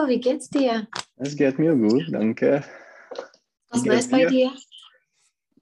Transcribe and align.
Hallo, 0.00 0.08
wie 0.08 0.20
geht's 0.20 0.48
dir? 0.48 0.88
Es 1.16 1.36
geht 1.36 1.58
mir 1.58 1.74
gut, 1.76 2.04
danke. 2.10 2.64
Was 3.68 3.84
Neues 3.84 4.08
bei 4.10 4.24
dir? 4.24 4.50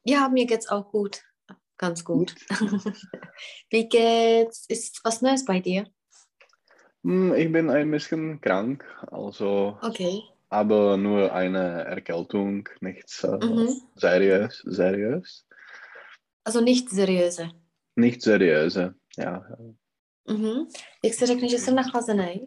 Ja, 0.05 0.29
mir 0.29 0.47
geht's 0.47 0.69
auch 0.69 0.93
gut. 0.93 1.25
Ganz 1.77 2.05
gut. 2.05 2.37
Wie 3.71 3.89
geht's? 3.89 4.65
Ist 4.69 5.01
was 5.05 5.23
Neues 5.23 5.45
bei 5.45 5.59
dir? 5.59 5.87
Hm, 7.03 7.35
Ich 7.35 7.51
bin 7.51 7.69
ein 7.69 7.91
bisschen 7.91 8.41
krank, 8.41 8.85
also, 9.11 9.77
Okay. 9.83 10.23
aber 10.51 10.97
nur 10.97 11.33
eine 11.33 11.85
Erkältung, 11.87 12.69
nichts 12.81 13.25
äh, 13.25 13.39
Mhm. 13.45 13.83
seriös, 13.97 14.63
seriös. 14.67 15.47
Also 16.45 16.61
nicht 16.61 16.91
seriöse. 16.91 17.51
Nicht 17.97 18.23
seriöse, 18.23 18.95
ja. 19.17 19.43
Mhm. 20.29 20.69
Jak 21.03 21.15
se 21.15 21.27
řekne, 21.27 21.49
že 21.49 21.59
jsem 21.59 21.75
nachlazený? 21.75 22.47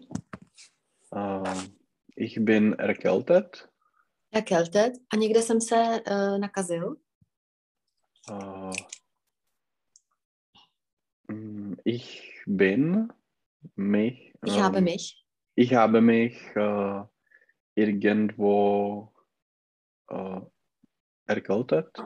Äh, 1.14 1.81
Ich 2.22 2.38
bin 2.46 2.74
erkältet. 2.74 3.68
Erkältet. 4.32 4.94
A 5.14 5.16
někde 5.16 5.42
jsem 5.42 5.62
se 5.62 6.02
uh, 6.12 6.38
nakazil. 6.38 6.96
Hm, 11.30 11.78
Ich 11.86 12.32
bin 12.48 13.08
mich. 13.76 14.34
Ich 14.46 14.60
habe 14.60 14.78
ähm, 14.78 14.84
mich. 14.84 15.26
Ich 15.56 15.74
habe 15.74 16.02
mich 16.02 16.38
äh, 16.56 17.04
irgendwo 17.76 19.12
äh, 20.10 20.42
erkältet, 21.26 21.98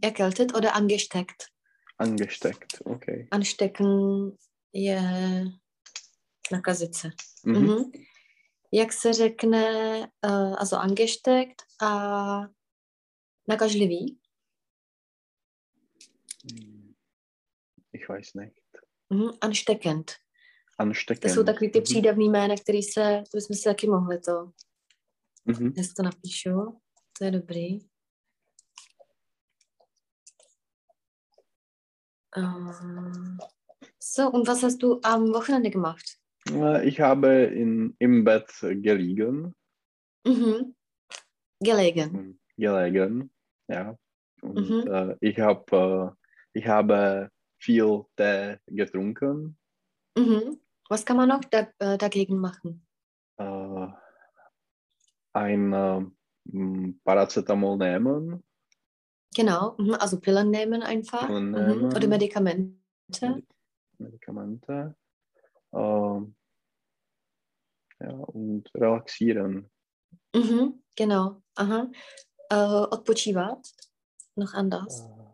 Erkältet 0.00 0.54
oder 0.56 0.74
angesteckt. 0.74 1.52
angesteckt. 1.98 2.82
Okay. 2.86 3.28
Anstecken 3.30 4.36
je 4.72 5.00
nakazit 6.50 6.94
se. 6.94 7.10
Mhm. 7.44 7.58
Mhm. 7.62 7.92
Jak 8.76 8.92
se 8.92 9.12
řekne, 9.12 9.98
uh, 10.00 10.54
also 10.58 10.76
angesteckt 10.76 11.62
a 11.82 12.40
nakažlivý? 13.48 14.18
Hm, 16.52 16.94
Ich 17.92 18.08
weiß 18.08 18.34
nicht. 18.34 18.60
Mhm. 19.10 19.30
Ansteckend. 19.40 20.12
Ansteckend. 20.78 21.20
To 21.34 21.40
jsou 21.40 21.44
takový 21.44 21.70
ty 21.70 21.78
Mhm. 21.78 21.84
přídavný 21.84 22.28
jména, 22.28 22.54
který 22.56 22.82
se, 22.82 23.22
to 23.32 23.36
bychom 23.36 23.56
si 23.56 23.64
taky 23.64 23.86
mohli 23.86 24.18
to, 24.20 24.52
Mhm. 25.44 25.72
já 25.76 25.82
si 25.84 25.94
to 25.94 26.02
napíšu, 26.02 26.80
to 27.18 27.24
je 27.24 27.30
dobrý. 27.30 27.78
Uh, 32.36 33.36
so, 34.00 34.30
und 34.30 34.46
was 34.48 34.62
hast 34.62 34.78
du 34.82 35.00
am 35.02 35.32
Wochenende 35.32 35.70
gemacht? 35.70 36.04
Ich 36.84 37.00
habe 37.00 37.28
in, 37.44 37.94
im 37.98 38.24
Bett 38.24 38.52
gelegen, 38.60 39.54
Mhm. 40.26 40.74
Gelegen. 41.60 42.12
hm, 42.12 42.38
gelegen, 42.56 43.30
ja. 43.68 43.96
Und 44.42 44.68
Mhm. 44.68 44.86
äh, 44.92 45.16
ich, 45.20 45.40
hab, 45.40 45.72
äh, 45.72 46.10
ich 46.52 46.66
habe 46.66 47.30
viel 47.58 48.04
Tee 48.16 48.58
getrunken. 48.66 49.56
Mhm. 50.18 50.60
Was 50.90 51.04
kann 51.06 51.16
man 51.16 51.30
noch 51.30 51.40
da, 51.44 51.66
äh, 51.78 51.96
dagegen 51.96 52.36
machen? 52.38 52.86
Äh, 53.38 53.86
ein 55.32 55.72
äh, 55.72 56.92
Paracetamol 57.04 57.78
nehmen. 57.78 58.44
Genau, 59.34 59.76
mhm. 59.78 59.94
also 59.94 60.20
Pillen 60.20 60.50
nehmen 60.50 60.82
einfach. 60.82 61.26
Pillen 61.26 61.46
Mhm. 61.52 61.52
nehmen. 61.52 61.84
Oder 61.86 62.06
Medikamente. 62.06 62.68
Medi- 63.10 63.44
Medikamente. 63.98 64.94
Ähm, 65.74 66.34
ja, 68.00 68.10
und 68.10 68.70
relaxieren. 68.74 69.70
Mhm. 70.36 70.82
Genau, 70.96 71.42
aha. 71.56 71.90
Äh, 72.50 72.86
odpočívat. 72.90 73.58
Noch 74.36 74.54
anders. 74.54 75.00
Hm. 75.00 75.24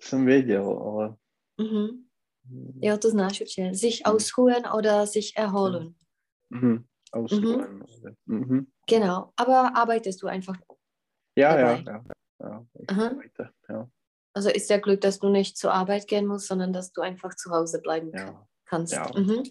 Jsem 0.00 0.26
věděl, 0.26 0.78
ale 0.78 1.16
Mhm. 1.58 2.04
Jo, 2.82 2.98
to 2.98 3.10
znáš 3.10 3.40
určitě. 3.40 3.74
Sich 3.74 4.00
ausruhen 4.04 4.62
oder 4.76 5.06
sich 5.06 5.36
erholen. 5.36 5.94
Mhm. 6.50 6.84
Ausruhen. 7.12 7.84
Mhm. 8.26 8.66
Genau, 8.88 9.32
aber 9.36 9.76
arbeitest 9.76 10.22
du 10.22 10.26
einfach. 10.28 10.58
Ja, 11.36 11.58
ja, 11.58 11.82
ja. 11.86 12.04
ja. 12.40 12.66
Ich 12.80 12.90
Aha. 12.90 13.06
arbeite, 13.06 13.50
ja. 13.68 13.88
Also 14.34 14.48
ist 14.48 14.70
ja 14.70 14.78
Glück, 14.78 15.00
dass 15.02 15.18
du 15.18 15.28
nicht 15.28 15.56
zur 15.56 15.72
Arbeit 15.72 16.08
gehen 16.08 16.26
musst, 16.26 16.48
sondern 16.48 16.72
dass 16.72 16.92
du 16.92 17.02
einfach 17.02 17.34
zu 17.36 17.50
Hause 17.50 17.80
bleiben 17.80 18.12
ja. 18.14 18.46
kannst. 18.64 18.92
Ja. 18.92 19.10
Mhm. 19.14 19.42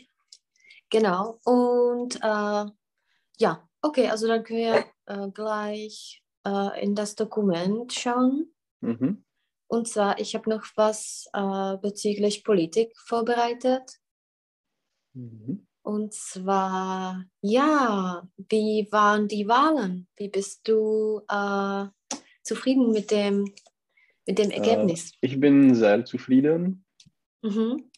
Genau. 0.90 1.40
Und 1.44 2.16
äh, 2.16 2.66
ja, 3.38 3.70
okay, 3.82 4.10
also 4.10 4.28
dann 4.28 4.44
können 4.44 4.60
wir 4.60 4.86
äh, 5.06 5.30
gleich 5.32 6.24
äh, 6.46 6.84
in 6.84 6.96
das 6.96 7.16
Dokument 7.16 7.94
schauen. 7.94 8.54
Mhm. 8.82 9.24
Und 9.68 9.88
zwar, 9.88 10.20
ich 10.20 10.36
habe 10.36 10.50
noch 10.50 10.66
was 10.76 11.30
äh, 11.34 11.78
bezüglich 11.78 12.44
Politik 12.44 12.94
vorbereitet. 13.00 14.00
Mhm. 15.14 15.68
Und 15.84 16.14
zwar, 16.14 17.24
ja, 17.42 18.28
wie 18.38 18.88
waren 18.92 19.28
die 19.28 19.48
Wahlen? 19.48 20.08
Wie 20.18 20.30
bist 20.30 20.68
du 20.68 21.22
äh, 21.28 21.86
zufrieden 22.44 22.92
mit 22.92 23.12
dem, 23.12 23.54
mit 24.28 24.38
dem 24.38 24.52
Ergebnis? 24.52 25.14
Ich 25.22 25.40
bin 25.40 25.76
sehr 25.76 26.06
zufrieden. 26.06 26.86
Mhm. 27.42 27.90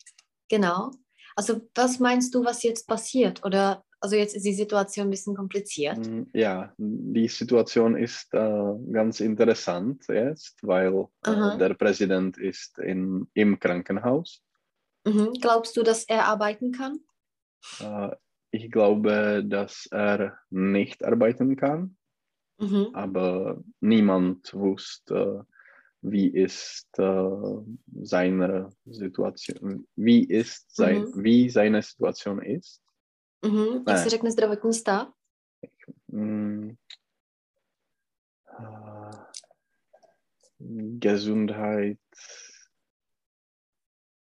Genau. 0.50 0.92
Also 1.36 1.62
was 1.76 2.00
meinst 2.00 2.34
du, 2.36 2.46
was 2.46 2.64
jetzt 2.64 2.88
passiert? 2.88 3.44
Oder 3.44 3.84
also 4.00 4.16
jetzt 4.18 4.36
ist 4.36 4.46
die 4.46 4.54
Situation 4.54 5.08
ein 5.08 5.12
bisschen 5.12 5.36
kompliziert. 5.36 5.98
Mm, 5.98 6.24
Ja, 6.34 6.74
die 6.78 7.28
Situation 7.30 7.96
ist 7.96 8.34
äh, 8.34 8.74
ganz 8.92 9.22
interessant 9.22 10.04
jetzt, 10.10 10.60
weil 10.62 11.08
äh, 11.26 11.58
der 11.58 11.74
Präsident 11.74 12.38
ist 12.38 12.78
in, 12.80 13.28
im 13.34 13.60
Krankenhaus. 13.60 14.44
Mhm. 15.06 15.34
Glaubst 15.42 15.76
du, 15.78 15.84
dass 15.84 16.04
er 16.04 16.26
arbeiten 16.26 16.72
kann? 16.74 17.00
Äh, 17.80 18.16
ich 18.52 18.70
glaube, 18.72 19.44
dass 19.48 19.88
er 19.90 20.38
nicht 20.50 21.04
arbeiten 21.04 21.56
kann, 21.56 21.98
Mhm. 22.60 22.90
aber 22.94 23.64
niemand 23.80 24.54
wusste, 24.54 25.48
wie 26.04 26.28
ist 26.28 26.88
äh, 27.00 27.64
seine 28.04 28.70
Situation, 28.86 29.88
wie 29.96 30.24
ist 30.26 30.76
sein, 30.76 31.02
Mhm. 31.02 31.24
wie 31.24 31.50
seine 31.50 31.82
Situation 31.82 32.42
ist. 32.42 32.82
Mhm. 33.46 33.74
Jak 33.74 33.86
Ne. 33.88 33.98
se 34.04 34.10
řekne 34.10 34.32
zdravotní 34.32 34.74
stav? 34.74 35.08
Mm. 36.12 36.70
Äh, 38.60 39.12
Gesundheit, 41.00 42.00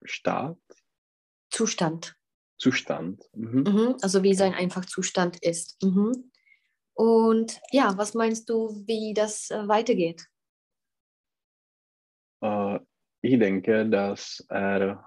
Staat, 0.05 0.57
Zustand. 1.49 2.15
Zustand. 2.57 3.19
Mhm. 3.33 3.63
Mhm. 3.67 3.95
Also 4.03 4.21
wie 4.23 4.35
sein 4.35 4.53
einfach 4.53 4.85
Zustand 4.85 5.37
ist. 5.43 5.77
Mhm. 5.83 6.31
Und 6.93 7.59
ja, 7.73 7.97
was 7.97 8.13
meinst 8.13 8.49
du, 8.49 8.83
wie 8.87 9.13
das 9.13 9.49
äh, 9.51 9.67
weitergeht? 9.67 10.27
Ich 13.22 13.39
denke, 13.39 13.89
dass 13.89 14.45
er 14.50 15.03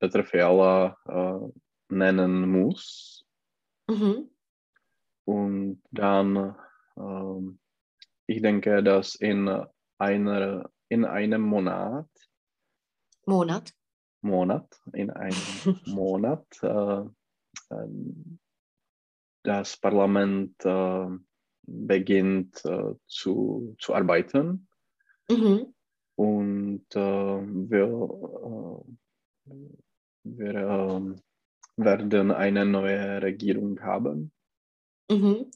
Petr 0.00 0.24
Fiala 0.24 0.96
nennen 1.90 2.48
muss 2.50 3.26
Mhm. 3.88 4.30
und 5.26 5.82
dann, 5.90 6.56
ich 8.26 8.40
denke, 8.42 8.82
dass 8.82 9.14
in 9.16 9.48
einer 9.98 10.70
in 10.88 11.04
einem 11.04 11.42
Monat 11.42 12.08
Monat. 13.26 13.74
Monat, 14.22 14.80
in 14.92 15.10
einem 15.10 15.36
Monat 15.86 16.46
das 19.42 19.76
Parlament 19.76 20.54
beginnt 21.66 22.64
äh, 22.64 22.94
zu, 23.06 23.76
zu 23.78 23.94
arbeiten 23.94 24.68
Mhm. 25.30 25.74
und 26.16 26.84
äh, 26.94 26.98
wir, 27.00 28.84
äh, 29.46 29.54
wir 30.24 31.16
werden 31.76 32.30
eine 32.30 32.64
neue 32.66 33.22
Regierung 33.22 33.80
haben. 33.80 34.32
Mhm. 35.10 35.50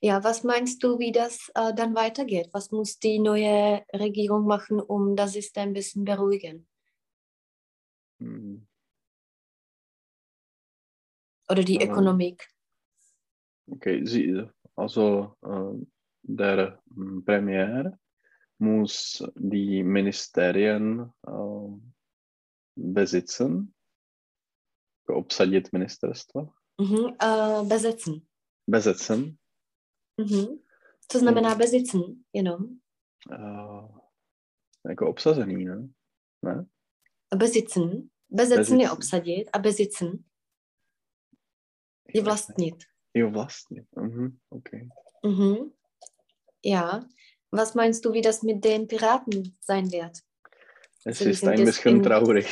Ja, 0.00 0.22
was 0.22 0.44
meinst 0.44 0.82
du, 0.84 0.98
wie 1.00 1.10
das 1.10 1.50
äh, 1.54 1.74
dann 1.74 1.94
weitergeht? 1.96 2.50
Was 2.52 2.70
muss 2.70 2.98
die 3.00 3.18
neue 3.18 3.82
Regierung 3.92 4.46
machen, 4.46 4.80
um 4.80 5.16
das 5.16 5.32
System 5.32 5.70
ein 5.70 5.72
bisschen 5.72 6.04
beruhigen? 6.04 6.68
Hm, 8.20 8.66
Oder 11.50 11.64
die 11.64 11.80
Ähm. 11.80 11.90
Ökonomik? 11.90 12.48
Okay, 13.70 14.04
sie, 14.06 14.48
also 14.78 15.34
äh, 15.44 15.86
der 16.22 16.80
mm, 16.90 17.22
Premier 17.24 17.98
muss 18.58 19.22
die 19.36 19.82
Ministerien 19.82 21.12
äh, 21.26 21.80
besitzen, 22.76 23.74
obsadit 25.06 25.72
ministerstvo. 25.72 26.54
Mhm. 26.78 27.16
Uh, 27.22 27.68
besetzen. 27.68 28.26
Besetzen. 28.66 29.38
Mhm. 30.16 30.58
Co 31.08 31.18
znamená 31.18 31.54
bezitzen, 31.54 32.24
jenom? 32.32 32.80
Uh, 33.30 33.98
jako 34.88 35.08
obsazený, 35.08 35.64
ne? 35.64 35.88
ne? 36.42 36.66
Bezitzen. 37.36 38.08
Besetzen 38.30 38.80
je 38.80 38.90
obsadit 38.90 39.48
a 39.52 39.58
bezitzen 39.58 40.24
je 42.14 42.22
vlastnit. 42.22 42.84
Vlastnit. 43.22 43.86
Mhm, 43.96 44.40
okay. 44.50 44.88
Mhm. 45.22 45.72
Ja. 46.62 47.04
Was 47.50 47.74
meinst 47.74 48.04
du, 48.04 48.12
wie 48.12 48.20
das 48.20 48.42
mit 48.42 48.64
den 48.64 48.88
Piraten 48.88 49.56
sein 49.60 49.90
wird? 49.90 50.22
Es 51.04 51.20
ist 51.20 51.44
ein 51.44 51.64
bisschen 51.64 52.02
traurig. 52.02 52.46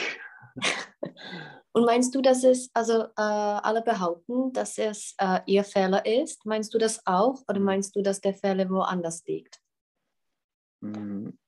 Und 1.73 1.85
meinst 1.85 2.15
du, 2.15 2.23
dass 2.23 2.43
es, 2.43 2.71
also 2.73 3.03
äh, 3.03 3.11
alle 3.17 3.83
behaupten, 3.83 4.51
dass 4.55 4.79
es 4.79 5.15
äh, 5.19 5.41
ihr 5.45 5.63
Fehler 5.63 6.07
ist? 6.07 6.47
Meinst 6.47 6.73
du 6.73 6.79
das 6.79 7.07
auch 7.07 7.43
oder 7.49 7.61
meinst 7.61 7.95
du, 7.95 8.01
dass 8.01 8.23
der 8.23 8.33
Fehler 8.33 8.71
woanders 8.71 9.23
liegt? 9.27 9.61
Hm, 10.81 11.39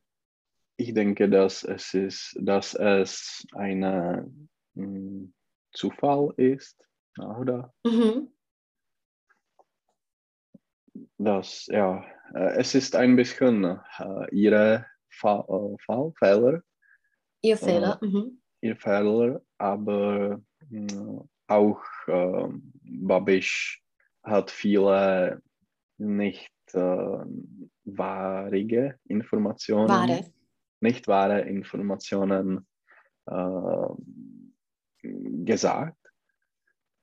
ich 0.77 0.93
denke, 0.93 1.31
dass 1.31 1.65
es 1.65 1.95
ist, 1.95 2.37
dass 2.39 2.75
es 2.75 3.47
ein 3.53 4.51
hm, 4.75 5.33
Zufall 5.73 6.35
ist, 6.37 6.77
oder? 7.19 7.73
Mhm. 7.87 8.31
Das, 11.19 11.67
ja, 11.67 12.05
äh, 12.35 12.59
es 12.59 12.75
ist 12.75 12.95
ein 12.97 13.17
bisschen 13.17 13.65
äh, 13.65 14.35
ihre 14.35 14.87
Fa 15.11 15.45
äh, 15.49 15.77
Fall, 15.85 16.13
Fehler. 16.19 16.63
Ihr 17.43 17.57
Fehler. 17.57 17.99
Mhm 18.01 18.39
ihr 18.61 18.77
Fehler, 18.77 19.43
aber 19.59 20.41
äh, 20.71 20.87
auch 21.47 21.83
äh, 22.07 22.49
Babisch 22.83 23.83
hat 24.23 24.51
viele 24.51 25.43
nicht 25.99 26.53
äh, 26.73 27.25
wahre 27.85 28.93
Informationen, 29.09 29.89
wahre. 29.89 30.25
nicht 30.81 31.09
wahre 31.09 31.41
Informationen 31.43 32.67
äh, 33.27 33.89
gesagt. 35.03 35.97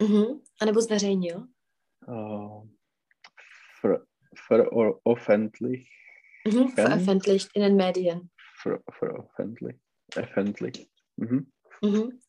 Mhm. 0.02 0.42
Anebo 0.60 0.82
zveřejnil. 0.82 1.48
Uh, 2.08 2.68
ver, 3.86 4.06
veröffentlicht. 4.34 5.92
Mhm. 6.46 6.70
Veröffentlicht 6.70 7.50
in 7.54 7.62
den 7.62 7.76
Medien. 7.76 8.32
Ver, 8.58 8.82
veröffentlicht. 8.90 9.80
Öffentlich. 10.16 10.90
Mhm. 11.16 11.52
Mhm. 11.82 12.22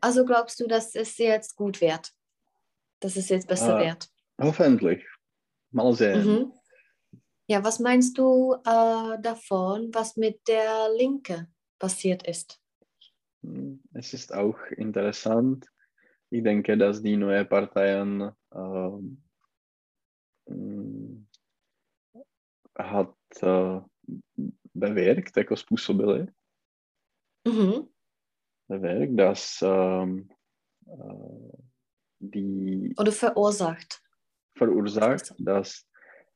Also 0.00 0.24
glaubst 0.24 0.60
du, 0.60 0.66
dass 0.66 0.94
es 0.94 1.18
jetzt 1.18 1.56
gut 1.56 1.80
wird? 1.80 2.12
Dass 3.00 3.16
es 3.16 3.28
jetzt 3.28 3.48
besser 3.48 3.78
äh, 3.80 3.86
wird? 3.86 4.08
Hoffentlich. 4.40 5.06
Mal 5.70 5.92
sehen. 5.94 6.26
Mhm. 6.26 6.52
Ja, 7.46 7.64
was 7.64 7.78
meinst 7.80 8.16
du 8.18 8.54
äh, 8.54 9.20
davon, 9.20 9.92
was 9.92 10.16
mit 10.16 10.46
der 10.48 10.88
Linke 10.96 11.48
passiert 11.78 12.26
ist? 12.26 12.60
Hm, 13.42 13.82
es 13.94 14.14
ist 14.14 14.32
auch 14.32 14.58
interessant. 14.76 15.66
Ich 16.30 16.42
denke, 16.42 16.78
dass 16.78 17.02
die 17.02 17.16
neuen 17.16 17.48
Parteien 17.48 18.32
äh, 18.50 18.90
hat 22.78 23.14
äh, 23.42 23.80
bewirkt, 24.74 25.36
jako 25.36 25.56
způsobili. 25.56 26.26
Mhm. 27.48 27.88
Werk, 28.68 29.10
dass 29.16 29.62
ähm, 29.62 30.28
äh, 30.86 31.56
die. 32.20 32.94
Oder 32.96 33.12
verursacht. 33.12 34.00
Verursacht, 34.56 35.34
dass 35.38 35.86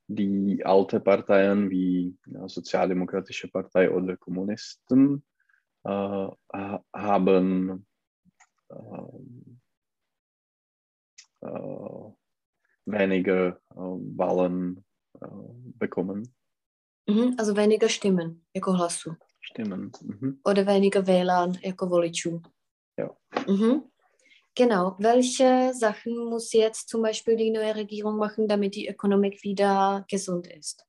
die 0.08 0.64
alte 0.64 1.00
Parteien 1.00 1.70
wie 1.70 2.17
ja, 2.26 2.49
Sozialdemokratische 2.49 3.49
Partei 3.49 3.91
oder 3.91 4.17
Kommunisten 4.17 5.25
äh, 5.85 6.29
haben 6.94 7.87
ähm, 8.70 9.61
äh, 11.41 12.06
weniger 12.87 13.61
äh, 13.71 13.77
Wahlen 14.17 14.85
äh, 15.21 15.27
bekommen. 15.79 16.35
Mhm, 17.09 17.35
also 17.38 17.56
weniger 17.56 17.88
Stimmen, 17.88 18.43
jako 18.55 18.73
hlasu. 18.73 19.15
Stimmen. 19.41 19.93
Mhm. 20.03 20.41
Oder 20.44 20.67
weniger 20.67 21.06
Wählern 21.06 21.53
jako 21.62 21.87
voličů. 21.87 22.43
Ja. 22.99 23.09
Mhm. 23.49 23.83
Genau. 24.55 24.97
Welche 24.99 25.73
Sachen 25.75 26.31
muss 26.31 26.53
jetzt 26.53 26.88
zum 26.88 27.03
Beispiel 27.03 27.37
die 27.37 27.50
neue 27.50 27.75
Regierung 27.75 28.17
machen, 28.17 28.49
damit 28.49 28.75
die 28.75 28.89
Ökonomik 28.89 29.44
wieder 29.44 30.05
gesund 30.11 30.47
ist? 30.47 30.87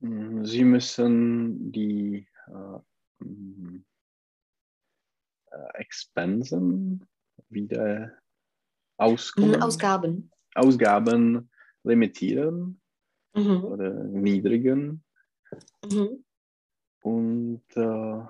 Mhm, 0.00 0.44
sie 0.44 0.64
müssen 0.64 1.72
die 1.72 2.26
äh, 2.48 3.24
mm, 3.24 3.84
äh, 5.50 5.78
Expensen 5.78 7.06
wieder 7.48 8.12
auskommen. 8.98 9.56
Mhm, 9.56 9.62
Ausgaben. 9.62 10.30
Ausgaben 10.54 11.50
limitieren 11.84 12.80
Mhm. 13.34 13.64
oder 13.64 14.04
niedrigen. 14.04 15.04
Mhm. 15.90 16.24
Und 17.02 17.64
äh, 17.74 18.24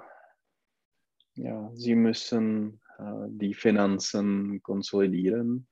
ja, 1.35 1.71
sie 1.75 1.95
müssen 1.95 2.81
äh, 2.99 3.27
die 3.29 3.55
Finanzen 3.55 4.63
konsolidieren. 4.63 5.67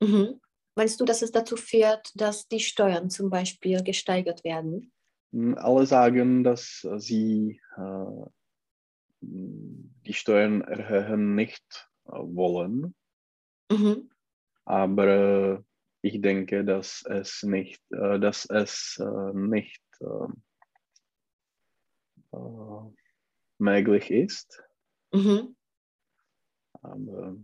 Mhm. 0.00 0.40
Meinst 0.74 1.00
du, 1.00 1.04
dass 1.04 1.22
es 1.22 1.32
dazu 1.32 1.56
führt, 1.56 2.12
dass 2.20 2.48
die 2.48 2.60
Steuern 2.60 3.08
zum 3.08 3.30
Beispiel 3.30 3.82
gesteigert 3.82 4.44
werden? 4.44 4.92
Hm, 5.32 5.56
alle 5.56 5.86
sagen, 5.86 6.44
dass 6.44 6.86
sie 6.98 7.60
äh, 7.76 8.26
die 9.20 10.12
Steuern 10.12 10.60
erhöhen 10.60 11.34
nicht 11.34 11.88
äh, 12.04 12.10
wollen. 12.10 12.94
Mhm. 13.72 14.10
Aber 14.66 15.06
äh, 15.06 15.62
ich 16.02 16.20
denke, 16.20 16.64
dass 16.64 17.02
es 17.08 17.42
nicht, 17.42 17.80
äh, 17.90 18.18
dass 18.20 18.44
es 18.50 19.00
äh, 19.00 19.32
nicht 19.32 19.82
möglich 23.58 24.10
ist. 24.10 24.62
Mhm. 25.12 25.56
Aber, 26.82 27.36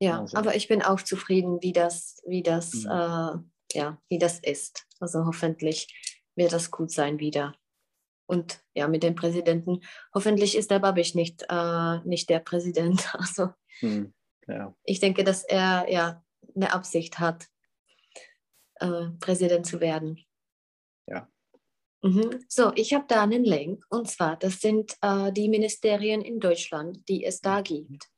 ja, 0.00 0.20
also. 0.20 0.36
aber 0.36 0.56
ich 0.56 0.66
bin 0.66 0.82
auch 0.82 1.00
zufrieden, 1.00 1.62
wie 1.62 1.72
das, 1.72 2.20
wie 2.26 2.42
das, 2.42 2.72
Mhm. 2.72 2.90
äh, 2.90 3.78
ja, 3.78 4.02
wie 4.08 4.18
das 4.18 4.40
ist. 4.40 4.86
Also 4.98 5.24
hoffentlich 5.26 6.18
wird 6.34 6.52
das 6.52 6.70
gut 6.70 6.90
sein 6.90 7.20
wieder. 7.20 7.54
Und 8.26 8.64
ja, 8.74 8.88
mit 8.88 9.02
dem 9.02 9.14
Präsidenten, 9.14 9.80
hoffentlich 10.14 10.56
ist 10.56 10.70
der 10.70 10.80
Babisch 10.80 11.14
nicht, 11.14 11.44
äh, 11.48 12.00
nicht 12.04 12.30
der 12.30 12.40
Präsident. 12.40 13.14
Also 13.14 13.50
hm, 13.80 14.12
ja. 14.46 14.74
ich 14.84 15.00
denke, 15.00 15.24
dass 15.24 15.44
er 15.44 15.86
ja 15.90 16.24
eine 16.54 16.72
Absicht 16.72 17.18
hat, 17.18 17.48
äh, 18.76 19.08
Präsident 19.20 19.66
zu 19.66 19.80
werden. 19.80 20.24
Ja. 21.06 21.28
Mhm. 22.02 22.44
So, 22.48 22.72
ich 22.74 22.94
habe 22.94 23.04
da 23.08 23.22
einen 23.22 23.44
Link 23.44 23.84
und 23.88 24.08
zwar, 24.08 24.36
das 24.36 24.60
sind 24.60 24.96
äh, 25.02 25.32
die 25.32 25.48
Ministerien 25.48 26.20
in 26.20 26.40
Deutschland, 26.40 27.08
die 27.08 27.24
es 27.24 27.40
da 27.40 27.60
gibt. 27.60 28.08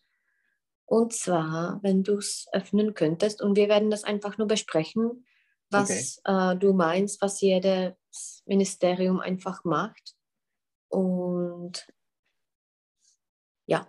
Und 0.87 1.13
zwar, 1.15 1.81
wenn 1.83 2.03
du 2.03 2.19
es 2.19 2.47
öffnen 2.53 2.95
könntest 2.95 3.43
und 3.43 3.57
wir 3.57 3.69
werden 3.69 3.91
das 3.91 4.05
einfach 4.05 4.39
nur 4.39 4.47
besprechen, 4.47 5.27
was 5.71 6.21
äh, 6.25 6.57
du 6.57 6.73
meinst, 6.73 7.21
was 7.21 7.41
jedes 7.41 7.95
Ministerium 8.47 9.21
einfach 9.21 9.65
macht. 9.65 10.15
Und 10.89 11.87
ja, 13.67 13.87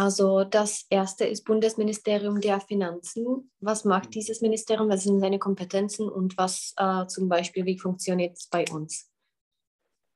also 0.00 0.44
das 0.44 0.86
erste 0.88 1.26
ist 1.26 1.44
Bundesministerium 1.44 2.40
der 2.40 2.58
Finanzen. 2.60 3.50
Was 3.60 3.84
macht 3.84 4.14
dieses 4.14 4.40
Ministerium? 4.40 4.88
Was 4.88 5.04
sind 5.04 5.20
seine 5.20 5.38
Kompetenzen 5.38 6.08
und 6.08 6.38
was 6.38 6.72
äh, 6.78 7.06
zum 7.06 7.28
Beispiel, 7.28 7.66
wie 7.66 7.78
funktioniert 7.78 8.38
es 8.38 8.46
bei 8.46 8.64
uns? 8.72 9.10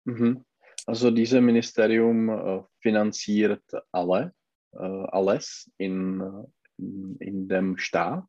Mhm. 0.05 0.43
Also 0.87 1.11
dieses 1.11 1.39
Ministerium 1.43 2.31
äh, 2.31 2.63
finanziert 2.81 3.63
alle, 3.93 4.33
äh, 4.73 4.79
alles 4.79 5.71
in, 5.77 6.23
in, 6.79 7.17
in 7.21 7.49
dem 7.49 7.77
Staat. 7.77 8.29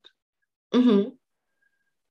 Mhm. 0.73 1.17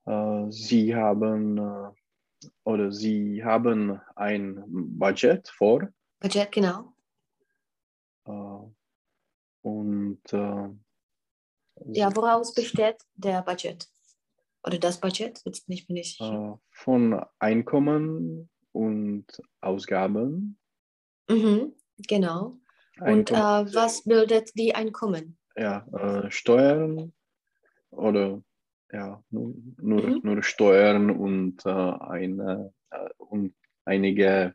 Äh, 0.07 0.51
sie 0.51 0.95
haben 0.97 1.59
äh, 1.59 2.49
oder 2.65 2.93
sie 2.93 3.45
haben 3.45 4.01
ein 4.17 4.65
Budget 4.67 5.49
vor 5.49 5.89
Budget, 6.21 6.51
genau. 6.51 6.94
Und 9.65 10.21
äh, 10.33 10.69
Ja, 11.93 12.15
woraus 12.15 12.53
besteht 12.55 12.99
der 13.15 13.43
Budget? 13.43 13.89
Oder 14.63 14.79
das 14.79 15.01
Budget? 15.01 15.41
Jetzt 15.45 15.69
nicht, 15.69 15.87
bin 15.89 15.97
ich 15.97 16.21
äh, 16.21 16.53
von 16.71 17.25
Einkommen 17.39 18.49
und 18.73 19.27
Ausgaben 19.61 20.59
Mhm, 21.29 21.73
genau. 22.07 22.59
Und 23.01 23.31
äh, 23.31 23.35
Einkommen- 23.35 23.75
was 23.75 24.05
bildet 24.05 24.51
die 24.59 24.75
Einkommen? 24.75 25.39
ja, 25.57 25.87
äh, 25.93 26.31
Steuern 26.31 27.13
oder 27.91 28.43
ja, 28.93 29.23
nur, 29.31 29.55
nur, 29.79 30.03
Mhm. 30.03 30.21
nur 30.23 30.43
Steuern 30.43 31.11
und, 31.11 31.65
äh, 31.65 31.71
eine, 31.71 32.75
äh, 32.91 33.09
und 33.19 33.55
einige 33.87 34.55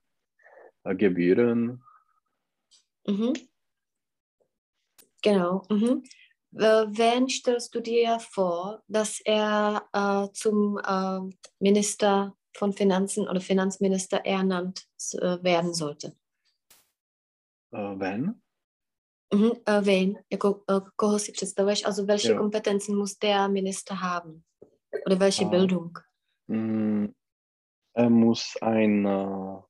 Gebühren. 0.83 1.83
Mhm. 3.07 3.33
Genau. 5.21 5.63
Mhm. 5.69 6.03
Wen 6.51 7.29
stellst 7.29 7.75
du 7.75 7.79
dir 7.81 8.19
vor, 8.19 8.81
dass 8.87 9.19
er 9.23 9.83
äh, 9.93 10.27
zum 10.33 10.79
äh, 10.83 11.19
Minister 11.59 12.35
von 12.57 12.73
Finanzen 12.73 13.27
oder 13.27 13.39
Finanzminister 13.39 14.25
ernannt 14.25 14.87
äh, 15.13 15.37
werden 15.43 15.73
sollte? 15.73 16.15
Äh, 17.71 17.99
wenn? 17.99 18.41
Mhm. 19.31 19.51
Äh, 19.65 19.85
wen? 19.85 20.17
Jako, 20.31 20.63
äh, 20.67 20.81
koho 20.95 21.19
si 21.19 21.31
představuješ? 21.31 21.85
Also 21.85 22.07
welche 22.07 22.31
Ja. 22.33 22.37
Kompetenzen 22.39 22.95
muss 22.95 23.19
der 23.19 23.47
Minister 23.47 24.01
haben? 24.01 24.43
Oder 25.05 25.19
welche 25.19 25.45
Ah. 25.45 25.49
Bildung? 25.49 25.99
Mm, 26.47 27.13
Er 27.93 28.09
muss 28.09 28.55
ein 28.61 29.05
äh, 29.05 29.61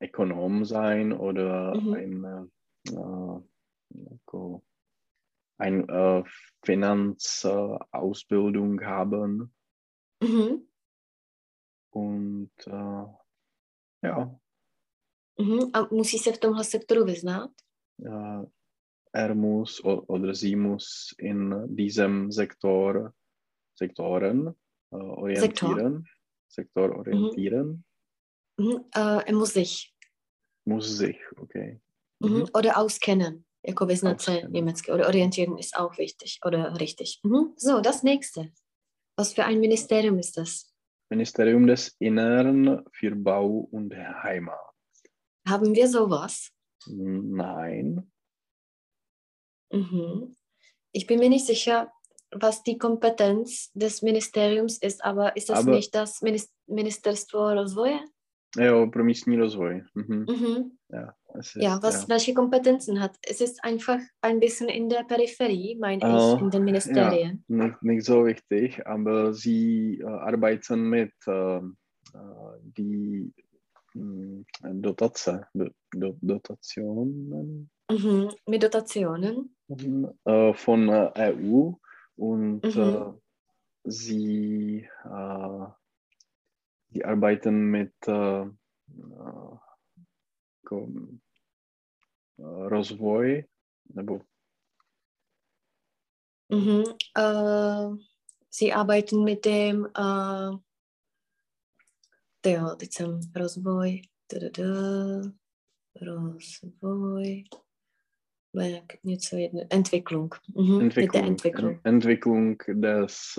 Ökonom 0.00 0.64
sein 0.64 1.12
oder 1.12 1.74
Mhm. 1.76 1.94
ein, 1.94 2.52
äh, 3.94 4.14
äh, 4.14 4.18
ko- 4.24 4.62
ein 5.58 5.88
äh, 5.88 6.24
Finanzausbildung 6.64 8.80
haben 8.84 9.52
Mhm. 10.22 10.66
und 11.90 12.50
äh, 12.66 13.04
ja, 14.02 14.38
Mhm. 15.38 15.70
A 15.72 15.88
musí 15.90 16.18
se 16.18 16.32
v 16.32 16.38
tomhle 16.38 16.64
sektoru 16.64 17.04
vyznat? 17.06 17.50
äh, 18.02 18.44
er 19.12 19.34
muss 19.34 19.82
oder 19.84 20.34
sie 20.34 20.56
muss 20.56 21.14
in 21.18 21.74
diesem 21.76 22.30
Sektor 22.30 23.14
Sektoren 23.74 24.54
äh, 24.90 24.96
orientieren, 24.96 26.06
Sektor 26.48 26.94
orientieren, 26.96 27.84
Mhm. 28.58 28.84
Äh, 28.94 29.22
er 29.26 29.32
muss 29.34 29.54
sich. 29.54 29.94
muss 30.66 30.96
sich, 30.98 31.16
okay. 31.38 31.80
Mhm. 32.20 32.30
Mhm. 32.36 32.44
Oder 32.54 32.76
auskennen. 32.76 33.44
Jako 33.66 33.84
Auskennen. 33.86 34.52
německy. 34.52 34.92
Oder 34.92 35.06
orientieren 35.06 35.58
ist 35.58 35.76
auch 35.76 35.98
wichtig. 35.98 36.38
Oder 36.46 36.74
richtig. 36.80 37.20
Mhm. 37.24 37.54
So, 37.56 37.80
das 37.80 38.02
nächste. 38.02 38.50
Was 39.18 39.32
für 39.34 39.44
ein 39.44 39.60
Ministerium 39.60 40.18
ist 40.18 40.36
das? 40.36 40.72
Ministerium 41.10 41.66
des 41.66 41.96
Innern 42.00 42.84
für 42.92 43.14
Bau 43.14 43.68
und 43.70 43.92
Heimat. 44.22 44.58
Haben 45.48 45.74
wir 45.74 45.88
sowas? 45.88 46.50
Nein, 46.88 48.08
Mhm. 49.72 50.36
Ich 50.92 51.06
bin 51.06 51.18
mir 51.18 51.28
nicht 51.30 51.46
sicher, 51.46 51.90
was 52.30 52.62
die 52.62 52.76
Kompetenz 52.78 53.70
des 53.74 54.02
Ministeriums 54.02 54.78
ist, 54.82 55.02
aber 55.04 55.34
ist 55.36 55.48
das 55.48 55.60
Aber- 55.60 55.70
nicht 55.76 55.94
das 55.94 56.20
Minis 56.22 56.50
Ministerstvo 56.66 57.54
rozvoje? 57.54 57.98
jo, 58.58 58.90
pro 58.90 59.04
místní 59.04 59.36
rozvoj. 59.36 59.82
Mhm. 59.94 60.24
Mhm. 60.28 60.78
Ja, 60.92 61.14
ist, 61.48 61.62
Ja, 61.62 61.78
was, 61.82 62.08
welche 62.08 62.34
Kompetenzen 62.34 63.00
hat? 63.00 63.16
Es 63.22 63.40
ist 63.40 63.62
einfach 63.64 63.98
ein 64.20 64.40
bisschen 64.40 64.68
in 64.68 64.88
der 64.88 65.04
Peripherie, 65.04 65.76
meine 65.80 66.02
Oh, 66.04 66.34
ich, 66.36 66.42
in 66.42 66.50
den 66.50 66.64
Ministerien. 66.64 67.44
Nicht, 67.48 67.82
nicht 67.82 68.04
so 68.04 68.24
wichtig, 68.26 68.86
aber 68.86 69.34
sie 69.34 70.00
äh, 70.00 70.04
arbeiten 70.06 70.88
mit 70.88 71.12
äh, 71.26 71.56
äh, 71.58 71.60
die 72.62 73.32
mh, 73.94 74.44
Dotace, 74.62 75.46
Do, 75.54 75.68
Do, 75.94 76.16
Dotationen 76.20 77.70
Mhm. 77.90 78.30
Mit 78.46 78.62
Dotationen. 78.62 79.54
äh, 80.24 80.54
von 80.54 80.88
äh, 80.88 81.34
EU 81.34 81.72
und 82.16 82.62
Mhm. 82.64 82.80
äh, 82.80 83.12
sie, 83.84 84.88
äh, 85.04 85.66
sie 86.90 87.04
arbeiten 87.04 87.70
mit 87.70 87.92
äh, 88.06 88.42
äh, 88.42 88.46
äh, 90.70 90.96
rozvoj 92.68 93.44
nebo 93.94 94.20
Mhm. 96.52 96.82
Äh, 97.18 97.96
sie 98.50 98.72
arbeiten 98.72 99.24
mit 99.24 99.44
dem, 99.44 99.86
äh, 99.86 100.58
jo, 102.52 102.76
teď 102.76 102.92
jsem 102.92 103.20
rozvoj, 103.36 104.00
dadada, 104.32 105.20
rozvoj, 106.02 107.44
jak 108.62 109.04
něco 109.04 109.36
jedno, 109.36 109.60
Entwicklung. 109.70 110.34
Mhm. 110.56 110.82
Mit 110.84 110.94
der 110.94 111.04
Entwicklung, 111.04 111.26
Entwicklung. 111.26 111.80
En- 111.84 111.94
Entwicklung 111.94 112.62
des 112.74 113.38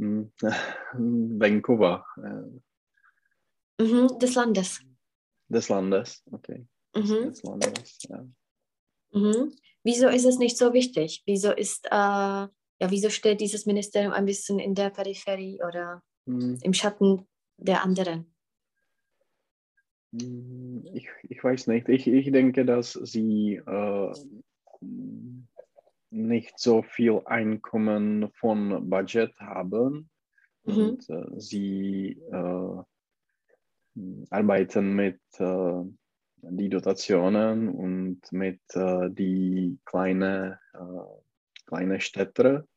mh, 0.00 0.24
Venkova, 1.38 2.02
Mhm. 3.82 4.18
Des 4.18 4.34
Landes. 4.36 4.78
des 5.50 5.68
Landes. 5.68 6.22
Okay, 6.32 6.66
Mhm. 6.94 7.28
des 7.30 7.42
Landes. 7.42 7.98
Ja. 8.08 8.26
Mhm. 9.12 9.52
Wieso 9.84 10.08
ist 10.08 10.24
es 10.24 10.38
nicht 10.38 10.56
so 10.56 10.72
wichtig? 10.72 11.22
Wieso 11.26 11.52
ist, 11.52 11.86
äh, 11.86 11.90
ja, 11.90 12.50
wieso 12.88 13.10
steht 13.10 13.40
dieses 13.40 13.66
Ministerium 13.66 14.12
ein 14.12 14.26
bisschen 14.26 14.58
in 14.58 14.74
der 14.74 14.90
Peripherie 14.90 15.60
oder 15.66 16.02
Hm, 16.26 16.58
im 16.62 16.72
Schatten 16.72 17.26
der 17.56 17.82
anderen? 17.82 18.32
hm, 20.12 20.84
Ich, 20.94 21.08
ich 21.28 21.42
weiß 21.42 21.66
nicht. 21.66 21.88
Ich, 21.88 22.06
ich 22.06 22.30
denke, 22.32 22.64
dass 22.64 22.92
sie 22.92 23.56
äh, 23.56 24.12
nicht 26.10 26.58
so 26.58 26.82
viel 26.82 27.22
Einkommen 27.24 28.30
von 28.34 28.88
Budget 28.88 29.34
haben. 29.40 30.10
Mhm. 30.64 30.74
Und 30.74 31.10
äh, 31.10 31.24
sie 31.40 32.20
äh, 32.30 32.82
arbeiten 34.30 34.94
mit 34.94 35.20
äh, 35.38 35.82
die 36.42 36.68
Dotationen 36.68 37.68
und 37.68 38.20
mit 38.32 38.60
äh, 38.74 39.08
die 39.10 39.78
kleine, 39.84 40.58
äh, 40.74 41.66
kleine 41.66 42.00
Städte, 42.00 42.68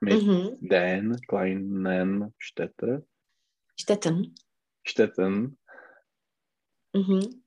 mit 0.00 0.22
Mhm. 0.22 0.56
den 0.60 1.20
kleinen 1.26 2.32
Städte, 2.38 3.06
Städten. 3.76 4.34
Städten. 4.84 5.58
Mhm. 6.94 7.42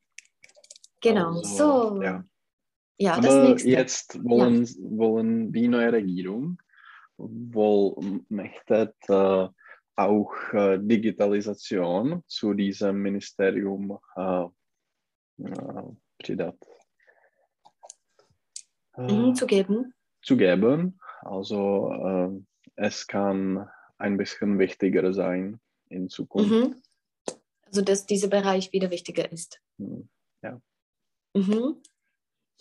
Genau, 1.02 1.38
Also, 1.38 1.96
so. 1.96 2.02
ja. 2.02 2.24
Ja, 2.98 3.20
das 3.20 3.34
Aber 3.34 3.50
nächste. 3.50 3.70
jetzt 3.70 4.24
wollen, 4.24 4.68
wollen 5.00 5.52
die 5.52 5.68
neue 5.68 5.92
Regierung 5.94 6.62
wohl 7.18 8.22
möchte 8.30 8.94
äh, 9.08 9.48
auch 9.96 10.34
äh, 10.54 10.78
Digitalisation 10.80 12.24
zu 12.28 12.54
diesem 12.54 13.02
Ministerium 13.02 13.98
äh, 14.16 14.46
äh, 15.46 15.96
přidat. 16.18 16.56
Äh, 18.98 19.12
Mhm, 19.12 19.36
zu 19.36 19.46
geben. 19.46 19.94
zu 20.22 20.38
geben. 20.38 21.00
Also 21.26 21.92
äh, 21.92 22.30
es 22.76 23.08
kann 23.08 23.70
ein 23.98 24.18
bisschen 24.18 24.60
wichtiger 24.60 25.14
sein 25.14 25.60
in 25.90 26.10
Zukunft. 26.10 26.52
Mhm. 26.52 26.82
Also, 27.66 27.82
dass 27.82 28.06
dieser 28.06 28.28
Bereich 28.28 28.74
wieder 28.74 28.90
wichtiger 28.92 29.32
ist. 29.32 29.62
Hm. 29.78 30.10
Mhm. 31.34 31.82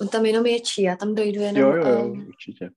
Und 0.00 0.10
tam 0.10 0.24
jenom 0.24 0.46
je 0.46 0.60
či, 0.60 0.82
já 0.82 0.96
tam 0.96 1.14
dojdu 1.14 1.40
jenom. 1.40 1.62
Jo, 1.62 1.76
jo, 1.76 1.88
jo, 1.88 1.98
ehm, 2.04 2.26
určitě. 2.26 2.70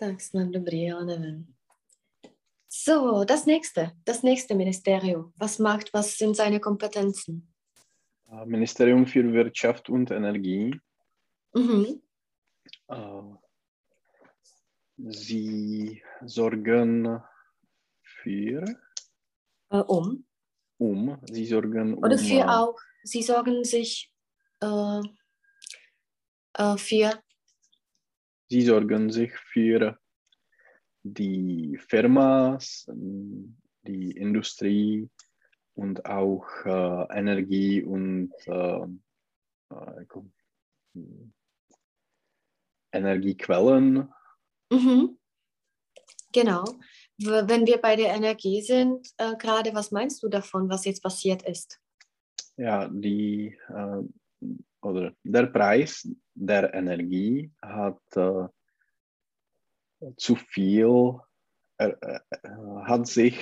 Ale 0.00 1.04
nevím. 1.18 1.54
So, 2.70 3.24
das 3.24 3.46
nächste, 3.46 3.92
das 4.04 4.22
nächste 4.22 4.54
Ministerium. 4.54 5.32
Was 5.36 5.58
macht, 5.58 5.92
was 5.94 6.16
sind 6.18 6.36
seine 6.36 6.60
Kompetenzen? 6.60 7.54
Ministerium 8.46 9.06
für 9.06 9.32
Wirtschaft 9.32 9.88
und 9.88 10.10
Energie. 10.10 10.78
Mhm. 11.54 12.02
Sie 14.96 16.02
sorgen 16.26 17.22
für, 18.02 18.64
Äh, 19.70 19.78
um. 19.78 20.24
um, 20.78 21.18
sie 21.30 21.46
sorgen 21.46 21.94
um. 21.94 22.04
Oder 22.04 22.18
für 22.18 22.40
äh, 22.40 22.44
auch, 22.44 22.78
sie 23.02 23.22
sorgen 23.22 23.64
sich 23.64 24.12
äh, 24.60 25.00
äh, 26.54 26.76
für, 26.76 27.22
Sie 28.48 28.62
sorgen 28.62 29.10
sich 29.10 29.32
für 29.36 29.98
die 31.02 31.78
Firmas, 31.88 32.88
die 32.88 34.12
Industrie 34.12 35.08
und 35.74 36.06
auch 36.06 36.46
äh, 36.64 37.18
Energie 37.18 37.82
und 37.82 38.32
äh, 38.46 38.86
äh, 39.70 40.04
Energiequellen. 42.92 44.08
mhm. 44.70 45.18
genau. 46.32 46.64
Wenn 47.20 47.66
wir 47.66 47.78
bei 47.78 47.96
der 47.96 48.14
Energie 48.14 48.62
sind, 48.62 49.08
äh, 49.18 49.36
gerade, 49.36 49.74
was 49.74 49.90
meinst 49.90 50.22
du 50.22 50.28
davon, 50.28 50.68
was 50.68 50.84
jetzt 50.84 51.02
passiert 51.02 51.42
ist? 51.42 51.80
Ja, 52.56 52.88
die 52.88 53.56
äh, 53.68 54.02
oder 54.88 55.12
der 55.22 55.46
Preis 55.46 56.08
der 56.34 56.74
Energie 56.74 57.52
hat 57.62 58.00
äh, 58.16 58.48
zu 60.16 60.34
viel, 60.36 61.14
er, 61.78 61.96
äh, 62.02 62.20
äh, 62.30 62.48
hat 62.84 63.06
sich 63.06 63.38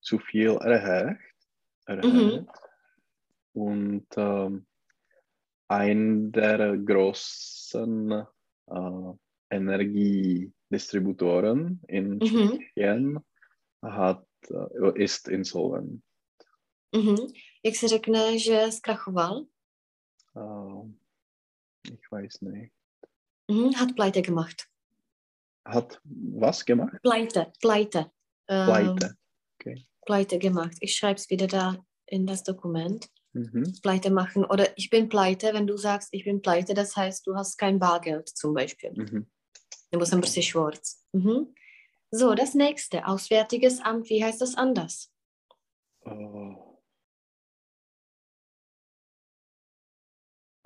zu 0.00 0.18
viel 0.18 0.58
erhöht. 0.60 1.16
erhöht. 1.86 2.46
Und 3.52 4.06
ähm, 4.16 4.66
ein 5.68 6.32
der 6.32 6.76
großen 6.78 8.26
äh, 8.66 9.12
Energiedistributoren 9.50 11.80
in 11.88 12.18
Mhm. 12.18 12.20
Tschechien 12.20 13.20
hat, 13.82 14.26
äh, 14.50 15.02
ist 15.02 15.28
insolvent. 15.28 16.02
Mhm. 16.94 17.16
Jak 17.64 17.76
se 17.76 17.88
řekne, 17.88 18.38
že 18.38 18.72
zkrachoval? 18.72 19.46
Ich 21.90 22.10
weiß 22.12 22.42
nicht. 22.42 22.72
Mhm. 23.48 23.74
Hat 23.76 23.94
pleite 23.94 24.22
gemacht. 24.22 24.68
Hat 25.64 26.00
was 26.04 26.64
gemacht? 26.64 26.96
Pleite, 27.02 27.52
pleite. 27.60 28.10
Ähm, 28.48 28.96
Pleite. 28.96 29.16
pleite 30.04 30.38
gemacht. 30.38 30.76
Ich 30.80 30.94
schreibe 30.94 31.18
es 31.18 31.28
wieder 31.30 31.46
da 31.46 31.76
in 32.06 32.26
das 32.26 32.44
Dokument. 32.44 33.08
Mhm. 33.32 33.74
Pleite 33.82 34.10
machen. 34.10 34.44
Oder 34.44 34.76
ich 34.78 34.90
bin 34.90 35.08
pleite, 35.08 35.52
wenn 35.52 35.66
du 35.66 35.76
sagst, 35.76 36.08
ich 36.12 36.24
bin 36.24 36.40
pleite, 36.40 36.74
das 36.74 36.96
heißt, 36.96 37.26
du 37.26 37.34
hast 37.34 37.58
kein 37.58 37.78
Bargeld 37.78 38.28
zum 38.28 38.54
Beispiel. 38.54 38.92
Mhm. 38.92 39.26
Nebo 39.92 40.06
jsem 40.06 40.20
prostě 40.20 40.42
schwarz. 40.42 41.02
Mhm. 41.12 41.54
So, 42.12 42.34
das 42.34 42.54
nächste. 42.54 43.04
Auswärtiges 43.04 43.80
Amt, 43.80 44.08
wie 44.08 44.24
heißt 44.24 44.40
das 44.40 44.54
anders? 44.54 45.10
Äh, 46.04 46.54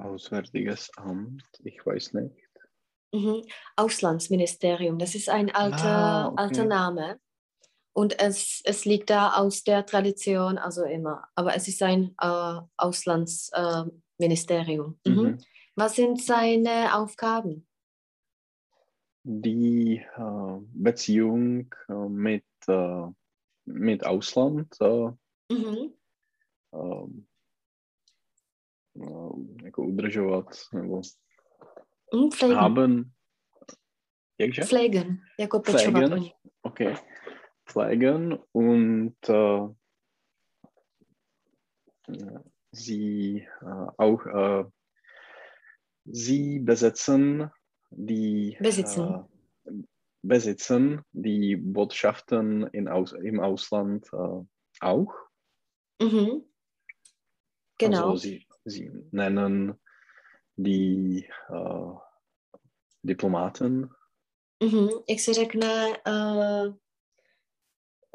Auswärtiges 0.05 0.91
Amt, 0.97 1.45
ich 1.65 1.85
weiß 1.85 2.15
nicht. 2.15 2.37
Mhm. 3.13 3.43
Auslandsministerium, 3.77 4.99
das 4.99 5.15
ist 5.15 5.29
ein 5.29 5.55
alter, 5.55 5.85
Ah, 5.85 6.29
okay. 6.29 6.43
alter 6.43 6.65
Name. 6.65 7.21
Und 7.93 8.21
es, 8.21 8.63
es 8.65 8.85
liegt 8.85 9.11
da 9.11 9.35
aus 9.35 9.65
der 9.65 9.85
Tradition, 9.85 10.59
also 10.59 10.85
immer. 10.85 11.25
Aber 11.35 11.57
es 11.57 11.67
ist 11.67 11.83
ein 11.83 12.15
äh, 12.21 12.61
Auslandsministerium. 12.77 15.01
Äh, 15.05 15.11
mhm. 15.11 15.23
Mhm. 15.23 15.39
Was 15.75 15.97
sind 15.97 16.23
seine 16.23 16.95
Aufgaben? 16.95 17.67
Die 19.25 20.07
äh, 20.17 20.59
Beziehung 20.73 21.75
äh, 21.89 21.93
mit, 21.93 22.45
äh, 22.69 23.07
mit 23.65 24.07
Ausland 24.07 24.73
äh, 24.81 25.11
Mhm. 25.51 25.93
Um, 29.01 29.57
jako 29.65 29.83
udržovat 29.83 30.47
nebo 30.73 31.01
Pflegen. 32.35 32.57
haben. 32.57 33.11
Jakže? 34.39 34.63
Pflegen, 34.63 35.21
jako 35.39 35.61
pečovat 35.61 36.05
Pflegen. 36.05 36.31
Okay. 36.63 36.95
Pflegen 37.69 38.39
und 38.53 39.29
äh, 39.29 39.69
sie 42.73 43.47
äh, 43.63 43.87
auch 43.99 44.27
äh, 44.27 44.65
sie 46.05 46.59
besetzen 46.59 47.51
die 47.91 48.57
Besitzen. 48.61 49.25
Besitzen 50.23 51.03
die 51.13 51.57
Botschaften 51.57 52.67
in 52.73 52.89
Aus, 52.89 53.13
im 53.13 53.41
Ausland 53.41 54.07
auch. 54.81 55.15
Mhm. 56.03 56.45
Genau. 57.79 58.11
Also 58.11 58.17
sie, 58.17 58.47
sie 58.65 58.91
nennen 59.11 59.79
die 60.57 61.27
äh, 61.49 61.95
Diplomaten. 63.03 63.91
Mhm. 64.63 64.91
Jak 65.09 65.21
se 65.21 65.35
řekne, 65.35 65.97
äh, 66.05 66.67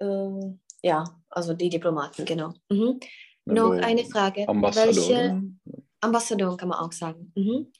äh, 0.06 0.58
ja, 0.84 1.04
also 1.30 1.54
die 1.54 1.70
Diplomaten, 1.70 2.26
genau. 2.26 2.54
Mhm. 2.70 3.00
Noch 3.46 3.72
eine 3.72 4.06
Frage. 4.06 4.42
Welche 4.42 4.50
Ambassadoren. 4.50 5.60
Ambassador 6.02 6.58
kann 6.58 6.70
man 6.70 6.80
auch 6.80 6.92
sagen. 6.92 7.32
Mhm. 7.36 7.72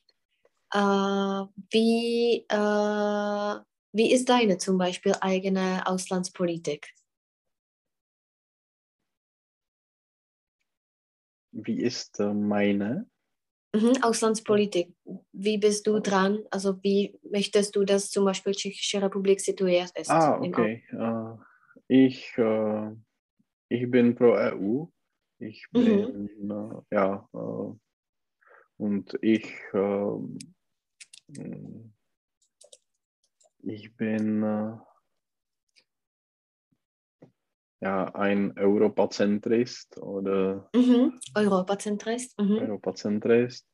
Äh, 0.74 1.46
wie, 1.72 2.46
äh, 2.50 3.60
wie 3.94 4.12
ist 4.12 4.30
deine 4.30 4.58
zum 4.58 4.78
Beispiel 4.78 5.16
eigene 5.22 5.86
Auslandspolitik? 5.86 6.94
Wie 11.56 11.82
ist 11.82 12.20
äh, 12.20 12.34
meine? 12.34 13.08
Mhm. 13.74 14.04
Auslandspolitik. 14.04 14.94
Wie 15.32 15.58
bist 15.58 15.88
du 15.88 16.00
dran? 16.00 16.44
Also 16.52 16.82
wie 16.84 17.18
möchtest 17.30 17.76
du, 17.76 17.86
dass 17.86 18.10
zum 18.10 18.26
Beispiel 18.26 18.54
Tschechische 18.54 19.02
Republik 19.02 19.40
situiert 19.40 19.92
ist? 19.98 20.10
Ah, 20.10 20.38
im 20.42 20.52
okay. 20.54 20.84
Äh, 20.92 21.36
ich, 21.88 22.38
äh, 22.38 22.92
ich 23.70 23.90
bin 23.90 24.16
pro 24.16 24.36
EU. 24.36 24.86
Ich 25.40 25.66
Mhm. 25.72 26.30
bin, 26.38 26.52
äh, 26.52 26.96
ja, 26.96 27.28
und 28.78 29.18
ich, 29.22 29.54
ich 33.64 33.96
bin 33.96 34.80
ja, 37.86 38.06
ein 38.16 38.58
Europazentrist 38.58 39.98
oder 40.00 40.68
Mhm. 40.74 41.20
Europazentrist. 41.36 42.40
Mhm. 42.40 42.58
Europazentrist. 42.58 43.68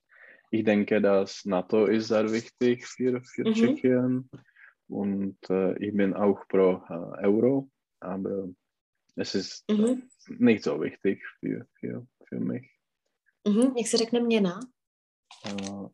Ich 0.51 0.65
denke, 0.65 1.01
dass 1.01 1.45
NATO 1.45 1.85
ist 1.85 2.09
sehr 2.09 2.29
wichtig 2.29 2.85
für, 2.85 3.21
für 3.21 3.45
Mhm. 3.45 3.53
Tschechien 3.53 4.29
und 4.89 5.37
äh, 5.49 5.77
ich 5.79 5.95
bin 5.95 6.13
auch 6.13 6.45
pro 6.49 6.83
äh, 6.89 7.25
Euro, 7.25 7.69
aber 8.01 8.49
es 9.15 9.33
ist 9.33 9.63
Mhm. 9.71 10.09
nicht 10.27 10.63
so 10.63 10.81
wichtig 10.81 11.23
für, 11.39 11.65
für, 11.79 12.05
für 12.27 12.39
mich. 12.39 12.69
Mhm. 13.47 13.73
Jak 13.77 13.87
se 13.87 13.97
řekne 13.97 14.19
měna? 14.19 14.59
Äh, 15.45 15.87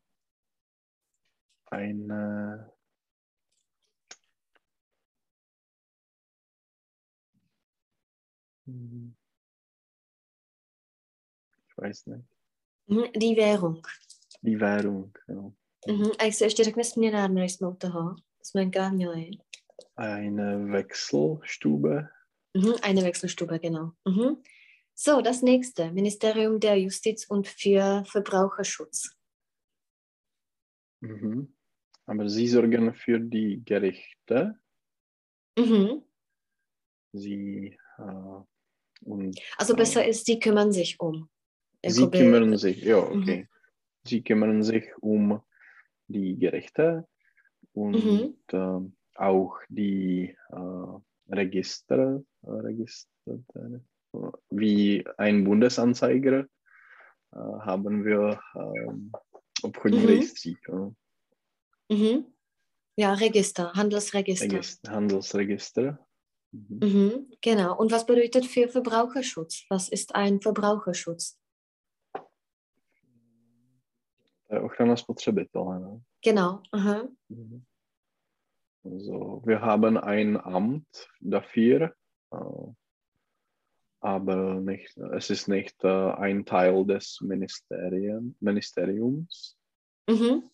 eine 1.72 2.72
ich 11.68 11.78
weiß 11.78 12.06
nicht. 12.06 12.26
Mhm. 12.88 13.12
Die 13.16 13.36
Währung. 13.36 13.88
Die 14.42 14.60
Währung, 14.60 15.18
ja. 15.28 15.52
Mhm. 15.88 16.12
A 16.20 16.24
jak 16.24 16.34
se 16.34 16.46
ještě 16.46 16.64
řekne 16.64 16.84
směnárna, 16.84 17.42
když 17.42 17.54
jsme 17.54 17.68
u 17.68 17.76
toho? 17.76 18.16
Gar 18.70 18.94
měli. 18.94 19.30
Eine 19.96 20.58
Wechselstube. 20.58 22.10
Mhm. 22.54 22.74
Eine 22.82 23.02
Wechselstube, 23.02 23.60
genau. 23.60 23.92
Mhm. 24.06 24.42
So, 24.96 25.22
das 25.22 25.42
nächste. 25.42 25.92
Ministerium 25.92 26.60
der 26.60 26.76
Justiz 26.76 27.26
und 27.30 27.48
für 27.48 28.04
Verbraucherschutz. 28.12 29.10
Mhm. 31.02 31.54
Aber 32.06 32.30
sie 32.30 32.48
sorgen 32.48 32.94
für 32.94 33.20
die 33.20 33.62
Gerichte. 33.64 34.60
Mhm. 35.60 36.04
Sie 37.14 37.78
äh, 38.00 38.44
und 39.04 39.40
Also 39.58 39.74
äh, 39.74 39.78
besser 39.78 40.06
ist, 40.06 40.26
sie 40.26 40.40
kümmern 40.40 40.72
sich 40.72 41.00
um. 41.00 41.30
Sie 41.86 42.02
Jakoby- 42.02 42.18
kümmern 42.18 42.58
sich, 42.58 42.82
ja, 42.82 43.02
Mhm. 43.02 43.22
okay. 43.22 43.48
Sie 44.06 44.22
kümmern 44.24 44.64
sich 44.64 44.86
um 45.02 45.42
die 46.08 46.38
Gerichte 46.38 47.08
und 47.74 47.94
Mhm. 47.94 48.38
äh, 48.52 49.20
auch 49.20 49.58
die 49.70 50.36
äh, 50.50 51.34
Register, 51.36 52.24
äh, 52.44 52.50
Register, 52.50 53.10
äh, 53.56 53.80
wie 54.50 55.06
ein 55.18 55.44
Bundesanzeiger 55.44 56.48
äh, 57.34 57.38
haben 57.38 58.06
wir 58.06 58.40
ähm, 58.56 59.12
obchodní 59.64 60.00
Mhm. 60.00 60.96
äh, 61.90 61.94
Mhm. 61.94 62.26
Ja, 62.96 63.14
Register, 63.14 63.74
Handelsregister. 63.74 64.46
Regist- 64.48 64.90
Handelsregister. 64.90 66.00
Mhm. 66.52 66.80
Mhm, 66.82 67.32
genau. 67.42 67.78
Und 67.78 67.92
was 67.92 68.06
bedeutet 68.06 68.46
für 68.46 68.68
Verbraucherschutz? 68.70 69.66
Was 69.70 69.90
ist 69.90 70.16
ein 70.16 70.42
Verbraucherschutz? 70.42 71.38
To 74.50 74.56
je 74.56 74.62
ochrana 74.62 74.96
spotřebitele. 74.96 75.80
Ne? 75.80 76.02
Genau. 76.22 76.62
Aha. 76.72 77.08
Mhm. 77.30 77.66
Also, 78.86 79.42
wir 79.46 79.60
haben 79.62 79.98
ein 79.98 80.38
Amt 80.38 81.10
dafür, 81.20 81.94
äh, 82.32 82.38
aber 84.00 84.54
nicht, 84.62 84.96
es 84.98 85.30
ist 85.30 85.50
nicht 85.50 85.84
äh, 85.84 86.12
ein 86.14 86.46
Teil 86.46 86.86
des 86.86 87.20
Ministerien, 87.22 88.36
Ministeriums. 88.40 89.58
Mhm, 90.10 90.50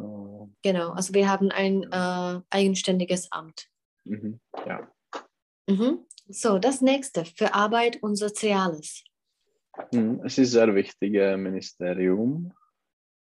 Äh, 0.00 0.46
genau. 0.62 0.90
Also 0.92 1.14
wir 1.14 1.28
haben 1.28 1.50
ein 1.50 1.82
äh, 1.90 2.40
eigenständiges 2.50 3.32
Amt. 3.32 3.68
mhm, 4.04 4.40
ja. 4.66 4.88
Mhm. 5.68 6.06
So, 6.28 6.58
das 6.58 6.80
nächste 6.80 7.24
für 7.24 7.54
Arbeit 7.54 8.02
und 8.02 8.16
Soziales. 8.16 9.04
Mhm, 9.92 10.20
Es 10.24 10.38
ist 10.38 10.52
sehr 10.52 10.74
wichtiges 10.74 11.36
Ministerium. 11.36 12.52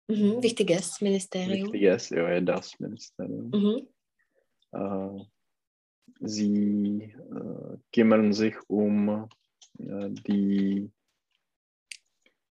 Mhm. 0.08 0.42
Wichtiges 0.42 1.00
Ministerium. 1.00 1.72
Wichtiges, 1.72 2.10
ja, 2.10 2.40
das 2.40 2.78
Ministerium. 2.78 3.50
Mhm. 3.50 3.88
Äh, 4.72 5.24
sie 6.20 7.14
äh, 7.14 7.78
kümmern 7.92 8.32
sich 8.32 8.56
um 8.68 9.28
äh, 9.78 10.10
die 10.10 10.90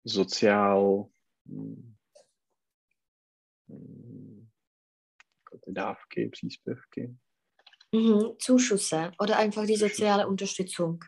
sozial 0.03 1.09
hm, 1.45 1.95
hm, 3.67 4.47
ty 5.59 5.71
dávky, 5.71 6.29
příspěvky, 6.29 7.15
Mhm. 7.93 8.35
Zuschüsse 8.39 9.11
oder 9.19 9.37
einfach 9.37 9.65
die 9.65 9.75
soziale 9.77 10.27
Unterstützung. 10.27 11.03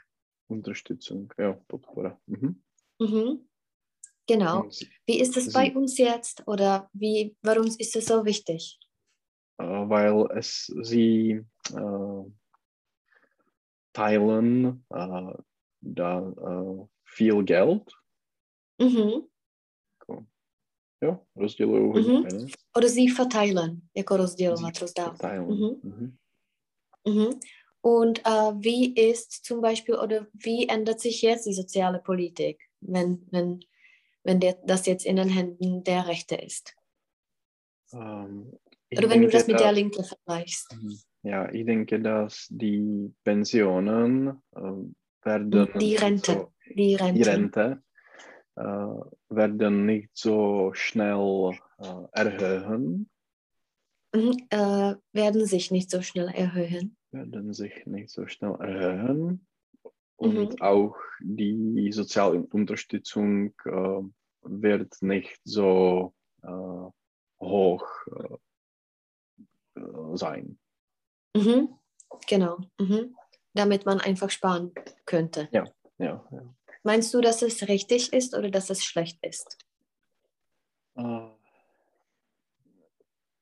Unterstützung, 0.48 1.32
ja, 1.38 1.54
podpora. 1.68 2.20
Mhm. 2.28 2.62
Mhm. 3.00 3.46
Genau. 4.28 4.70
Wie 5.08 5.20
ist 5.20 5.38
es 5.38 5.52
bei 5.54 5.74
uns 5.76 5.98
jetzt 5.98 6.44
oder 6.48 6.90
wie, 6.94 7.36
warum 7.42 7.66
ist 7.66 7.96
es 7.96 8.06
so 8.06 8.24
wichtig? 8.26 8.80
äh, 9.58 9.64
weil 9.90 10.26
es 10.38 10.72
sie 10.84 11.42
äh, 11.74 12.24
teilen 13.94 14.86
äh, 14.90 15.34
da 15.82 16.20
äh, 16.30 16.88
viel 17.04 17.44
Geld, 17.44 17.94
Mhm. 18.82 19.28
jo, 21.02 21.26
rozdělují 21.36 21.92
hodně 21.92 22.14
Mhm. 22.14 22.24
peněz. 22.24 22.52
Oder 22.78 22.90
sie 22.90 23.14
verteilen, 23.14 23.82
jako 23.96 24.18
rozdělovat, 24.18 24.78
rozdávat. 24.82 25.22
verteilen. 25.22 25.48
Mhm. 25.48 25.80
Mhm. 25.84 26.18
Mhm. 27.06 27.40
Und 27.82 28.20
äh, 28.26 28.52
wie 28.60 28.94
ist 28.94 29.46
zum 29.46 29.62
Beispiel 29.62 29.96
oder 29.96 30.28
wie 30.34 30.68
ändert 30.68 31.00
sich 31.00 31.22
jetzt 31.22 31.46
die 31.46 31.54
soziale 31.54 32.00
Politik, 32.00 32.70
wenn, 32.82 33.26
wenn, 33.32 33.62
wenn 34.24 34.40
der, 34.40 34.54
das 34.66 34.86
jetzt 34.86 35.06
in 35.06 35.16
den 35.16 35.30
Händen 35.30 35.84
der 35.84 36.08
Rechte 36.08 36.36
ist? 36.36 36.76
Ähm, 37.94 38.52
Oder 38.96 39.10
wenn 39.10 39.22
du 39.22 39.30
das 39.30 39.48
mit 39.48 39.60
der 39.60 39.72
Linke 39.72 40.04
vergleichst? 40.04 40.76
Mhm. 40.76 41.00
Ja, 41.24 41.52
ich 41.52 41.66
denke, 41.66 42.00
dass 42.00 42.48
die 42.50 43.14
Pensionen 43.24 44.42
äh, 44.56 45.26
werden 45.26 45.70
Die 45.80 45.96
Rente. 45.96 46.32
So, 46.32 46.54
Die 46.74 46.96
Rente. 46.96 47.14
die 47.14 47.24
Rente 47.24 47.84
äh, 48.56 48.64
werden 49.30 49.86
nicht 49.86 50.10
so 50.14 50.72
schnell 50.74 51.52
äh, 51.80 51.86
erhöhen. 52.14 53.10
Äh, 54.12 54.96
werden 55.14 55.46
sich 55.46 55.70
nicht 55.72 55.90
so 55.92 56.02
schnell 56.02 56.30
erhöhen. 56.30 56.98
werden 57.12 57.54
sich 57.54 57.86
nicht 57.86 58.10
so 58.10 58.28
schnell 58.28 58.56
erhöhen. 58.60 59.46
Und 60.16 60.36
Mhm. 60.56 60.62
auch 60.62 60.96
die 61.22 61.92
Sozialunterstützung 61.92 63.54
äh, 63.66 64.02
wird 64.42 65.02
nicht 65.02 65.40
so 65.44 66.14
äh, 66.44 66.48
hoch 67.40 67.86
äh, 69.76 69.80
äh, 69.80 70.18
sein. 70.18 70.60
Mhm. 71.36 71.70
Genau. 72.28 72.58
Mhm. 72.80 73.16
Damit 73.54 73.86
man 73.86 74.00
einfach 74.02 74.30
sparen 74.30 74.72
könnte. 75.06 75.48
Ja, 75.52 75.66
ja. 76.00 76.26
Meinst 76.84 77.14
du, 77.14 77.22
dass 77.22 77.42
es 77.42 77.68
richtig 77.68 78.12
ist 78.14 78.36
oder 78.36 78.50
dass 78.50 78.70
es 78.70 78.84
schlecht 78.84 79.24
ist? 79.26 79.58
Äh, 80.96 81.28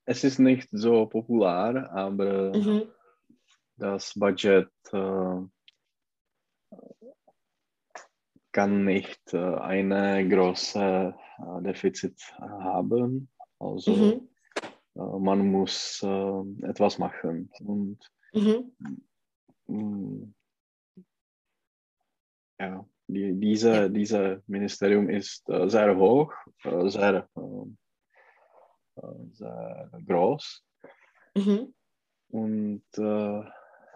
es 0.08 0.24
ist 0.24 0.40
nicht 0.40 0.70
so 0.72 1.06
populär, 1.06 1.92
aber 1.92 2.56
Mhm. 2.56 2.84
das 3.76 4.14
Budget 4.16 4.70
äh, 4.94 5.42
kann 8.54 8.86
nicht 8.86 9.34
äh, 9.34 9.38
eine 9.38 10.28
große 10.28 11.14
äh, 11.40 11.62
Defizit 11.62 12.20
haben. 12.40 13.30
Also 13.60 13.92
Mhm. 13.92 14.30
äh, 14.96 15.20
man 15.20 15.52
muss 15.52 16.02
äh, 16.04 16.66
etwas 16.66 16.98
machen. 16.98 17.52
Und 17.60 18.00
Mhm. 18.34 18.72
mh, 19.68 20.28
ja, 22.60 22.86
die, 23.08 23.34
diese, 23.40 23.92
diese 23.92 24.42
Ministerium 24.48 25.10
ist 25.10 25.48
äh, 25.50 25.70
sehr 25.70 25.96
hoch, 25.98 26.34
äh, 26.64 26.88
sehr, 26.90 27.28
sehr 29.32 29.90
groß. 30.06 30.64
Mhm. 31.36 31.74
Und 32.30 32.84
äh, 32.98 33.44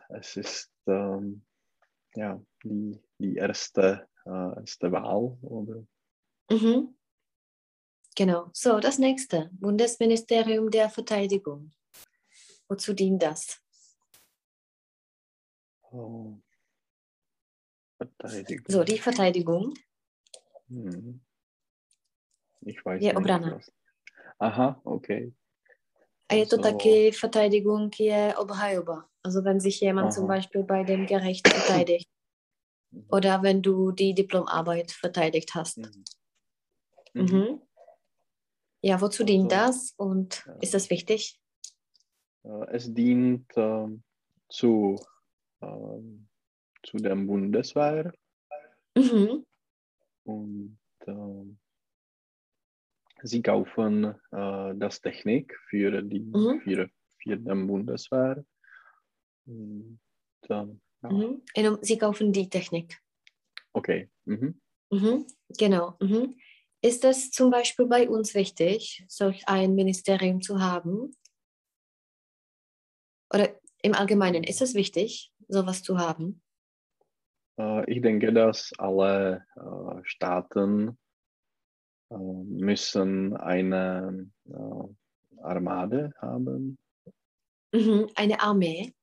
es 0.10 0.38
ist 0.38 0.72
ähm, 0.88 1.44
ja, 2.16 2.42
die, 2.64 3.00
die 3.18 3.36
erste, 3.36 4.08
äh, 4.26 4.60
erste 4.60 4.92
Wahl. 4.92 5.38
Oder? 5.42 5.86
Mhm. 6.50 6.96
Genau. 8.16 8.50
So, 8.54 8.80
das 8.80 8.98
nächste. 8.98 9.50
Bundesministerium 9.54 10.70
der 10.70 10.90
Verteidigung. 10.90 11.72
Wozu 12.68 12.94
dient 12.94 13.22
das? 13.24 13.62
Oh. 15.92 16.38
Verteidigung. 17.98 18.66
So, 18.68 18.84
die 18.84 18.98
Verteidigung. 18.98 19.74
Hm. 20.68 21.22
Ich 22.62 22.86
weiß 22.86 23.02
Je 23.02 23.10
nicht. 23.10 23.18
obrana. 23.18 23.56
Was. 23.56 23.72
Aha, 24.42 24.82
okay. 24.84 25.34
A 26.32 26.36
je 26.36 26.46
to 26.46 26.58
Also, 26.58 26.70
taky 26.72 27.12
Verteidigung 27.14 27.94
je 27.94 28.34
obhajoba. 28.38 29.08
Also 29.24 29.44
wenn 29.44 29.60
sich 29.60 29.80
jemand 29.82 30.14
zum 30.14 30.24
Aha. 30.24 30.34
Beispiel 30.36 30.64
bei 30.64 30.84
dem 30.84 31.06
Gericht 31.06 31.48
verteidigt 31.48 32.10
Mhm. 32.94 33.06
oder 33.10 33.44
wenn 33.44 33.62
du 33.62 33.92
die 33.92 34.14
Diplomarbeit 34.14 34.92
verteidigt 34.92 35.54
hast. 35.56 35.78
Mhm. 35.78 36.04
Mhm. 37.14 37.62
Ja, 38.82 39.00
wozu 39.00 39.24
dient 39.24 39.54
Also, 39.54 39.66
das 39.72 39.94
und 39.98 40.44
ja. 40.48 40.58
ist 40.62 40.74
das 40.74 40.90
wichtig? 40.90 41.40
Äh, 42.44 42.66
Es 42.76 42.92
dient 42.92 43.46
ähm, 43.56 44.02
zu, 44.50 45.00
ähm, 45.62 46.28
zu 46.84 46.98
dem 46.98 47.28
Bundeswehr 47.28 48.12
Mhm. 48.98 49.46
und 50.26 50.80
ähm, 51.08 51.60
sie 53.24 53.42
kaufen 53.42 54.16
äh, 54.32 54.74
das 54.76 55.02
Technik 55.02 55.58
für, 55.70 56.02
die, 56.02 56.20
Mhm. 56.20 56.62
für, 56.64 56.90
für 57.22 57.38
den 57.38 57.68
Bundeswehr. 57.68 58.44
Und, 59.46 60.00
ähm, 60.50 60.82
ja. 61.04 61.10
Mhm. 61.12 61.42
Jenom 61.56 61.78
Sie 61.82 61.98
kaufen 61.98 62.32
die 62.32 62.50
Technik. 62.50 63.00
Okay. 63.74 64.10
Mhm. 64.26 64.60
Mhm. 64.92 65.26
Genau. 65.58 65.96
Mhm. 66.00 66.36
Ist 66.82 67.06
es 67.06 67.32
zum 67.32 67.52
Beispiel 67.52 67.86
bei 67.86 68.10
uns 68.10 68.34
wichtig, 68.34 69.06
solch 69.08 69.48
ein 69.48 69.76
Ministerium 69.76 70.42
zu 70.42 70.60
haben? 70.60 71.16
Oder 73.34 73.60
im 73.82 73.94
Allgemeinen, 73.94 74.44
ist 74.44 74.62
es 74.62 74.74
wichtig, 74.74 75.32
sowas 75.48 75.84
zu 75.84 75.98
haben? 75.98 76.42
Äh, 77.58 77.92
ich 77.92 78.02
denke, 78.02 78.34
dass 78.34 78.72
alle 78.78 79.46
äh, 79.56 80.02
Staaten 80.04 80.98
müssen 82.17 83.36
eine 83.38 84.30
äh, 84.50 85.41
Armade 85.41 86.13
haben, 86.19 86.78
Mhm. 87.74 88.10
Eine 88.15 88.41
Armee. 88.41 88.93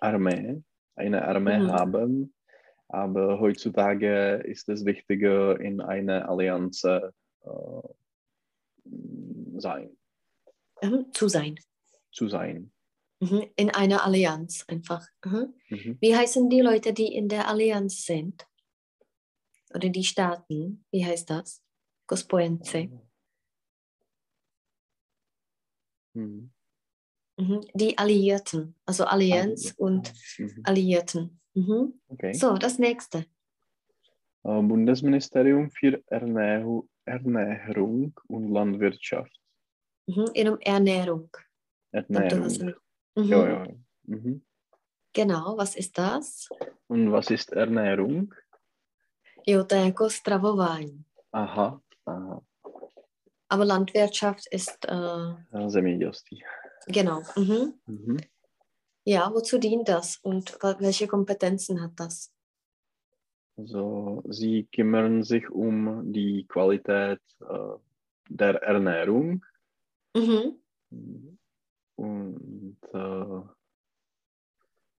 Armee, 0.00 0.62
eine 0.96 1.24
Armee 1.28 1.58
Mhm. 1.60 1.70
haben. 1.72 2.34
Aber 2.88 3.38
heutzutage 3.38 4.42
ist 4.44 4.68
es 4.68 4.84
wichtiger, 4.84 5.60
in 5.60 5.80
einer 5.80 6.28
Allianz 6.28 6.82
äh, 6.82 7.00
sein, 9.56 9.96
Mhm. 10.82 11.12
Zu 11.12 11.28
sein. 11.28 11.54
zu 12.10 12.26
sein. 12.28 12.72
Mhm. 13.20 13.44
In 13.54 13.70
einer 13.70 14.04
Allianz 14.04 14.64
einfach. 14.66 15.06
Mhm. 15.24 15.54
Mhm. 15.68 15.98
Wie 16.00 16.16
heißen 16.16 16.48
die 16.50 16.62
Leute, 16.62 16.92
die 16.92 17.14
in 17.14 17.28
der 17.28 17.46
Allianz 17.46 18.04
sind? 18.04 18.44
Oder 19.72 19.88
die 19.88 20.02
Staaten? 20.02 20.84
Wie 20.90 21.04
heißt 21.04 21.30
das? 21.30 21.62
Gospojenci. 22.10 22.90
Mhm. 26.14 26.50
Mhm. 27.38 27.60
Die 27.74 27.96
Alliierten, 27.98 28.74
also 28.84 29.04
Allianz 29.04 29.74
und 29.78 30.12
Mhm. 30.38 30.62
Alliierten. 30.64 31.40
Mhm. 31.54 32.00
Okay. 32.08 32.32
So, 32.34 32.58
das 32.58 32.78
nächste. 32.78 33.18
Äh, 34.42 34.62
Bundesministerium 34.62 35.70
für 35.70 36.02
Ernährung, 36.06 36.88
Ernährung 37.04 38.12
und 38.28 38.52
Landwirtschaft. 38.52 39.32
Mhm. 40.08 40.30
Inom 40.34 40.58
Ernährung. 40.60 41.30
Ernährung. 41.92 42.74
Mhm. 43.14 43.24
Ja, 43.24 43.48
ja. 43.48 43.66
Mhm. 44.02 44.42
Genau, 45.12 45.56
was 45.56 45.76
ist 45.76 45.96
das? 45.96 46.48
Und 46.88 47.12
was 47.12 47.30
ist 47.30 47.52
Ernährung? 47.52 48.34
Jo, 49.46 49.64
to 49.64 49.74
je 49.74 49.84
jako 49.84 50.10
stravování. 50.10 51.04
Aha. 51.32 51.80
Aber 52.06 53.64
Landwirtschaft 53.64 54.46
ist, 54.52 54.84
äh, 54.88 55.34
Ja, 55.52 55.68
Zemědělství. 55.68 56.42
genau. 56.88 57.22
Mhm. 57.36 57.72
Mhm. 57.86 58.16
Ja, 59.06 59.30
wozu 59.34 59.58
dient 59.58 59.88
das 59.88 60.18
und 60.22 60.58
welche 60.78 61.06
Kompetenzen 61.08 61.80
hat 61.80 61.92
das? 61.96 62.30
Also, 63.58 64.22
sie 64.28 64.68
kümmern 64.74 65.22
sich 65.22 65.50
um 65.50 66.12
die 66.12 66.46
Qualität 66.46 67.20
äh, 67.40 67.78
der 68.28 68.62
Ernährung 68.62 69.44
Mhm. 70.16 70.58
und 71.96 72.76
äh, 72.92 73.42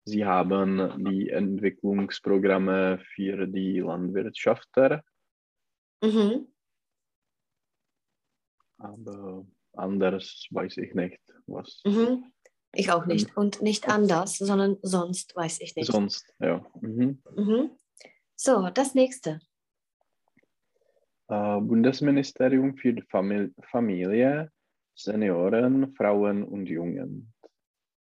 sie 0.04 0.24
haben 0.24 1.04
die 1.04 1.30
Entwicklungsprogramme 1.30 2.98
für 3.14 3.46
die 3.46 3.80
Landwirtschaftler, 3.80 5.02
Mhm. 6.02 6.49
Aber 8.80 9.46
anders 9.74 10.46
weiß 10.50 10.78
ich 10.78 10.94
nicht, 10.94 11.20
was 11.46 11.80
Mhm. 11.84 12.32
Ich 12.72 12.92
auch 12.92 13.06
nicht. 13.06 13.36
Und 13.36 13.62
nicht 13.62 13.88
anders, 13.88 14.38
sondern 14.38 14.78
sonst 14.82 15.34
weiß 15.34 15.60
ich 15.60 15.74
nicht. 15.74 15.90
sonst. 15.90 16.24
Ja. 16.38 16.64
Mhm. 16.80 17.20
Mhm. 17.34 17.70
So, 18.36 18.70
das 18.70 18.94
nächste. 18.94 19.40
Äh, 21.28 21.60
Bundesministerium 21.60 22.76
für 22.76 22.92
die 22.92 23.02
Famil 23.02 23.52
Familie, 23.70 24.50
Senioren, 24.94 25.92
Frauen 25.94 26.44
und 26.44 26.66
Jungen. 26.66 27.32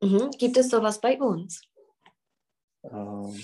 Mhm. 0.03 0.31
Gibt 0.39 0.57
es 0.57 0.69
sowas 0.69 1.01
bei 1.01 1.21
uns? 1.21 1.63
Ähm, 2.85 3.35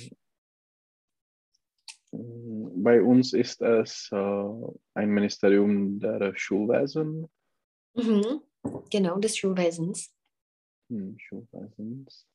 bei 2.83 3.03
uns 3.03 3.33
ist 3.33 3.63
es 3.63 4.09
äh, 4.13 4.53
ein 4.95 5.11
Ministerium 5.11 5.99
der 6.01 6.35
Schulwesen. 6.37 7.29
Mhm. 7.95 8.43
Genau, 8.91 9.19
des 9.19 9.37
Schulwesens. 9.37 10.15
Hm, 10.89 11.17
Schulwesens. 11.19 12.27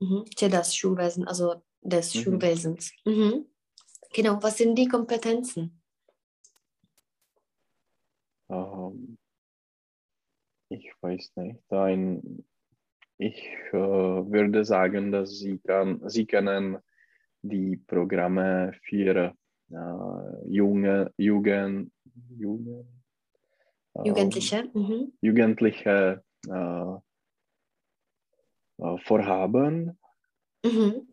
Mhm. 0.00 0.24
Das 0.50 0.74
Schulwesen, 0.74 1.26
also 1.26 1.62
des 1.80 2.14
Mhm. 2.14 2.20
Schulwesens. 2.20 2.92
Mhm. 3.04 3.46
Genau, 4.12 4.42
was 4.42 4.58
sind 4.58 4.74
die 4.76 4.88
Kompetenzen? 4.88 5.82
Ähm, 8.48 9.18
ich 10.70 10.92
weiß 11.00 11.32
nicht. 11.36 11.72
Ein, 11.72 12.44
ich 13.18 13.42
äh, 13.72 13.72
würde 13.72 14.64
sagen, 14.64 15.12
dass 15.12 15.38
sie, 15.38 15.58
kann, 15.58 16.08
sie 16.08 16.26
können 16.26 16.78
die 17.42 17.76
Programme 17.76 18.72
für 18.82 19.36
äh, 19.70 20.48
junge, 20.48 21.12
Jugend, 21.16 21.92
Jugend, 22.38 22.86
ähm, 23.94 24.04
Jugendliche? 24.04 24.70
Mhm. 24.74 25.12
Jugendliche 25.20 26.22
äh, 26.48 26.94
äh, 28.78 28.98
Vorhaben, 29.04 29.98
Mhm. 30.64 31.08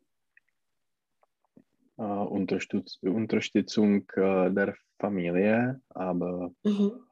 äh, 1.97 2.01
Unterstütz 2.01 2.97
Unterstützung 3.01 4.09
äh, 4.15 4.51
der 4.51 4.75
Familie, 4.99 5.81
aber 5.89 6.51
Mhm. 6.63 7.03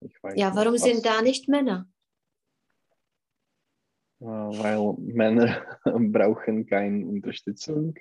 ich 0.00 0.22
weiß 0.22 0.38
Ja, 0.38 0.54
warum 0.54 0.76
sind 0.76 1.04
da 1.04 1.22
nicht 1.22 1.48
Männer? 1.48 1.88
äh, 4.20 4.24
weil 4.26 4.94
Männer 4.98 5.64
brauchen 6.12 6.66
keine 6.66 7.06
Unterstützung. 7.06 7.94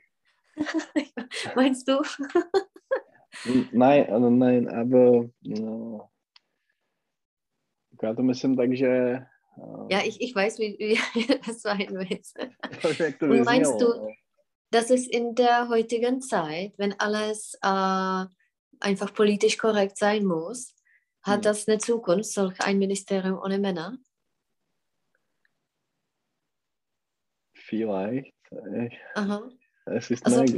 Meinst 1.55 1.88
du? 1.88 2.01
Nein, 3.71 4.09
ano, 4.13 4.29
nein, 4.29 4.67
aber 4.69 5.29
já 8.03 8.13
to 8.15 8.23
myslím 8.23 8.55
tak, 8.55 8.73
že 8.77 9.19
uh, 9.57 9.87
Ja, 9.91 10.01
ich, 10.03 10.21
ich 10.21 10.35
weiß, 10.35 10.59
wie, 10.59 10.77
wie 10.79 10.97
das 11.47 11.61
sein 11.61 11.87
willst. 11.91 12.37
Und 13.21 13.45
meinst 13.45 13.81
du- 13.81 14.13
Das 14.71 14.91
ist 14.91 15.07
in 15.07 15.33
der 15.35 15.67
heutigen 15.69 16.21
Zeit, 16.21 16.73
wenn 16.77 16.93
alles 16.99 17.55
äh, 17.63 18.25
einfach 18.79 19.13
politisch 19.15 19.57
korrekt 19.57 19.97
sein 19.97 20.25
muss, 20.25 20.75
hat 21.23 21.37
Hm. 21.37 21.41
das 21.41 21.67
eine 21.67 21.79
Zukunft, 21.79 22.25
solch 22.31 22.59
ein 22.61 22.77
Ministerium 22.77 23.39
ohne 23.39 23.57
Männer? 23.57 23.97
Vielleicht. 27.53 28.33
äh, 28.51 28.89
Aha. 29.15 29.49
Es 29.85 30.11
ist 30.11 30.25
Also 30.25 30.41
möglich. 30.41 30.55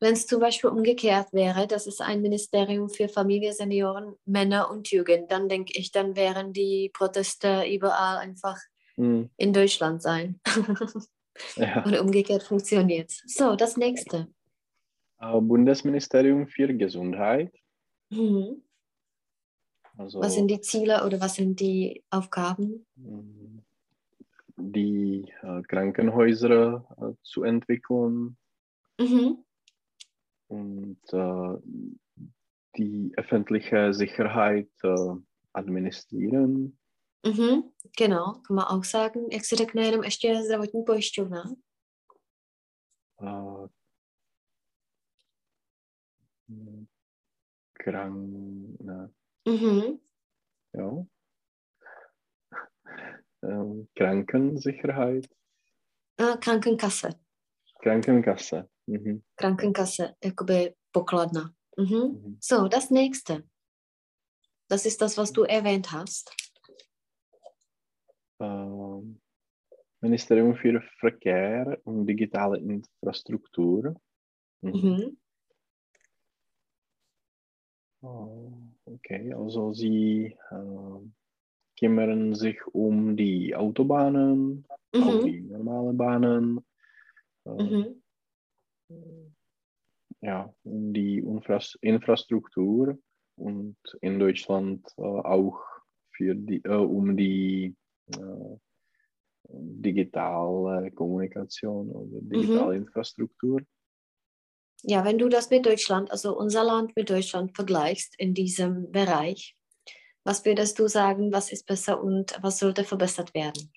Wenn 0.00 0.12
es 0.12 0.26
zum 0.26 0.40
Beispiel 0.40 0.70
umgekehrt 0.70 1.32
wäre, 1.32 1.66
dass 1.66 1.86
es 1.86 2.00
ein 2.00 2.22
Ministerium 2.22 2.88
für 2.88 3.08
Familie, 3.08 3.52
Senioren, 3.52 4.14
Männer 4.24 4.70
und 4.70 4.90
Jugend, 4.90 5.30
dann 5.32 5.48
denke 5.48 5.72
ich, 5.76 5.90
dann 5.90 6.14
wären 6.16 6.52
die 6.52 6.90
Proteste 6.92 7.64
überall 7.68 8.18
einfach 8.18 8.56
Hm, 8.96 9.30
in 9.36 9.52
Deutschland 9.52 10.02
sein. 10.02 10.40
ja. 11.56 11.84
Und 11.84 11.98
umgekehrt 11.98 12.42
funktioniert 12.42 13.12
So, 13.26 13.54
das 13.54 13.76
nächste. 13.76 14.26
Äh, 15.20 15.40
Bundesministerium 15.40 16.48
für 16.48 16.72
Gesundheit. 16.74 17.52
Mhm. 18.10 18.62
Also 19.96 20.20
Was 20.20 20.34
sind 20.34 20.48
die 20.48 20.60
Ziele 20.60 21.04
oder 21.04 21.20
was 21.20 21.34
sind 21.34 21.60
die 21.60 22.04
Aufgaben? 22.10 22.86
die 24.60 25.32
äh, 25.42 25.62
Krankenhäuser 25.62 26.84
äh, 27.00 27.14
zu 27.22 27.44
entwickeln 27.44 28.36
Mhm. 29.00 29.44
Und 30.48 30.98
äh, 31.12 31.58
die 32.76 33.12
öffentliche 33.16 33.92
Sicherheit 33.94 34.70
äh, 34.84 35.14
administrieren. 35.52 36.78
Mhm. 37.26 37.72
Genau, 37.98 38.40
kann 38.46 38.56
man 38.56 38.64
auch 38.66 38.84
sagen. 38.84 39.26
Jak 39.32 39.44
se 39.44 39.56
řekne 39.56 39.82
jenom 39.82 40.04
ještě 40.04 40.42
zdravotní 40.44 40.82
pojišťovna? 40.84 41.42
Äh, 43.22 43.68
krank, 47.72 48.80
ne, 48.80 49.10
Mhm. 49.48 49.98
ja. 50.74 50.90
Ähm, 53.42 53.86
Krankensicherheit, 53.94 55.26
Krankenkasse. 56.40 57.08
Krankenkasse. 57.82 58.68
Mhm. 58.88 59.22
Krankenkasse, 59.36 60.16
jakoby 60.22 60.74
pokladna. 60.92 61.54
Mhm. 61.76 61.86
Mhm. 61.86 62.36
So, 62.40 62.68
das 62.68 62.90
nächste. 62.90 63.44
Das 64.68 64.86
ist 64.86 65.00
das, 65.00 65.16
was 65.18 65.32
du 65.32 65.42
erwähnt 65.42 65.92
hast. 65.92 66.34
Ähm, 68.40 69.20
Ministerium 70.00 70.54
für 70.56 70.82
Verkehr 71.00 71.78
und 71.84 72.06
digitale 72.06 72.58
Infrastruktur. 72.58 73.94
Mhm. 74.62 74.72
Mhm. 74.72 75.18
Oh, 78.00 78.52
Okay, 78.86 79.34
also 79.34 79.72
sie 79.74 80.36
äh, 80.50 81.00
kümmern 81.78 82.34
sich 82.34 82.58
um 82.72 83.16
die 83.16 83.54
Autobahnen, 83.54 84.64
auch 84.92 85.24
die 85.24 85.42
normalen 85.42 85.96
Bahnen, 85.96 86.64
äh. 87.44 87.84
Ja, 90.20 90.52
um 90.64 90.92
die 90.92 91.18
Infras 91.18 91.76
Infrastruktur 91.80 92.98
und 93.36 93.76
in 94.00 94.18
Deutschland 94.18 94.86
äh, 94.96 95.02
auch 95.02 95.60
für 96.10 96.34
die, 96.34 96.62
äh, 96.64 96.70
um 96.70 97.16
die 97.16 97.76
äh, 98.12 98.56
digitale 99.50 100.90
Kommunikation 100.90 101.90
oder 101.90 102.20
digitale 102.20 102.76
Infrastruktur. 102.76 103.62
Ja, 104.82 105.04
wenn 105.04 105.18
du 105.18 105.28
das 105.28 105.50
mit 105.50 105.66
Deutschland, 105.66 106.10
also 106.10 106.36
unser 106.36 106.64
Land 106.64 106.94
mit 106.96 107.10
Deutschland 107.10 107.54
vergleichst 107.54 108.14
in 108.18 108.34
diesem 108.34 108.90
Bereich, 108.92 109.56
was 110.24 110.44
würdest 110.44 110.78
du 110.78 110.88
sagen, 110.88 111.32
was 111.32 111.50
ist 111.50 111.66
besser 111.66 112.02
und 112.02 112.38
was 112.42 112.58
sollte 112.58 112.84
verbessert 112.84 113.34
werden? 113.34 113.72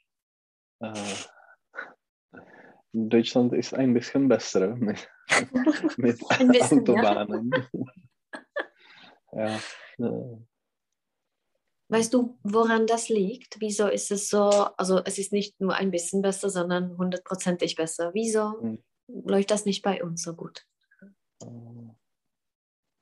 Deutschland 2.93 3.53
ist 3.53 3.73
ein 3.73 3.93
bisschen 3.93 4.27
besser 4.27 4.75
mit, 4.75 5.07
mit 5.97 6.19
bisschen, 6.29 6.85
ja. 6.85 7.01
Autobahnen. 7.01 7.53
ja. 9.33 9.55
äh, 9.97 10.37
Weißt 11.89 12.13
du, 12.13 12.37
woran 12.43 12.87
das 12.87 13.09
liegt? 13.09 13.59
Wieso 13.59 13.87
ist 13.87 14.11
es 14.11 14.29
so, 14.29 14.43
also 14.77 15.01
es 15.03 15.17
ist 15.17 15.33
nicht 15.33 15.59
nur 15.59 15.73
ein 15.75 15.91
bisschen 15.91 16.21
besser, 16.21 16.49
sondern 16.49 16.97
hundertprozentig 16.97 17.75
besser. 17.75 18.11
Wieso 18.13 18.61
Hm. 18.61 18.83
läuft 19.07 19.51
das 19.51 19.65
nicht 19.65 19.81
bei 19.81 20.01
uns 20.01 20.23
so 20.23 20.33
gut? 20.33 20.65
Äh, 21.43 21.47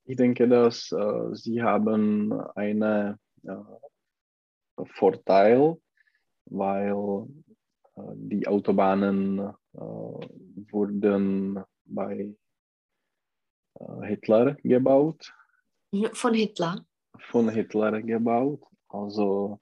Ich 0.05 0.15
denke, 0.15 0.47
dass 0.47 0.91
äh, 0.91 1.35
sie 1.35 1.61
haben 1.61 2.33
einen 2.55 3.15
äh, 3.43 3.63
Vorteil, 4.95 5.77
weil 6.45 7.27
äh, 7.95 8.01
die 8.15 8.47
Autobahnen 8.47 9.53
wurden 9.73 11.63
bei 11.85 12.35
äh, 13.79 14.05
Hitler 14.07 14.55
gebaut, 14.63 15.33
Von 16.13 16.33
Hitler. 16.33 16.85
von 17.31 17.49
Hitler 17.49 18.01
gebaut. 18.01 18.63
Also 18.89 19.59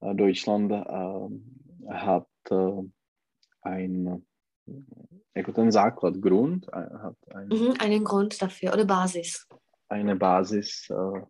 äh, 0.00 0.14
Deutschland 0.14 0.72
äh, 0.72 1.92
hat 1.92 2.26
äh, 2.50 2.82
ein, 3.62 4.26
jako 5.34 5.52
ten 5.52 5.70
základ, 5.72 6.20
Grund, 6.20 6.66
äh, 6.68 6.90
hat 6.98 7.16
ein, 7.34 7.48
Mhm, 7.48 7.74
einen 7.78 8.04
Grund 8.04 8.40
dafür 8.42 8.72
oder 8.72 8.84
Basis. 8.84 9.46
eine 9.88 10.16
Basis 10.16 10.88
äh, 10.90 11.22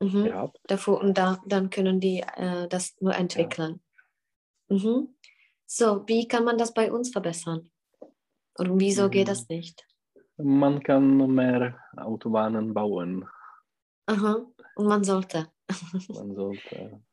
Mhm. 0.00 0.24
gehabt. 0.24 0.58
Davor 0.68 1.00
und 1.00 1.18
da, 1.18 1.38
dann 1.46 1.70
können 1.70 1.98
die 2.00 2.20
äh, 2.36 2.68
das 2.68 2.96
nur 3.00 3.14
entwickeln. 3.16 3.80
Mhm. 4.68 5.08
So, 5.70 6.02
wie 6.08 6.26
kann 6.26 6.44
man 6.44 6.56
das 6.56 6.72
bei 6.72 6.90
uns 6.90 7.10
verbessern? 7.10 7.70
Und 8.56 8.80
wieso 8.80 9.10
geht 9.10 9.26
Mhm. 9.26 9.30
das 9.30 9.48
nicht? 9.48 9.86
Man 10.38 10.82
kann 10.82 11.16
mehr 11.34 11.78
Autobahnen 11.96 12.72
bauen. 12.72 13.28
Aha. 14.06 14.46
Und 14.76 14.86
man 14.86 15.04
sollte. 15.04 15.52
Man 16.08 16.34
sollte. 16.34 17.02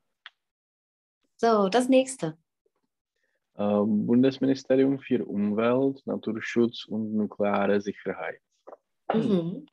So, 1.37 1.67
das 1.67 1.89
nächste. 1.89 2.37
Äh, 3.55 3.81
Bundesministerium 3.85 4.99
für 4.99 5.25
Umwelt, 5.25 6.01
Naturschutz 6.07 6.85
und 6.85 7.13
nukleare 7.13 7.81
Sicherheit. 7.81 8.39
Mhm. 9.13 9.65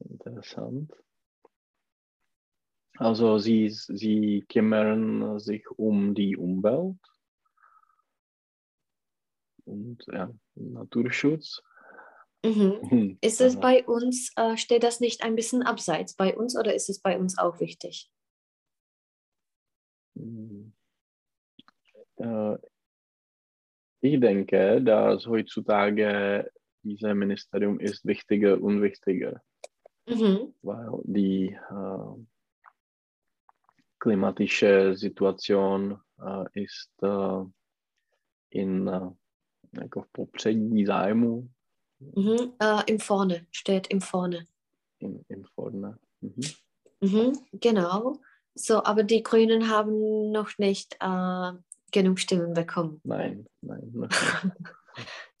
Interessant. 0.00 0.92
Also 2.98 3.38
sie, 3.38 3.70
sie 3.70 4.44
kümmern 4.50 5.38
sich 5.40 5.64
um 5.78 6.14
die 6.14 6.36
Umwelt 6.36 6.98
und 9.68 10.04
ja, 10.12 10.30
Naturschutz. 10.54 11.62
Mhm. 12.44 12.78
Hm, 12.88 13.18
Ist 13.20 13.40
es 13.40 13.58
bei 13.58 13.84
uns, 13.84 14.32
äh, 14.36 14.56
steht 14.56 14.82
das 14.82 15.00
nicht 15.00 15.22
ein 15.22 15.34
bisschen 15.34 15.62
abseits 15.62 16.14
bei 16.14 16.36
uns 16.36 16.56
oder 16.56 16.74
ist 16.74 16.88
es 16.88 17.00
bei 17.00 17.18
uns 17.18 17.36
auch 17.38 17.60
wichtig? 17.60 18.10
hm. 20.16 20.72
Äh, 22.16 22.56
Ich 24.00 24.20
denke, 24.20 24.80
dass 24.80 25.26
heutzutage 25.26 26.50
dieses 26.84 27.14
Ministerium 27.14 27.80
ist 27.80 28.04
wichtiger 28.06 28.60
und 28.60 28.80
wichtiger, 28.80 29.42
Mhm. 30.08 30.54
weil 30.62 31.00
die 31.02 31.48
äh, 31.48 32.24
klimatische 33.98 34.94
Situation 34.96 36.00
äh, 36.20 36.62
ist 36.62 36.92
äh, 37.02 37.44
in 38.50 38.86
äh, 38.86 39.10
jako 39.72 40.02
v 40.02 40.06
popředí 40.12 40.86
zájmu 40.86 41.48
Mhm. 42.00 42.52
Äh, 42.60 42.82
Im 42.86 42.98
Vorne, 43.00 43.46
steht 43.50 43.88
im 43.88 44.00
Vorne. 44.00 44.46
in, 45.00 45.24
in 45.28 45.44
vorne. 45.44 45.98
Mhm. 46.20 46.40
Mhm. 47.00 47.38
Genau. 47.52 48.20
So, 48.54 48.84
aber 48.84 49.04
die 49.04 49.22
Grünen 49.22 49.68
haben 49.68 50.32
noch 50.32 50.58
nicht 50.58 50.96
äh, 51.00 51.52
genug 51.92 52.18
Stimmen 52.18 52.54
bekommen. 52.54 53.00
Nein, 53.04 53.46
nein. 53.60 54.08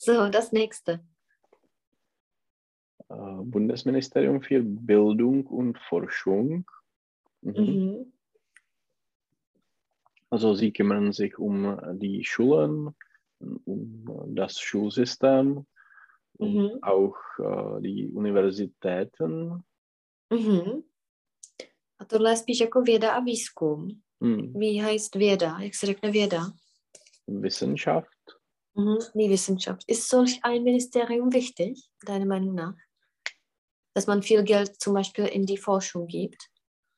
So, 0.00 0.28
das 0.28 0.52
nächste. 0.52 1.00
Äh, 3.08 3.14
Bundesministerium 3.42 4.40
für 4.40 4.62
Bildung 4.62 5.44
und 5.48 5.76
Forschung. 5.88 6.70
Mhm. 7.42 7.52
Mhm. 7.54 8.12
Also 10.30 10.54
sie 10.54 10.72
kümmern 10.72 11.12
sich 11.12 11.36
um 11.38 11.80
die 11.98 12.24
Schulen, 12.24 12.94
um 13.64 14.34
das 14.34 14.58
Schulsystem 14.58 15.64
und 16.38 16.54
Mhm. 16.54 16.78
auch 16.82 17.16
äh, 17.38 17.80
die 17.80 18.08
Universitäten. 18.12 19.64
Mhm. 20.30 20.82
A 21.98 22.04
tohle 22.04 22.30
je 22.30 22.36
spíš 22.36 22.60
jako 22.60 22.80
věda 22.82 23.12
a 23.12 23.20
výzkum. 23.20 24.02
Hm, 24.20 24.52
Wie 24.54 24.82
heißt 24.82 25.14
věda? 25.14 25.58
Jak 25.60 25.74
se 25.74 25.86
řekne 25.86 26.10
věda? 26.10 26.52
Wissenschaft. 27.26 28.08
Mhm. 28.74 28.96
Die 29.14 29.28
Wissenschaft. 29.28 29.84
Ist 29.88 30.08
solch 30.08 30.38
ein 30.42 30.62
Ministerium 30.64 31.32
wichtig, 31.32 31.78
deiner 32.06 32.26
Meinung 32.26 32.54
nach? 32.54 32.74
Dass 33.96 34.06
man 34.06 34.22
viel 34.22 34.42
Geld 34.44 34.80
zum 34.80 34.94
Beispiel 34.94 35.26
in 35.26 35.42
die 35.46 35.56
Forschung 35.56 36.06
gibt? 36.06 36.36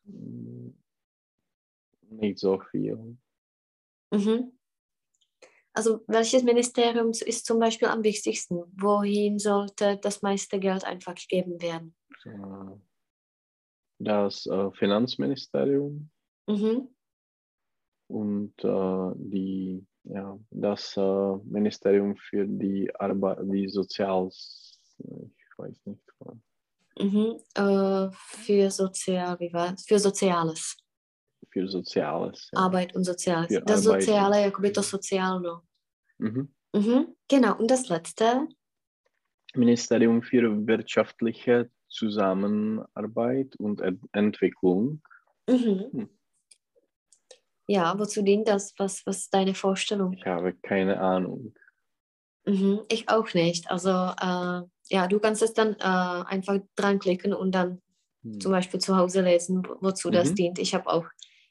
hm, 0.05 0.75
Nicht 2.11 2.39
so 2.39 2.59
viel. 2.71 3.17
Mhm. 4.13 4.53
Also 5.73 6.01
welches 6.09 6.43
Ministerium 6.43 7.11
ist 7.11 7.47
zum 7.47 7.61
Beispiel 7.61 7.89
am 7.89 8.03
wichtigsten? 8.03 8.65
Wohin 8.77 9.39
sollte 9.39 9.99
das 10.03 10.23
meiste 10.23 10.59
Geld 10.59 10.85
einfach 10.85 11.15
gegeben 11.15 11.61
werden? 11.63 11.95
Das 13.99 14.47
äh, 14.47 14.71
Finanzministerium 14.73 16.11
Mhm. 16.49 16.89
und 18.09 18.55
äh, 18.65 19.13
die, 19.17 19.87
ja, 20.03 20.37
das 20.51 20.97
äh, 20.97 21.37
Ministerium 21.45 22.17
für 22.17 22.45
die 22.45 22.93
Arbeit, 22.99 23.39
die 23.43 23.69
Sozials, 23.69 24.81
ich 24.99 25.59
weiß 25.59 25.81
nicht. 25.85 26.03
Mhm. 26.99 27.39
Äh, 27.55 28.11
für 28.13 28.71
Sozial, 28.71 29.39
wie 29.39 29.53
war 29.53 29.77
Für 29.87 29.99
Soziales. 29.99 30.77
Für 31.49 31.69
Soziales. 31.69 32.49
Ja. 32.53 32.61
Arbeit 32.61 32.95
und 32.95 33.05
Soziales. 33.05 33.49
Für 33.49 33.61
das 33.63 33.87
Arbeit 33.87 34.03
Soziale, 34.03 34.41
jakoby 34.43 34.73
to 34.73 34.83
Sozialno. 34.83 35.63
Mhm. 36.19 36.53
Mhm. 36.75 37.17
Genau. 37.29 37.57
Und 37.59 37.71
das 37.71 37.89
letzte? 37.89 38.47
Ministerium 39.55 40.23
für 40.23 40.67
wirtschaftliche 40.67 41.71
Zusammenarbeit 41.89 43.57
und 43.57 43.81
Ent 43.81 44.03
Entwicklung. 44.13 45.03
Mhm. 45.49 45.87
Hm. 45.93 46.09
Ja, 47.67 47.99
wozu 47.99 48.23
dient 48.23 48.47
das? 48.49 48.75
Was, 48.79 49.05
was 49.07 49.19
ist 49.23 49.35
deine 49.35 49.55
Vorstellung? 49.55 50.13
Ich 50.13 50.25
habe 50.27 50.55
keine 50.55 51.01
Ahnung. 51.01 51.55
Mhm. 52.47 52.81
Ich 52.89 53.09
auch 53.09 53.33
nicht. 53.35 53.71
Also 53.71 53.91
äh, 53.91 54.63
ja, 54.89 55.07
du 55.09 55.19
kannst 55.19 55.43
es 55.43 55.53
dann 55.53 55.75
äh, 55.75 55.83
einfach 55.83 56.59
dran 56.77 56.99
klicken 57.01 57.33
und 57.35 57.53
dann 57.53 57.81
Hm. 58.23 58.39
zum 58.39 58.53
Beispiel 58.53 58.79
zu 58.81 58.97
Hause 58.99 59.23
lesen, 59.23 59.65
wo- 59.67 59.77
wozu 59.81 60.11
das 60.11 60.31
Mhm. 60.31 60.35
dient. 60.35 60.59
Ich 60.59 60.75
habe 60.75 60.89
auch 60.91 61.07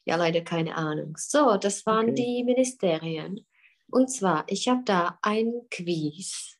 ja 0.09 0.15
leider 0.17 0.41
keine 0.41 0.75
Ahnung. 0.75 1.15
So, 1.17 1.57
das 1.57 1.85
waren 1.85 2.09
Okay. 2.11 2.15
die 2.15 2.43
Ministerien. 2.43 3.45
Und 3.91 4.11
zwar, 4.11 4.43
ich 4.47 4.67
habe 4.67 4.83
da 4.85 5.17
ein 5.21 5.51
Quiz. 5.71 6.57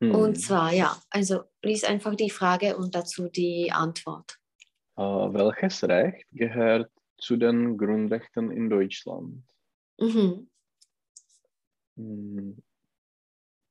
Hm. 0.00 0.14
Und 0.14 0.36
zwar, 0.40 0.72
ja, 0.72 0.96
also 1.10 1.42
lies 1.62 1.84
einfach 1.84 2.14
die 2.14 2.30
Frage 2.30 2.76
und 2.76 2.94
dazu 2.94 3.28
die 3.28 3.70
Antwort. 3.72 4.38
Äh, 4.96 5.02
welches 5.02 5.82
Recht 5.84 6.26
gehört 6.32 6.90
zu 7.18 7.36
den 7.36 7.76
Grundrechten 7.78 8.50
in 8.50 8.68
Deutschland? 8.70 9.44
Mhm. 9.98 10.48
Hm. 11.96 12.62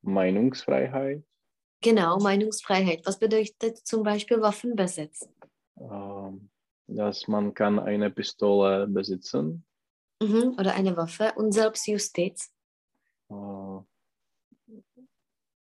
Meinungsfreiheit, 0.03 1.23
Genau, 1.83 2.19
Meinungsfreiheit. 2.19 3.01
Was 3.05 3.17
bedeutet 3.17 3.77
zum 3.87 4.03
Beispiel 4.03 4.39
Waffenbesitz? 4.39 5.27
ähm, 5.79 6.49
dass 6.87 7.27
man 7.27 7.53
kann 7.53 7.79
eine 7.79 8.09
Pistole 8.11 8.87
besitzen, 8.87 9.65
Mhm. 10.21 10.55
Oder 10.59 10.75
eine 10.75 10.95
Waffe 10.95 11.33
und 11.35 11.51
Selbstjustiz. 11.51 12.51
äh, 13.31 13.79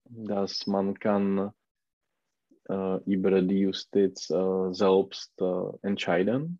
dass 0.05 0.65
man 0.65 0.97
kann 0.97 1.51
äh, 2.69 2.97
über 3.03 3.41
die 3.41 3.59
Justiz 3.59 4.29
äh, 4.29 4.71
selbst 4.73 5.33
äh, 5.41 5.71
entscheiden. 5.81 6.59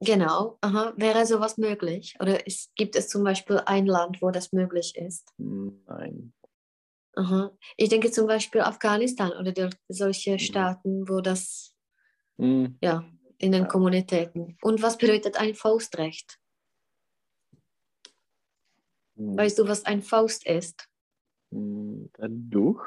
Genau, 0.00 0.58
aha. 0.60 0.92
wäre 0.96 1.26
sowas 1.26 1.56
möglich? 1.58 2.14
Oder 2.20 2.46
ist, 2.46 2.74
gibt 2.76 2.94
es 2.96 3.08
zum 3.08 3.24
Beispiel 3.24 3.60
ein 3.64 3.86
Land, 3.86 4.20
wo 4.22 4.30
das 4.30 4.52
möglich 4.52 4.94
ist? 4.96 5.32
Nein. 5.38 6.32
Aha. 7.16 7.50
Ich 7.76 7.88
denke 7.88 8.10
zum 8.10 8.26
Beispiel 8.26 8.60
Afghanistan 8.60 9.32
oder 9.32 9.50
der, 9.52 9.70
solche 9.88 10.38
Staaten, 10.38 11.08
wo 11.08 11.20
das, 11.20 11.74
Hm. 12.38 12.76
ja, 12.82 13.04
in 13.38 13.52
den 13.52 13.62
Ja. 13.62 13.68
Kommunitäten. 13.68 14.56
Und 14.62 14.82
was 14.82 14.96
bedeutet 14.98 15.36
ein 15.36 15.54
Faustrecht? 15.54 16.38
Hm. 19.16 19.36
Weißt 19.36 19.58
du, 19.58 19.66
was 19.68 19.84
ein 19.84 20.02
Faust 20.02 20.46
ist? 20.46 20.88
Hm, 21.52 22.10
der 22.18 22.28
Duch? 22.30 22.82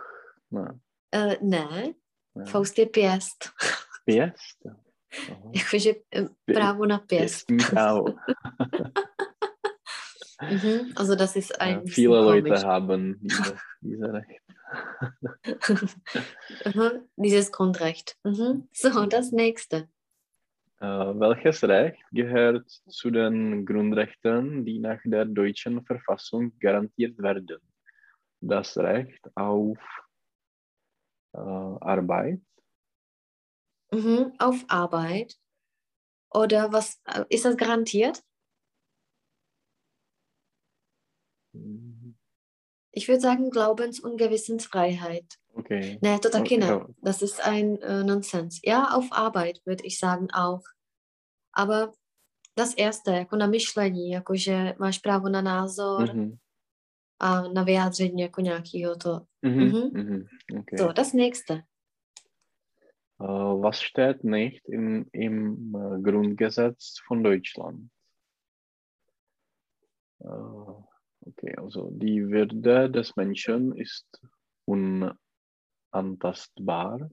Na, 0.50 0.80
Äh, 1.12 1.38
ne, 1.42 1.96
ja. 2.36 2.46
Faust 2.46 2.78
je 2.78 2.86
pěst. 2.86 3.52
Pěst? 4.06 4.58
Aha. 4.66 5.52
Jakože 5.56 5.96
eh, 6.16 6.26
právo 6.46 6.86
na 6.86 7.00
pěst. 7.00 7.48
Pěstní 7.48 7.58
právo. 7.58 8.06
Mhm. 10.42 10.94
Also 10.96 11.16
das 11.16 11.36
ist 11.36 11.50
Ja, 11.52 11.58
ein 11.66 11.84
bisschen 11.84 11.96
viele 11.96 12.22
Leute 12.22 12.50
komisch. 12.50 12.64
haben 12.64 13.16
diese, 13.22 13.58
diese 13.82 14.14
Recht. 14.14 14.42
Mhm. 16.66 17.10
Dieses 17.18 17.52
Grundrecht. 17.52 18.16
Mhm. 18.24 18.68
So, 18.74 19.06
das 19.06 19.32
nächste. 19.32 19.90
Äh, 20.82 20.86
welches 20.86 21.64
Recht 21.64 22.02
gehört 22.12 22.70
zu 22.70 23.12
den 23.12 23.66
Grundrechten, 23.66 24.66
die 24.66 24.80
nach 24.80 25.00
der 25.04 25.26
deutschen 25.26 25.84
Verfassung 25.86 26.58
garantiert 26.60 27.18
werden? 27.18 27.60
Das 28.42 28.78
Recht 28.78 29.22
auf 29.36 29.78
äh, 31.34 31.38
Arbeit, 31.38 32.40
Mhm. 33.92 34.34
Auf 34.38 34.66
Arbeit. 34.68 35.36
Oder 36.32 36.72
was 36.72 37.02
äh, 37.06 37.26
ist 37.30 37.46
das 37.46 37.58
garantiert? 37.58 38.24
Mhm. 41.54 42.16
Ich 42.92 43.08
würde 43.08 43.22
sagen 43.22 43.50
Glaubens- 43.50 44.00
und 44.00 44.18
Gewissensfreiheit. 44.18 45.40
Okay. 45.60 46.00
Ne, 46.02 46.20
to 46.20 46.30
taky 46.30 46.56
Okay. 46.56 46.58
ne. 46.58 46.86
Das 47.04 47.22
ist 47.22 47.40
ein 47.46 47.78
äh, 47.82 48.04
Nonsens. 48.04 48.60
Ja, 48.64 48.96
auf 48.96 49.06
Arbeit 49.12 49.62
würde 49.66 49.86
ich 49.86 50.00
sagen 50.00 50.28
auch. 50.32 50.64
Aber 51.54 51.94
das 52.56 52.74
erste, 52.74 53.12
jako 53.12 53.36
na 53.36 53.48
myšlení, 53.48 54.10
jako 54.10 54.36
že 54.36 54.76
máš 54.80 55.00
právo 55.00 55.30
na 55.30 55.42
názor 55.42 56.16
Mhm. 56.16 56.38
a 57.20 57.42
na 57.42 57.64
vyjádření 57.64 58.22
jako 58.22 58.42
nějakého 58.42 58.96
to. 58.96 59.22
Mhm. 59.42 59.64
Mhm. 59.64 59.90
Mhm. 59.94 60.26
Okay. 60.60 60.78
So, 60.80 60.94
das 60.94 61.14
nächste. 61.14 61.64
Äh, 63.20 63.62
was 63.62 63.82
steht 63.82 64.24
nicht 64.24 64.70
im, 64.70 65.06
im 65.14 65.76
äh, 65.76 66.02
Grundgesetz 66.02 67.02
von 67.08 67.24
Deutschland? 67.24 67.92
Äh, 70.24 70.74
okay, 71.26 71.56
also 71.58 71.90
die 71.92 72.30
Würde 72.30 72.90
des 72.90 73.16
Menschen 73.16 73.76
ist 73.76 74.06
unantastbar. 75.94 77.10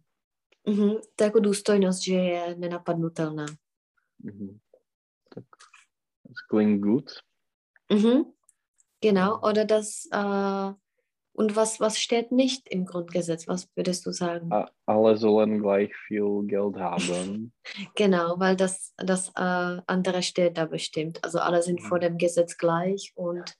Mhm. 0.68 0.90
To 1.16 1.24
je 1.24 1.26
jako 1.26 1.40
důstojnost, 1.40 2.02
že 2.02 2.14
je 2.14 2.54
nenapadnutelná. 2.54 3.46
Mhm. 4.18 4.58
Tak, 5.34 5.44
das 6.24 6.36
klingt 6.50 6.84
gut. 6.84 7.10
Mhm. 7.92 8.24
Genau, 9.00 9.40
oder 9.40 9.64
das, 9.64 10.08
äh, 10.12 10.74
und 11.32 11.54
was, 11.54 11.80
was 11.80 11.98
steht 11.98 12.32
nicht 12.32 12.66
im 12.68 12.86
Grundgesetz? 12.86 13.46
Was 13.46 13.68
würdest 13.76 14.06
du 14.06 14.10
sagen? 14.10 14.50
Alle 14.86 15.16
sollen 15.16 15.60
gleich 15.62 15.94
viel 16.06 16.42
Geld 16.46 16.76
haben. 16.76 17.52
Genau, 17.94 18.40
weil 18.40 18.56
das, 18.56 18.94
das 18.96 19.28
äh, 19.36 19.82
andere 19.86 20.22
steht 20.22 20.56
da 20.56 20.64
bestimmt. 20.64 21.22
Also 21.22 21.38
alle 21.38 21.62
sind 21.62 21.82
vor 21.82 21.98
dem 21.98 22.16
Gesetz 22.16 22.56
gleich 22.56 23.12
und 23.16 23.54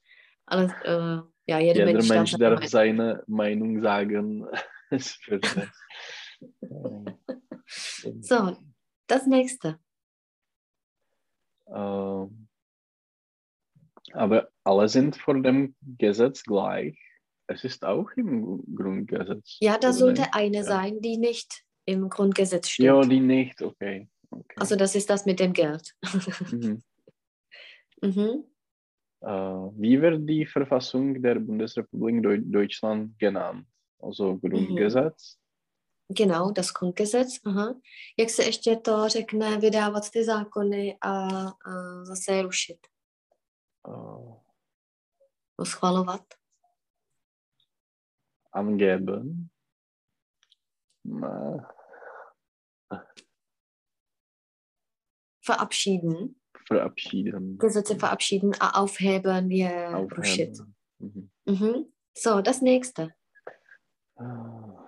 alles, 0.47 0.73
äh, 0.85 1.21
ja, 1.47 1.59
jeder, 1.59 1.81
Jeder 1.81 1.93
Mensch, 1.93 2.09
Mensch 2.09 2.33
darf 2.39 2.65
seine 2.67 3.23
Meinung 3.27 3.83
sagen. 3.83 4.47
Äh, 6.63 7.13
stimmt. 7.65 8.25
So, 8.25 8.57
das 9.07 9.27
nächste. 9.27 9.79
Ähm, 11.69 12.49
aber 14.13 14.51
alle 14.65 14.89
sind 14.89 15.17
vor 15.17 15.41
dem 15.41 15.75
Gesetz 15.83 16.43
gleich. 16.45 16.99
Es 17.49 17.65
ist 17.65 17.85
auch 17.85 18.11
im 18.17 18.63
Grundgesetz. 18.75 19.59
Ja, 19.61 19.79
da 19.79 19.93
sollte 19.93 20.23
nicht? 20.23 20.35
eine 20.35 20.57
Ja. 20.59 20.65
sein, 20.65 21.01
die 21.01 21.17
nicht 21.17 21.65
im 21.85 22.09
Grundgesetz 22.09 22.69
steht. 22.69 22.87
Ja, 22.87 23.01
die 23.03 23.21
nicht, 23.21 23.63
okay. 23.63 24.09
okay. 24.31 24.57
Also 24.59 24.77
das 24.77 24.95
ist 24.95 25.09
das 25.11 25.27
mit 25.27 25.39
dem 25.39 25.53
Geld. 25.53 25.95
mhm. 26.51 26.83
mhm. 28.03 28.45
äh, 29.21 29.29
wie 29.29 30.01
wird 30.01 30.29
die 30.29 30.47
Verfassung 30.47 31.23
der 31.23 31.37
Bundesrepublik 31.37 32.23
Deu 32.23 32.39
Deutschland 32.43 33.17
genannt? 33.19 33.67
Also 34.03 34.37
Grundgesetz? 34.37 35.37
Genau, 36.09 36.51
das 36.51 36.73
Grundgesetz. 36.73 37.41
Aha. 37.47 37.75
Jak 38.19 38.31
se 38.31 38.45
ještě 38.45 38.77
to 38.77 39.09
řekne 39.09 39.59
vydávat 39.59 40.11
ty 40.11 40.25
zákony 40.25 40.99
a, 41.01 41.11
a 41.49 42.05
zase 42.05 42.33
je 42.33 42.43
rušit? 42.43 42.87
No, 43.89 44.43
schvalovat? 45.65 46.23
angeben? 48.57 49.49
Ne, 51.05 51.67
Verabschieden. 55.47 56.35
verabschieden. 56.71 57.59
Gesetze 57.59 57.95
verabschieden, 57.95 58.53
a 58.61 58.71
aufheben, 58.81 59.51
je 59.51 59.89
rušit. 60.17 60.61
Aufheben. 60.61 60.75
Mhm. 60.99 61.31
Mhm. 61.47 61.93
So, 62.19 62.41
das 62.41 62.61
nächste. 62.61 63.15
Ah, 64.17 64.87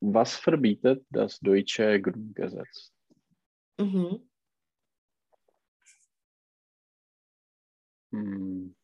Was 0.00 0.36
verbietet 0.36 1.04
das 1.10 1.38
deutsche 1.40 2.00
Grundgesetz? 2.00 2.92
Mhm. 3.78 4.28
Hm. 8.12 8.74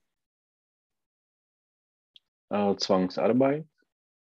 Äh, 2.51 2.77
Zwangsarbeit, 2.77 3.67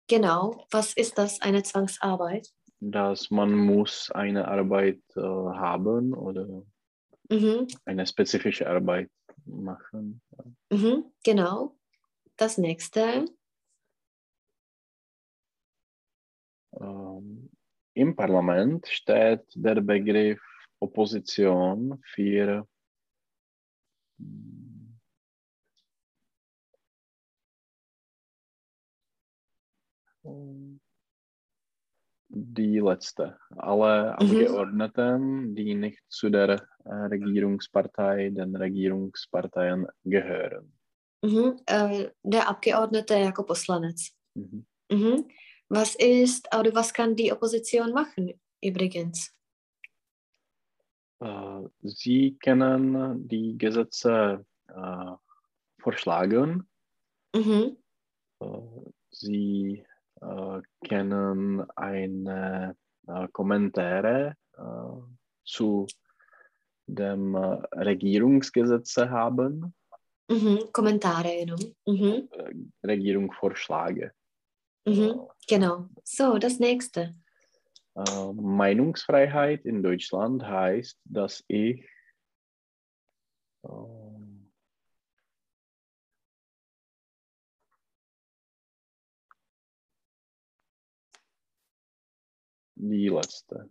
Genau. 0.07 0.65
Was 0.71 0.93
ist 0.93 1.17
das? 1.17 1.41
Eine 1.41 1.63
Zwangsarbeit? 1.63 2.49
dass 2.81 3.31
man 3.31 3.51
muss 3.55 4.11
eine 4.11 4.47
Arbeit 4.47 5.01
äh, 5.15 5.21
haben 5.21 6.13
oder 6.13 6.63
Mhm. 7.31 7.67
eine 7.85 8.05
spezifische 8.05 8.69
Arbeit 8.69 9.09
machen. 9.45 10.21
Mhm. 10.71 11.05
Genau. 11.23 11.74
Das 12.37 12.57
nächste. 12.57 13.25
Ähm, 16.73 17.49
Im 17.93 18.15
Parlament 18.15 18.87
steht 18.87 19.45
der 19.55 19.79
Begriff 19.81 20.41
Opposition 20.79 22.01
für 22.03 22.67
die 32.29 32.79
letzte. 32.79 33.37
Alle 33.55 34.17
Abgeordneten, 34.17 35.55
die 35.55 35.75
nicht 35.75 36.03
zu 36.09 36.29
der 36.29 36.67
äh, 36.83 36.93
Regierungspartei, 36.93 38.29
den 38.29 38.55
Regierungsparteien 38.55 39.87
gehören. 40.03 40.74
Mhm. 41.25 41.59
Äh, 41.65 42.11
der 42.23 42.47
Abgeordnete 42.47 43.15
jako 43.15 43.43
poslanec. 43.43 44.11
Mhm. 44.35 44.65
Mhm. 44.91 45.27
Was 45.69 45.95
ist, 45.95 46.47
oder 46.55 46.75
was 46.75 46.93
kann 46.93 47.15
die 47.15 47.31
Opposition 47.31 47.91
machen 47.91 48.39
übrigens? 48.61 49.33
Äh, 51.19 51.61
Sie 51.81 52.37
können 52.39 53.27
die 53.27 53.57
Gesetze 53.57 54.45
äh, 54.67 55.11
vorschlagen. 55.79 56.67
Mhm. 57.35 57.77
Sie 59.11 59.83
können 60.87 61.69
eine 61.75 62.75
Kommentare 63.31 64.35
zu 65.45 65.87
dem 66.87 67.35
Regierungsgesetze 67.35 69.09
haben, 69.09 69.73
Mhm. 70.27 70.71
Kommentare 70.71 71.29
jenom. 71.29 71.59
Mhm. 71.85 72.29
äh, 72.31 72.87
Regierungsvorschläge. 72.87 74.11
Mhm. 74.85 75.27
Genau. 75.47 75.89
So, 76.03 76.37
das 76.37 76.59
nächste. 76.59 77.15
Äh, 77.95 78.33
Meinungsfreiheit 78.33 79.65
in 79.65 79.81
Deutschland 79.83 80.43
heißt, 80.43 80.99
dass 81.05 81.43
ich 81.47 81.87
die 92.75 93.07
letzte. 93.07 93.69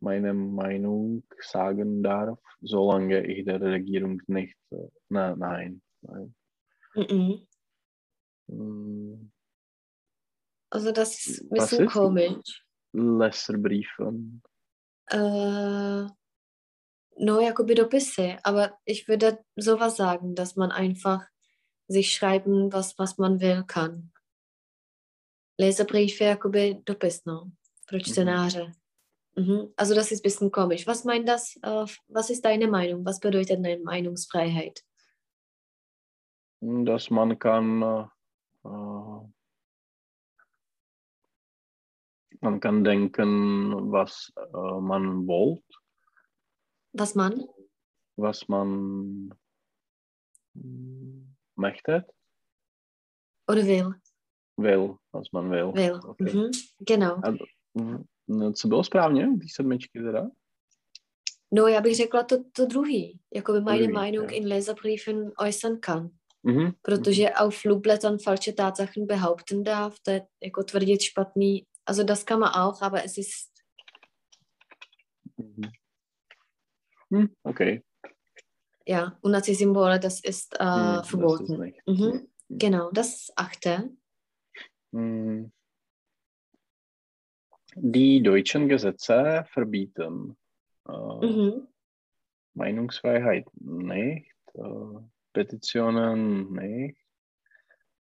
Meine 0.00 0.32
Meinung 0.32 1.22
sagen 1.40 2.02
darf, 2.02 2.38
solange 2.62 3.26
ich 3.26 3.44
der 3.44 3.60
Regierung 3.60 4.20
nicht. 4.26 4.56
äh, 4.70 4.88
Na, 5.10 5.36
nein, 5.36 5.82
nein. 6.02 6.34
Mhm. 6.94 7.46
Hm, 8.48 9.30
Also 10.70 10.92
das 10.92 11.26
ist 11.26 11.42
ein 11.42 11.48
bisschen 11.50 11.84
ist? 11.84 11.92
komisch. 11.92 12.64
Leserbriefen. 12.92 14.42
Äh, 15.10 16.06
no, 17.16 17.40
jakoby 17.40 17.74
dopisy, 17.74 18.36
aber 18.42 18.78
ich 18.84 19.06
würde 19.08 19.44
sowas 19.56 19.96
sagen, 19.96 20.34
dass 20.34 20.56
man 20.56 20.70
einfach 20.72 21.26
sich 21.88 22.12
schreiben, 22.12 22.72
was, 22.72 22.98
was 22.98 23.18
man 23.18 23.40
will, 23.40 23.64
kann. 23.66 24.12
Leserbriefe 25.58 26.24
jakoby 26.24 26.82
dopis, 26.84 27.24
no, 27.26 27.50
pro 27.86 27.98
čtenáře. 27.98 28.72
Mhm. 29.36 29.72
Also 29.76 29.94
das 29.94 30.10
ist 30.10 30.20
ein 30.20 30.22
bisschen 30.24 30.50
komisch. 30.50 30.86
Was 30.86 31.04
meint 31.04 31.28
das? 31.28 31.56
Uh, 31.64 31.86
was 32.08 32.30
ist 32.30 32.44
deine 32.44 32.68
Meinung? 32.68 33.04
Was 33.04 33.20
bedeutet 33.20 33.58
eine 33.58 33.78
Meinungsfreiheit? 33.78 34.84
Dass 36.60 37.10
man 37.10 37.38
kann, 37.38 37.82
uh, 38.64 39.28
man 42.40 42.60
kann 42.60 42.84
denken, 42.84 43.92
was 43.92 44.32
man 44.52 45.26
wollt. 45.26 45.64
Was 46.92 47.14
man? 47.14 47.46
Was 48.16 48.48
man 48.48 49.32
möchte. 51.54 52.06
Oder 53.48 53.66
will. 53.66 53.94
Will, 54.56 54.98
was 55.12 55.32
man 55.32 55.50
will. 55.50 55.72
Will, 55.74 56.00
okay. 56.04 56.32
mhm. 56.32 56.50
genau. 56.80 57.16
A, 57.22 57.34
no, 58.30 58.52
co 58.52 58.68
bylo 58.68 58.84
správně 58.84 59.28
u 59.28 59.38
té 59.38 59.46
sedmičky 59.54 60.02
teda? 60.02 60.30
No, 61.52 61.66
já 61.66 61.80
bych 61.80 61.96
řekla 61.96 62.22
to, 62.22 62.36
to 62.52 62.66
druhý. 62.66 63.20
Jakoby 63.34 63.60
meine 63.60 63.78
druhý, 63.78 63.92
Meinung 63.92 64.32
ja. 64.32 64.38
in 64.38 64.46
Leserbriefen 64.46 65.32
äußern 65.38 65.80
kann. 65.80 66.10
Mhm. 66.42 66.72
Protože 66.82 67.22
mhm. 67.22 67.32
auf 67.34 67.56
Flugblättern 67.56 68.18
falsche 68.18 68.52
Tatsachen 68.52 69.06
behaupten 69.06 69.62
darf, 69.62 70.00
to 70.02 70.10
je 70.10 70.26
jako 70.44 70.64
tvrdit 70.64 71.02
špatný. 71.02 71.66
Also 71.86 72.04
das 72.04 72.24
kann 72.24 72.40
man 72.40 72.52
auch, 72.54 72.82
aber 72.82 73.04
es 73.04 73.18
ist... 73.18 73.50
Mhm. 75.36 75.70
Hm, 77.12 77.28
okay. 77.42 77.82
Ja, 78.86 79.18
und 79.20 79.32
Nazi-Symbole, 79.32 79.98
das 79.98 80.20
ist 80.20 80.54
äh, 80.60 80.64
hm, 80.64 81.04
verboten. 81.04 81.58
Das 81.58 81.68
ist 81.68 81.86
mhm. 81.86 82.12
Hm. 82.12 82.26
Genau, 82.48 82.90
das 82.92 83.30
achte. 83.36 83.90
Hm. 84.92 85.52
Die 87.76 88.22
deutschen 88.22 88.68
Gesetze 88.68 89.44
verbieten 89.52 90.36
äh, 90.88 90.92
mhm. 90.92 91.68
Meinungsfreiheit 92.54 93.46
nicht, 93.54 94.32
äh, 94.54 95.00
Petitionen 95.32 96.52
nicht, 96.52 96.98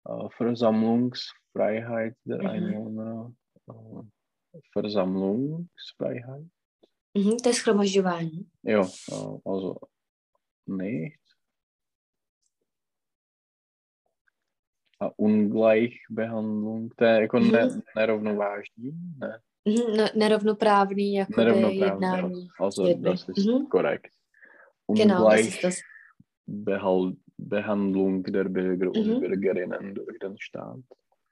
äh, 0.06 0.30
Versammlungsfreiheit 0.38 2.16
der 2.24 2.40
mhm. 2.40 2.48
Einwohner, 2.48 3.34
äh, 3.68 4.62
Versammlungsfreiheit. 4.72 6.48
Mhm, 7.14 7.38
das 7.44 7.58
Schromažďování. 7.58 8.50
Jo, 8.64 8.84
äh, 9.12 9.52
also 9.52 9.76
nicht. 10.68 11.20
A 15.00 15.20
Ungleichbehandlung, 15.20 16.96
to 16.96 17.06
je 17.06 17.22
jako 17.22 17.40
ne, 17.40 17.66
mhm. 17.66 17.82
nerovnovážný, 17.96 18.92
ne? 19.18 19.40
Mhm, 19.68 19.98
ne, 19.98 20.10
nerovnoprávný 20.16 21.14
jako 21.14 21.42
jednání. 21.42 22.48
Also, 22.60 22.94
das 22.98 23.30
ist 23.30 23.46
mhm. 23.46 23.66
korrekt. 23.66 24.12
Genau, 24.96 25.30
das 25.30 25.40
ist 25.40 25.64
das. 25.64 25.76
Behandlung 27.38 28.24
der 28.24 28.50
Bürger 28.50 28.88
und 28.88 29.08
mhm. 29.08 29.20
Bürgerinnen 29.20 29.94
durch 29.94 30.20
den 30.20 30.36
Staat. 30.40 30.80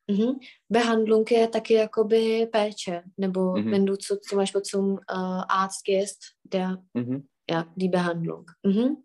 Mhm. 0.07 0.39
Behandlung 0.69 1.25
je 1.31 1.47
taky 1.47 1.73
jakoby 1.73 2.47
péče, 2.51 3.03
nebo 3.17 3.57
mhm. 3.57 3.71
wenn 3.71 3.85
du 3.85 3.95
zu, 3.95 4.19
zum 4.21 4.37
Beispiel 4.37 4.61
zum 4.61 4.93
uh, 4.93 5.43
Arzt 5.47 5.83
gehst, 5.85 6.35
der, 6.43 6.77
mhm. 6.93 7.27
ja, 7.49 7.65
die 7.75 7.89
Behandlung. 7.89 8.51
Mhm. 8.63 9.03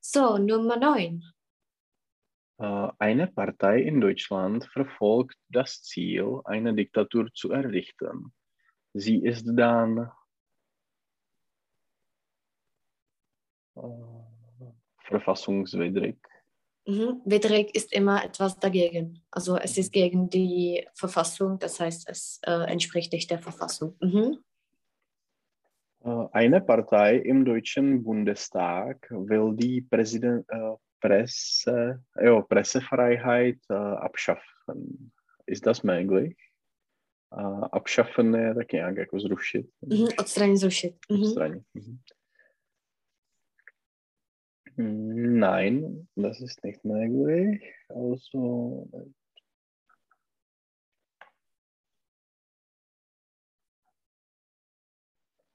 So, 0.00 0.38
Nummer 0.38 0.76
9. 0.76 1.22
Äh, 2.60 2.88
eine 2.98 3.26
Partei 3.26 3.82
in 3.82 4.00
Deutschland 4.00 4.64
verfolgt 4.72 5.36
das 5.48 5.82
Ziel, 5.82 6.40
eine 6.44 6.74
Diktatur 6.74 7.28
zu 7.34 7.50
errichten. 7.50 8.32
Sie 8.98 9.18
ist 9.24 9.46
dann 9.46 10.10
äh, 13.76 13.80
verfassungswidrig. 15.04 16.16
Mhm. 16.86 17.20
Widrig 17.24 17.74
ist 17.74 17.92
immer 17.92 18.24
etwas 18.24 18.58
dagegen. 18.58 19.22
Also 19.30 19.56
es 19.56 19.76
ist 19.78 19.92
gegen 19.92 20.30
die 20.30 20.86
Verfassung, 20.94 21.58
das 21.58 21.78
heißt, 21.78 22.08
es 22.08 22.40
äh, 22.46 22.70
entspricht 22.70 23.12
nicht 23.12 23.30
der 23.30 23.38
Verfassung. 23.38 23.94
Mhm. 24.00 24.38
Äh, 26.02 26.26
eine 26.32 26.60
Partei 26.60 27.16
im 27.16 27.44
Deutschen 27.44 28.02
Bundestag 28.02 29.06
will 29.10 29.54
die 29.54 29.82
Präsident, 29.82 30.46
äh, 30.48 30.74
Presse, 31.00 32.02
jo, 32.20 32.42
Pressefreiheit 32.42 33.60
äh, 33.68 33.74
abschaffen. 33.74 35.12
Ist 35.46 35.66
das 35.66 35.84
möglich? 35.84 36.36
Äh, 37.32 37.68
abschaffen 37.72 38.34
je 38.34 38.54
taky 38.54 38.76
nějak 38.76 38.96
jako 38.96 39.20
zrušit. 39.20 39.70
Mhm, 39.80 40.06
odstranit, 40.18 40.56
zrušit. 40.58 40.94
Mhm. 41.10 41.22
Odstranit. 41.22 41.62
Mhm. 41.74 41.98
Nein, 45.40 46.06
das 46.16 46.40
ist 46.40 46.64
nicht 46.64 46.84
möglich. 46.84 47.74
Also 47.88 48.86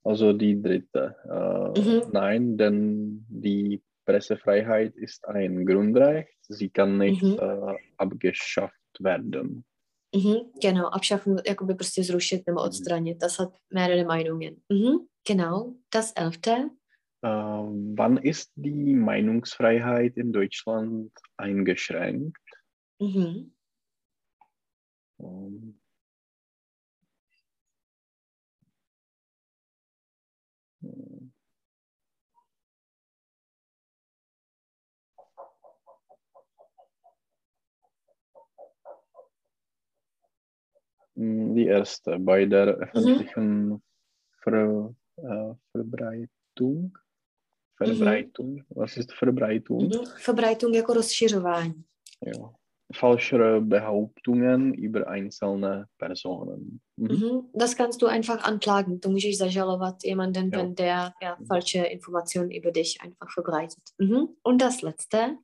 Also 0.04 0.34
die 0.34 0.62
dritte. 0.62 1.16
Äh, 1.26 1.80
mhm. 1.80 2.12
Nein, 2.12 2.58
denn 2.58 3.26
die 3.30 3.82
Pressefreiheit 4.06 4.96
ist 4.96 5.26
ein 5.28 5.66
Grundrecht. 5.66 6.38
Sie 6.50 6.70
kann 6.70 6.98
nicht 6.98 7.24
mhm. 7.24 7.40
äh, 7.40 7.78
abgeschafft 7.98 8.76
werden. 9.00 9.64
Mhm, 10.16 10.52
genau, 10.62 10.88
abschaffen, 10.88 11.42
jakoby 11.48 11.76
prostě 11.76 12.04
zrušit 12.04 12.48
nebo 12.48 12.64
odstranit. 12.64 13.18
Das 13.22 13.40
hat 13.40 13.58
mehrere 13.74 14.06
Meinungen. 14.06 14.56
Mhm, 14.70 15.08
genau, 15.28 15.74
das 15.94 16.14
elfte. 16.16 16.70
Äh, 17.24 17.30
wann 17.98 18.18
ist 18.18 18.52
die 18.56 18.94
Meinungsfreiheit 18.96 20.18
in 20.18 20.32
Deutschland 20.32 21.12
eingeschränkt? 21.38 22.38
Mhm. 23.00 23.52
Um, 25.18 25.80
Die 41.16 41.66
erste, 41.66 42.18
bei 42.20 42.46
der 42.46 42.68
öffentlichen 42.68 43.70
mhm. 43.70 43.82
Ver, 44.44 44.96
äh, 45.18 45.54
Verbreitung. 45.72 46.98
Verbreitung, 47.78 48.54
mhm. 48.56 48.66
was 48.70 48.98
ist 48.98 49.14
Verbreitung? 49.14 49.84
Mhm. 49.84 50.06
Verbreitung 50.18 50.74
jako 50.76 50.94
rozšiřování. 50.94 51.84
Jo. 52.22 52.54
Falsche 52.96 53.60
Behauptungen 53.62 54.74
über 54.74 55.08
einzelne 55.08 55.86
Personen. 55.98 56.80
Mhm. 56.98 57.16
Mhm. 57.16 57.50
Das 57.54 57.76
kannst 57.76 58.02
du 58.02 58.08
einfach 58.08 58.44
anklagen. 58.44 59.00
Du 59.00 59.10
musst 59.10 59.38
zažalovat 59.38 60.04
jemanden, 60.04 60.52
ja. 60.52 60.60
wenn 60.60 60.76
der 60.76 61.14
ja, 61.22 61.38
falsche 61.48 61.80
Informationen 61.80 62.52
über 62.52 62.72
dich 62.72 63.02
einfach 63.02 63.32
verbreitet. 63.34 63.84
Mhm. 63.98 64.28
Und 64.44 64.62
das 64.62 64.82
letzte? 64.82 65.38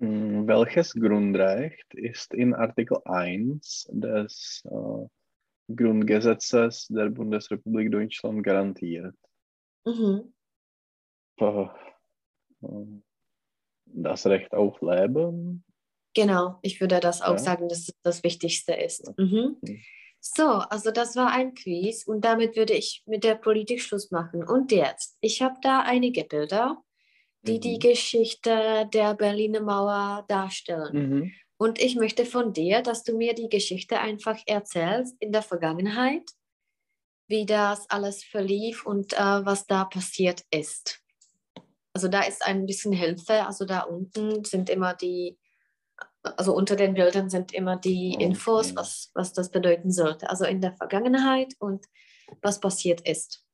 Hm, 0.00 0.48
welches 0.48 0.94
Grundrecht 0.94 1.92
ist 1.94 2.32
in 2.32 2.54
Artikel 2.54 2.98
1 3.04 3.88
des 3.92 4.62
äh, 4.64 5.74
Grundgesetzes 5.74 6.86
der 6.88 7.10
Bundesrepublik 7.10 7.92
Deutschland 7.92 8.42
garantiert? 8.42 9.14
Mhm. 9.84 10.32
Äh, 11.36 11.66
das 13.84 14.26
Recht 14.26 14.52
auf 14.54 14.80
Leben? 14.80 15.64
Genau, 16.14 16.58
ich 16.62 16.80
würde 16.80 17.00
das 17.00 17.20
auch 17.20 17.32
ja. 17.32 17.38
sagen, 17.38 17.68
dass 17.68 17.86
das 17.86 17.94
das 18.02 18.24
Wichtigste 18.24 18.72
ist. 18.72 19.06
Mhm. 19.18 19.58
mhm. 19.60 19.82
So, 20.22 20.44
also 20.44 20.90
das 20.90 21.16
war 21.16 21.32
ein 21.32 21.54
Quiz 21.54 22.06
und 22.06 22.26
damit 22.26 22.54
würde 22.54 22.74
ich 22.74 23.02
mit 23.06 23.24
der 23.24 23.36
Politik 23.36 23.80
Schluss 23.80 24.10
machen. 24.10 24.44
Und 24.46 24.70
jetzt, 24.70 25.16
ich 25.22 25.40
habe 25.40 25.56
da 25.62 25.80
einige 25.80 26.24
Bilder 26.24 26.82
die 27.42 27.56
mhm. 27.56 27.60
die 27.60 27.78
Geschichte 27.78 28.88
der 28.92 29.14
Berliner 29.14 29.60
Mauer 29.60 30.24
darstellen. 30.28 30.92
Mhm. 30.92 31.32
Und 31.58 31.78
ich 31.78 31.94
möchte 31.96 32.24
von 32.24 32.52
dir, 32.52 32.82
dass 32.82 33.04
du 33.04 33.16
mir 33.16 33.34
die 33.34 33.48
Geschichte 33.48 34.00
einfach 34.00 34.38
erzählst 34.46 35.14
in 35.20 35.30
der 35.30 35.42
Vergangenheit, 35.42 36.30
wie 37.28 37.44
das 37.44 37.88
alles 37.90 38.24
verlief 38.24 38.86
und 38.86 39.12
äh, 39.12 39.18
was 39.18 39.66
da 39.66 39.84
passiert 39.84 40.42
ist. 40.50 41.02
Also 41.92 42.08
da 42.08 42.22
ist 42.22 42.44
ein 42.46 42.66
bisschen 42.66 42.92
Hilfe. 42.92 43.46
Also 43.46 43.66
da 43.66 43.80
unten 43.82 44.44
sind 44.44 44.70
immer 44.70 44.94
die, 44.94 45.38
also 46.22 46.54
unter 46.54 46.76
den 46.76 46.94
Bildern 46.94 47.28
sind 47.28 47.52
immer 47.52 47.76
die 47.76 48.14
okay. 48.14 48.24
Infos, 48.24 48.74
was, 48.74 49.10
was 49.14 49.32
das 49.32 49.50
bedeuten 49.50 49.90
sollte. 49.92 50.30
Also 50.30 50.44
in 50.44 50.60
der 50.60 50.72
Vergangenheit 50.72 51.54
und 51.58 51.84
was 52.40 52.60
passiert 52.60 53.06
ist. 53.06 53.44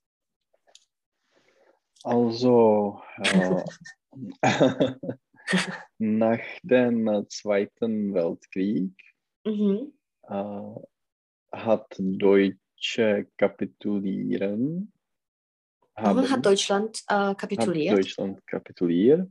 Also, 2.07 3.03
äh, 3.19 3.65
nach 5.99 6.39
dem 6.63 7.27
Zweiten 7.29 8.15
Weltkrieg 8.15 8.93
mhm. 9.45 9.93
äh, 10.23 10.75
hat 11.51 11.97
Deutsche 11.99 13.27
kapitulieren. 13.37 14.93
Haben, 15.97 16.31
hat 16.31 16.47
Deutschland 16.47 17.03
äh, 17.09 17.35
kapituliert. 17.35 17.91
Hat 17.91 17.99
Deutschland 17.99 18.47
kapituliert. 18.47 19.29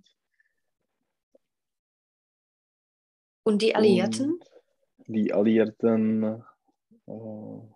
Und 3.43 3.61
die 3.61 3.73
Alliierten? 3.73 4.31
Und 4.97 5.15
die 5.15 5.31
Alliierten 5.31 6.43
äh, 7.07 7.74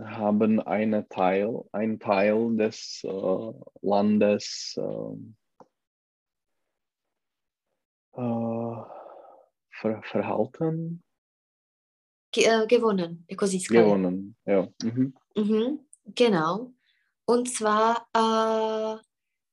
haben 0.00 0.60
einen 0.60 1.08
Teil, 1.08 1.62
einen 1.72 1.98
Teil 1.98 2.56
des 2.56 3.02
äh, 3.04 3.52
Landes 3.82 4.74
äh, 4.76 5.16
äh, 8.20 8.76
ver 9.70 10.02
verhalten. 10.02 11.02
Ge 12.32 12.44
äh, 12.44 12.66
gewonnen, 12.66 13.26
získali. 13.28 13.82
Gewonnen, 13.82 14.36
ja. 14.46 14.68
Mhm. 14.82 15.14
Mhm, 15.36 15.86
genau. 16.14 16.72
Und 17.26 17.48
zwar, 17.48 18.06
uh, 18.16 18.98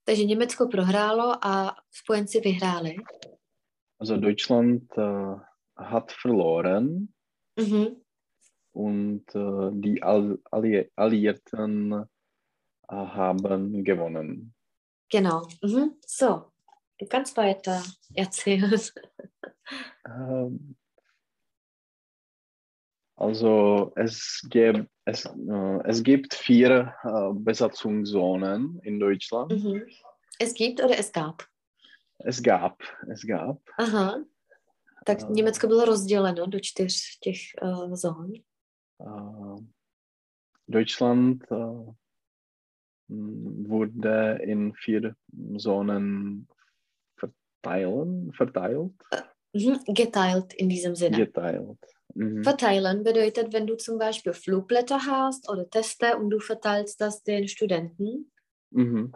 takže 0.05 0.25
Německo 0.25 0.67
prohrálo 0.67 1.35
a 1.41 1.75
spojenci 1.91 2.39
vyhráli. 2.39 2.95
Also 3.99 4.17
Deutschland 4.17 4.97
uh, 4.97 5.39
hat 5.75 6.11
verloren 6.11 7.09
mhm. 7.57 8.01
Und 8.73 9.23
uh, 9.35 9.71
die 9.71 10.01
Alli 10.03 10.89
Alliierten 10.95 11.93
uh, 11.93 12.05
haben 12.87 13.83
gewonnen. 13.83 14.53
Genau. 15.09 15.47
Mhm. 15.61 15.95
So, 16.05 16.51
Du 16.99 17.05
kannst 17.05 17.37
weiter 17.37 17.81
erzählen. 18.13 18.79
Ähm, 20.05 20.75
also 23.15 23.93
es 23.95 24.41
gibt, 24.49 24.89
es, 25.05 25.25
äh, 25.25 25.79
es 25.85 26.01
gibt 26.01 26.33
vier 26.33 26.93
äh, 27.03 27.33
Besatzungszonen 27.33 28.79
in 28.83 28.99
Deutschland. 28.99 29.51
Mhm. 29.51 29.85
Es 30.39 30.53
gibt 30.53 30.83
oder 30.83 30.97
es 30.97 31.11
gab? 31.11 31.47
Es 32.17 32.41
gab, 32.41 32.81
es 33.11 33.25
gab. 33.27 33.61
Aha. 33.77 34.25
Tak 35.05 35.21
uh, 35.21 35.31
Německo 35.31 35.67
bylo 35.67 35.85
rozděleno 35.85 36.47
do 36.47 36.59
čtyř 36.59 37.19
těch 37.19 37.39
uh, 37.61 37.93
zón. 37.93 38.33
Uh, 38.99 39.61
Deutschland 40.67 41.49
uh, 41.51 41.93
wurde 43.07 44.39
in 44.43 44.73
vier 44.75 45.15
Zonen 45.57 46.47
verteilen, 47.17 48.33
verteilt? 48.33 48.93
Mhm, 49.53 49.79
geteilt 49.87 50.53
in 50.53 50.69
diesem 50.69 50.95
Sinne. 50.95 51.17
Geteilt. 51.17 51.79
Mhm. 52.13 52.43
Verteilen 52.43 53.03
bedeutet, 53.03 53.53
wenn 53.53 53.67
du 53.67 53.77
zum 53.77 53.97
Beispiel 53.97 54.33
Flugblätter 54.33 54.99
hast 55.05 55.49
oder 55.49 55.69
Teste 55.69 56.17
und 56.17 56.29
du 56.29 56.39
verteilst 56.39 57.01
das 57.01 57.23
den 57.23 57.47
Studenten. 57.47 58.31
Mhm. 58.71 59.13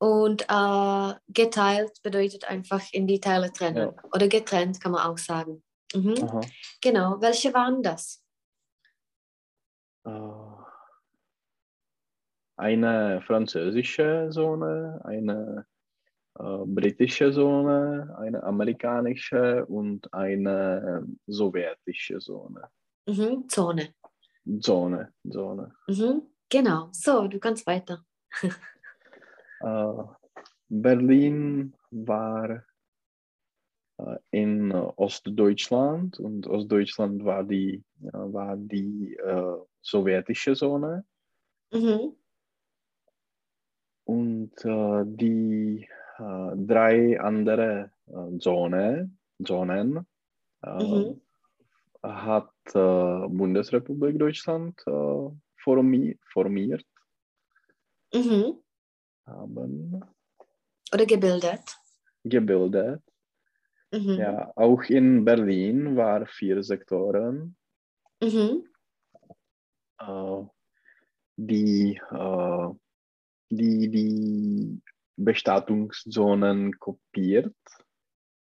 Und 0.00 0.42
äh, 0.42 1.14
geteilt 1.28 2.00
bedeutet 2.02 2.48
einfach 2.48 2.82
in 2.92 3.08
die 3.08 3.20
Teile 3.20 3.52
trennen. 3.52 3.94
Ja. 3.96 4.02
Oder 4.12 4.28
getrennt 4.28 4.80
kann 4.80 4.92
man 4.92 5.06
auch 5.06 5.18
sagen. 5.18 5.62
Mhm. 5.92 6.40
Genau. 6.80 7.20
Welche 7.20 7.52
waren 7.52 7.82
das? 7.82 8.22
Uh, 10.08 10.64
eine 12.56 13.20
französische 13.22 14.28
Zone, 14.30 15.00
eine 15.04 15.66
äh, 16.38 16.64
britische 16.66 17.30
Zone, 17.32 18.14
eine 18.18 18.42
amerikanische 18.42 19.66
und 19.66 20.12
eine 20.12 21.06
sowjetische 21.26 22.18
Zone. 22.18 22.62
Mhm, 23.06 23.48
Zone. 23.48 23.94
Zone, 24.60 25.12
Zone. 25.30 25.74
Mhm, 25.86 26.22
genau, 26.48 26.88
so, 26.92 27.28
du 27.28 27.38
kannst 27.38 27.66
weiter. 27.66 28.04
äh, 29.60 30.02
Berlin 30.68 31.74
war 31.90 32.64
äh, 33.98 34.16
in 34.30 34.72
Ostdeutschland 34.72 36.18
und 36.18 36.46
Ostdeutschland 36.46 37.24
war 37.24 37.44
die, 37.44 37.84
war 38.00 38.56
die 38.56 39.14
äh, 39.14 39.58
sowjetische 39.80 40.54
Zone. 40.54 41.04
Mhm. 41.72 42.14
Und 44.04 44.64
äh, 44.64 45.04
die 45.04 45.88
äh, 46.18 46.56
drei 46.56 47.20
andere 47.20 47.92
äh, 48.06 48.38
Zone, 48.38 49.10
Zonen 49.44 50.06
äh, 50.62 50.82
mhm. 50.82 51.20
hat 52.02 52.52
Bundesrepublik 52.72 54.18
Deutschland 54.18 54.78
formi 55.56 56.18
formiert. 56.32 56.84
Mhm. 58.14 58.62
Haben. 59.26 60.04
Oder 60.92 61.06
gebildet. 61.06 61.76
Gebildet. 62.24 63.02
Mhm. 63.90 64.18
Ja, 64.18 64.52
auch 64.56 64.82
in 64.84 65.24
Berlin 65.24 65.96
waren 65.96 66.26
vier 66.26 66.62
Sektoren. 66.62 67.56
Mhm. 68.22 68.66
Äh, 69.98 70.44
die, 71.36 72.00
äh, 72.10 72.68
die, 73.50 73.88
die 73.90 74.82
Bestattungszonen 75.16 76.78
kopiert. 76.78 77.54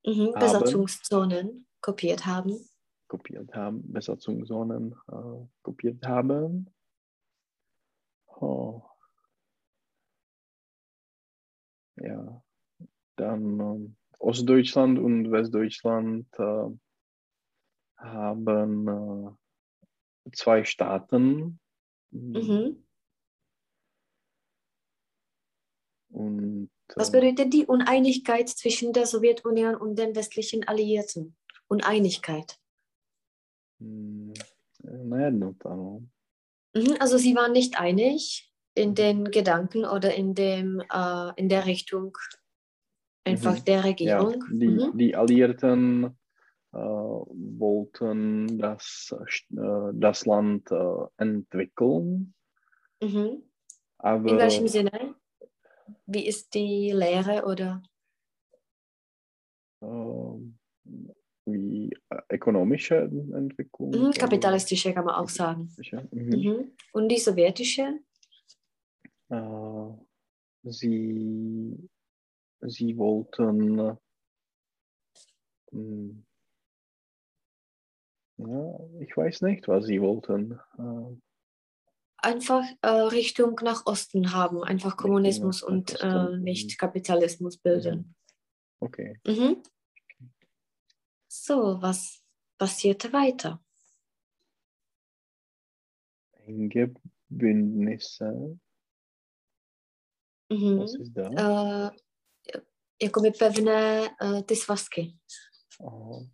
Mhm, 0.05 0.33
Besatzungszonen 0.33 1.67
kopiert 1.79 2.25
haben. 2.25 2.67
Kopiert 3.07 3.53
haben, 3.53 3.91
Besatzungszonen 3.91 4.95
äh, 5.11 5.47
kopiert 5.61 6.05
haben. 6.05 6.73
Oh. 8.27 8.81
Ja, 11.97 12.41
dann 13.15 13.59
äh, 13.59 13.89
Ostdeutschland 14.19 14.97
und 14.97 15.31
Westdeutschland 15.31 16.27
äh, 16.39 16.69
haben 17.97 18.87
äh, 18.87 19.31
zwei 20.33 20.63
Staaten. 20.63 21.59
Mhm. 22.11 22.83
Und, 26.09 26.69
Was 26.95 27.13
ähm, 27.13 27.19
bedeutet 27.19 27.53
die 27.53 27.65
Uneinigkeit 27.65 28.49
zwischen 28.49 28.93
der 28.93 29.05
Sowjetunion 29.05 29.75
und 29.75 29.97
den 29.97 30.15
westlichen 30.15 30.67
Alliierten? 30.67 31.35
Uneinigkeit. 31.67 32.59
Hm, 33.79 34.33
mhm, 36.73 36.95
Also 36.99 37.17
sie 37.17 37.35
waren 37.35 37.53
nicht 37.53 37.79
einig 37.79 38.51
in 38.75 38.93
den 38.93 39.25
Gedanken 39.31 39.85
oder 39.85 40.13
in, 40.13 40.35
dem, 40.35 40.81
äh, 40.91 41.31
in 41.37 41.49
der 41.49 41.65
Richtung 41.65 42.17
einfach 43.23 43.57
mhm. 43.59 43.65
der 43.65 43.83
Regierung. 43.83 44.33
Ja, 44.33 44.47
die, 44.51 44.67
mhm. 44.67 44.97
die 44.97 45.15
Alliierten 45.15 46.03
äh, 46.05 46.09
wollten 46.73 48.57
das, 48.57 49.13
äh, 49.51 49.91
das 49.93 50.25
Land 50.25 50.71
äh, 50.71 51.05
entwickeln. 51.17 52.33
Mhm. 53.01 53.43
Aber, 53.97 54.29
in 54.29 54.37
welchem 54.37 54.67
Sinne? 54.67 55.15
Wie 56.05 56.25
ist 56.25 56.53
die 56.53 56.91
Lehre 56.91 57.45
oder? 57.45 57.81
Wie 61.45 61.91
äh, 62.09 62.21
ökonomische 62.29 62.95
Entwicklung? 62.95 63.89
Mhm, 63.91 64.11
kapitalistische 64.11 64.93
kann 64.93 65.05
man 65.05 65.15
auch 65.15 65.29
sagen. 65.29 65.69
Mhm. 66.11 66.29
Mhm. 66.29 66.71
Und 66.93 67.09
die 67.09 67.17
sowjetische? 67.17 67.99
Äh, 69.29 69.89
sie, 70.63 71.89
sie 72.61 72.97
wollten 72.97 73.79
äh, 73.79 73.95
ja, 78.47 78.79
ich 78.99 79.15
weiß 79.15 79.41
nicht, 79.41 79.67
was 79.67 79.85
sie 79.85 80.01
wollten. 80.01 80.59
Äh, 80.77 81.17
einfach 82.17 82.63
äh, 82.81 82.87
Richtung 82.87 83.59
nach 83.63 83.85
Osten 83.85 84.33
haben, 84.33 84.63
einfach 84.63 84.97
Kommunismus 84.97 85.63
und 85.63 85.99
äh, 86.01 86.37
nicht 86.37 86.77
Kapitalismus 86.77 87.57
bilden. 87.57 88.15
Okay. 88.79 89.19
Mhm. 89.25 89.61
So, 91.27 91.81
was 91.81 92.23
passierte 92.57 93.11
weiter? 93.13 93.63
Enge 96.45 96.93
Bündnisse. 97.29 98.59
Mhm. 100.49 100.79
Was 100.79 100.95
ist 100.95 101.13
da? 101.13 101.29
Uh, 101.29 101.91
jakoby 102.99 103.31
pevné 103.31 104.09
uh, 104.19 104.41
ty 104.41 104.55
svazky. 104.55 105.17
Oh. 105.79 106.27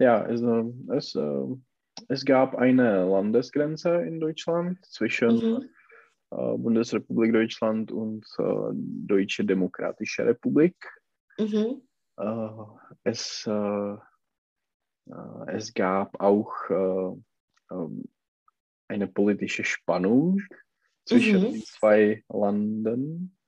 Ja, 0.00 0.22
also 0.22 0.74
es, 0.88 1.14
äh, 1.14 1.46
es 2.08 2.24
gab 2.24 2.56
eine 2.56 3.04
Landesgrenze 3.04 4.02
in 4.02 4.18
Deutschland 4.18 4.82
zwischen 4.86 5.36
mhm. 5.36 5.68
äh, 6.30 6.56
Bundesrepublik 6.56 7.34
Deutschland 7.34 7.92
und 7.92 8.26
äh, 8.38 8.70
Deutsche 8.72 9.44
Demokratische 9.44 10.26
Republik. 10.26 10.74
Mhm. 11.38 11.82
Es, 13.02 13.48
es 15.46 15.74
gab 15.74 16.20
auch 16.20 16.52
äh, 16.68 17.74
ähm, 17.74 18.04
eine 18.88 19.06
politische 19.06 19.64
Spannung 19.64 20.42
zwischen 21.06 21.40
Mhm. 21.40 21.52
den 21.52 21.62
zwei 21.62 22.24
Landen, 22.28 23.38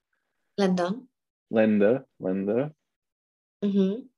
Ländern. 0.57 1.09
Länder, 1.51 2.07
Länder. 2.19 2.75
Mhm. 3.63 4.12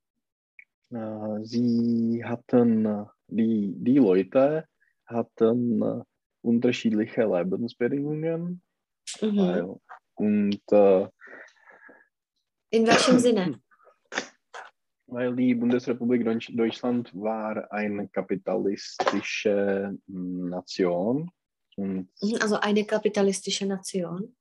Äh, 0.90 1.44
sie 1.44 2.22
hatten, 2.24 2.84
äh, 2.86 3.04
die, 3.28 3.74
die 3.78 3.98
Leute 3.98 4.66
hatten 5.06 5.82
äh, 5.82 6.02
unterschiedliche 6.42 7.24
Lebensbedingungen 7.24 8.62
Mhm. 9.20 9.78
und 10.14 10.60
äh, 10.72 11.08
In 12.70 12.86
welchem 12.86 13.18
Sinne? 13.18 13.60
weil 15.06 15.34
die 15.36 15.54
Bundesrepublik 15.54 16.24
Deutsch- 16.24 16.52
Deutschland 16.56 17.14
war 17.14 17.70
eine 17.72 18.08
kapitalistische 18.08 19.96
Nation 20.06 21.30
und 21.76 22.08
Mhm, 22.22 22.38
Also 22.40 22.56
eine 22.60 22.84
kapitalistische 22.84 23.66
Nation. 23.66 24.34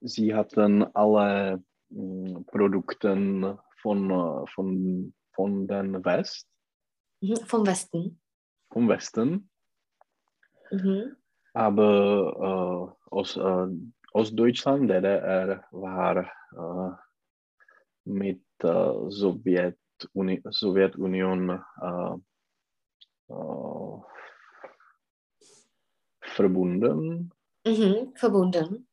sie 0.00 0.34
hatten 0.34 0.82
alle 0.94 1.62
mh, 1.90 2.40
Produkte 2.46 3.58
von, 3.80 4.46
von, 4.54 5.14
von 5.34 5.66
den 5.66 6.04
West, 6.04 6.46
Mhm. 7.20 7.36
Vom 7.46 7.66
Westen. 7.66 8.20
vom 8.72 8.88
Westen, 8.88 9.48
Mhm. 10.70 11.16
aber 11.54 12.96
äh, 13.08 13.14
aus, 13.14 13.36
äh, 13.36 13.66
Ostdeutschland, 14.12 14.90
DDR, 14.90 15.64
war 15.70 16.16
äh, 16.52 16.96
mit 18.04 18.42
äh, 18.62 18.92
Sowjetuni 19.10 20.42
Sowjetunion 20.50 21.50
äh, 21.80 22.14
äh, 23.32 23.98
verbunden 26.20 27.30
Mhm. 27.66 28.12
Verbunden. 28.16 28.88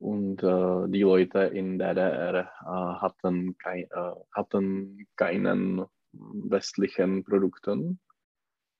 Und 0.00 0.42
äh, 0.42 0.88
die 0.88 1.02
Leute 1.02 1.38
in 1.52 1.78
DDR 1.78 2.34
äh, 2.34 2.44
hatten, 3.00 3.56
kei 3.58 3.82
äh, 3.82 4.14
hatten 4.32 5.06
keinen 5.16 5.84
westlichen 6.50 7.22
Produkten. 7.24 7.98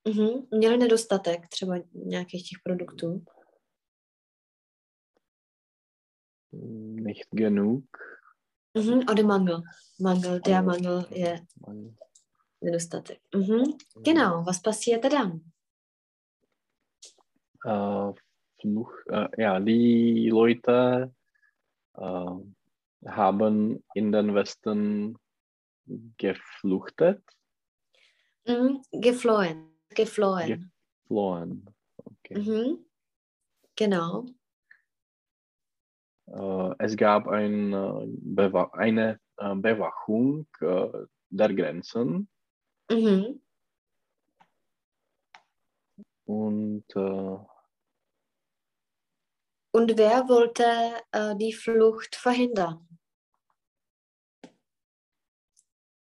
Mhm. 0.08 0.46
Měli 0.50 0.76
nedostatek 0.76 1.48
třeba 1.48 1.74
nějakých 1.94 2.48
těch 2.48 2.58
produktů. 2.64 3.24
Nicht 6.52 7.28
genug. 7.34 7.84
Mhm. 8.74 8.98
Oder 9.10 9.24
Mangel. 9.24 9.62
Mangel, 10.00 10.40
der 10.40 10.56
Also, 10.56 10.66
Mangel 10.66 11.04
je 11.10 11.40
Man- 11.66 11.94
nedostatek. 12.62 13.18
Mhm. 13.36 13.64
Genau, 14.04 14.44
was 14.44 14.60
passierte 14.60 15.08
dann? 15.08 15.40
Äh, 17.66 18.12
Fluch, 18.60 18.92
äh, 19.06 19.28
ja, 19.40 19.58
die 19.60 20.28
Leute 20.30 21.12
äh, 21.96 22.26
haben 23.06 23.82
in 23.94 24.12
den 24.12 24.34
Westen 24.34 25.16
gefluchtet, 26.18 27.22
Mhm. 28.46 28.82
Geflohen. 28.92 29.66
Geflohen. 29.90 30.72
geflohen. 31.02 31.66
Okay. 32.04 32.38
Mhm. 32.38 32.84
Genau. 33.76 34.26
Äh, 36.26 36.74
es 36.78 36.96
gab 36.96 37.28
ein, 37.28 37.70
Bewa 38.22 38.70
eine 38.72 39.20
Bewachung 39.36 40.46
der 40.60 41.54
Grenzen 41.54 42.28
Mhm. 42.90 43.40
und 46.26 46.84
Und 49.72 49.96
wer 49.96 50.28
wollte 50.28 50.64
äh, 51.12 51.36
die 51.36 51.52
Flucht 51.52 52.16
verhindern? 52.16 52.86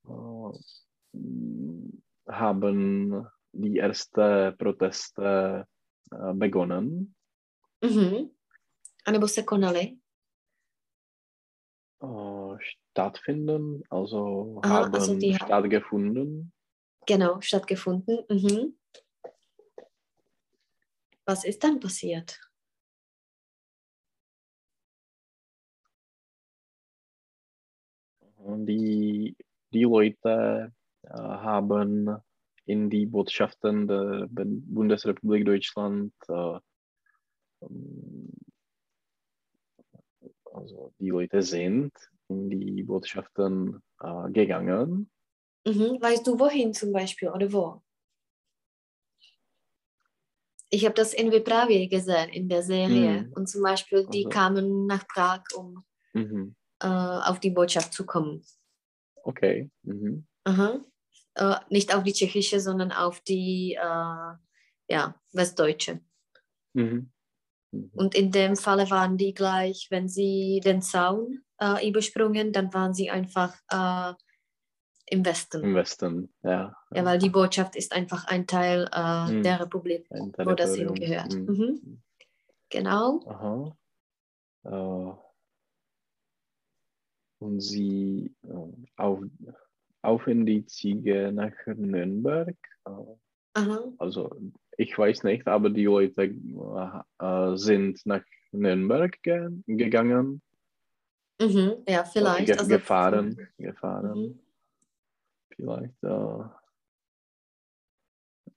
äh, 0.08 0.52
haben 2.26 3.26
die 3.52 3.78
ersten 3.78 4.56
Proteste 4.56 5.66
äh, 6.10 6.32
begonnen. 6.34 7.14
Mhm. 7.82 8.30
A 9.04 9.10
nebo 9.12 9.26
se 9.26 9.44
konaly? 9.44 10.00
äh, 12.00 12.56
stattfinden, 12.60 13.82
also 13.90 14.60
Aha, 14.62 14.84
haben 14.84 14.94
also 14.94 15.14
die- 15.14 15.34
stattgefunden. 15.34 16.52
Genau, 17.06 17.40
stattgefunden. 17.40 18.24
Mhm. 18.30 18.78
Was 21.26 21.44
ist 21.44 21.62
dann 21.64 21.80
passiert? 21.80 22.40
Die, 28.48 29.36
die 29.72 29.82
Leute 29.82 30.72
äh, 31.02 31.10
haben 31.10 32.16
in 32.64 32.88
die 32.88 33.06
Botschaften 33.06 33.86
der 33.86 34.26
Bundesrepublik 34.30 35.44
Deutschland, 35.44 36.14
äh, 36.28 36.58
ähm, 37.62 38.32
also 40.52 40.92
die 40.98 41.10
Leute 41.10 41.42
sind 41.42 41.92
in 42.28 42.48
die 42.48 42.82
Botschaften 42.82 43.82
äh, 44.00 44.30
gegangen. 44.30 45.10
Mhm. 45.66 46.00
Weißt 46.00 46.26
du 46.26 46.38
wohin 46.38 46.72
zum 46.72 46.92
Beispiel 46.92 47.28
oder 47.28 47.52
wo? 47.52 47.82
Ich 50.70 50.84
habe 50.84 50.94
das 50.94 51.14
in 51.14 51.30
Vyprávěj 51.30 51.88
gesehen, 51.88 52.28
in 52.30 52.48
der 52.48 52.62
Serie. 52.62 53.22
Mhm. 53.22 53.32
Und 53.34 53.48
zum 53.48 53.62
Beispiel, 53.62 54.06
die 54.06 54.24
Also. 54.24 54.28
kamen 54.30 54.86
nach 54.86 55.06
Prag, 55.06 55.42
um 55.54 55.84
Mhm. 56.14 56.54
Äh, 56.80 56.86
auf 56.86 57.40
die 57.40 57.50
Botschaft 57.50 57.92
zu 57.92 58.06
kommen. 58.06 58.42
Okay. 59.24 59.70
Mhm. 59.82 60.26
Aha. 60.44 60.80
Äh, 61.34 61.56
nicht 61.70 61.94
auf 61.94 62.02
die 62.02 62.12
tschechische, 62.12 62.60
sondern 62.60 62.92
auf 62.92 63.20
die 63.20 63.74
äh, 63.74 64.32
ja, 64.90 65.14
westdeutsche. 65.32 66.00
Mhm. 66.74 67.10
Mhm. 67.72 67.90
Und 67.94 68.14
in 68.14 68.30
dem 68.32 68.56
Falle 68.56 68.90
waren 68.90 69.16
die 69.16 69.34
gleich, 69.34 69.88
wenn 69.90 70.08
sie 70.08 70.60
den 70.64 70.80
Zaun 70.82 71.42
äh, 71.60 71.86
übersprungen, 71.88 72.52
dann 72.52 72.72
waren 72.72 72.94
sie 72.94 73.10
einfach 73.10 73.54
äh, 73.70 74.14
im 75.10 75.24
Westen. 75.24 75.62
Im 75.62 75.74
Westen, 75.74 76.32
ja. 76.42 76.74
Ja, 76.94 77.04
weil 77.04 77.18
die 77.18 77.30
Botschaft 77.30 77.76
ist 77.76 77.92
einfach 77.92 78.26
ein 78.26 78.46
Teil 78.46 78.88
äh, 78.92 79.32
Mhm. 79.32 79.42
der 79.42 79.60
Republik, 79.60 80.06
wo 80.10 80.52
das 80.52 80.74
hingehört. 80.76 81.34
Mhm. 81.34 81.46
Mhm. 81.46 82.02
Genau. 82.70 83.20
Aha. 83.26 83.76
Äh, 84.64 85.27
und 87.38 87.60
sie 87.60 88.34
äh, 88.44 88.72
auf, 88.96 89.20
auf 90.02 90.26
in 90.26 90.46
die 90.46 90.64
Ziege 90.66 91.32
nach 91.32 91.54
Nürnberg. 91.66 92.56
Äh, 92.84 92.90
Aha. 93.54 93.92
also 93.98 94.30
ich 94.76 94.96
weiß 94.96 95.24
nicht, 95.24 95.46
aber 95.46 95.70
die 95.70 95.84
Leute 95.84 96.34
äh, 97.18 97.56
sind 97.56 98.04
nach 98.06 98.24
Nürnberg 98.52 99.20
ge 99.22 99.50
gegangen. 99.66 100.40
Mhm. 101.40 101.84
Ja, 101.88 102.04
vielleicht. 102.04 102.46
Ge 102.46 102.56
Also, 102.56 102.68
gefahren. 102.68 103.48
gefahren. 103.58 104.18
Mhm. 104.18 104.40
Vielleicht 105.54 106.02
äh, 106.04 106.44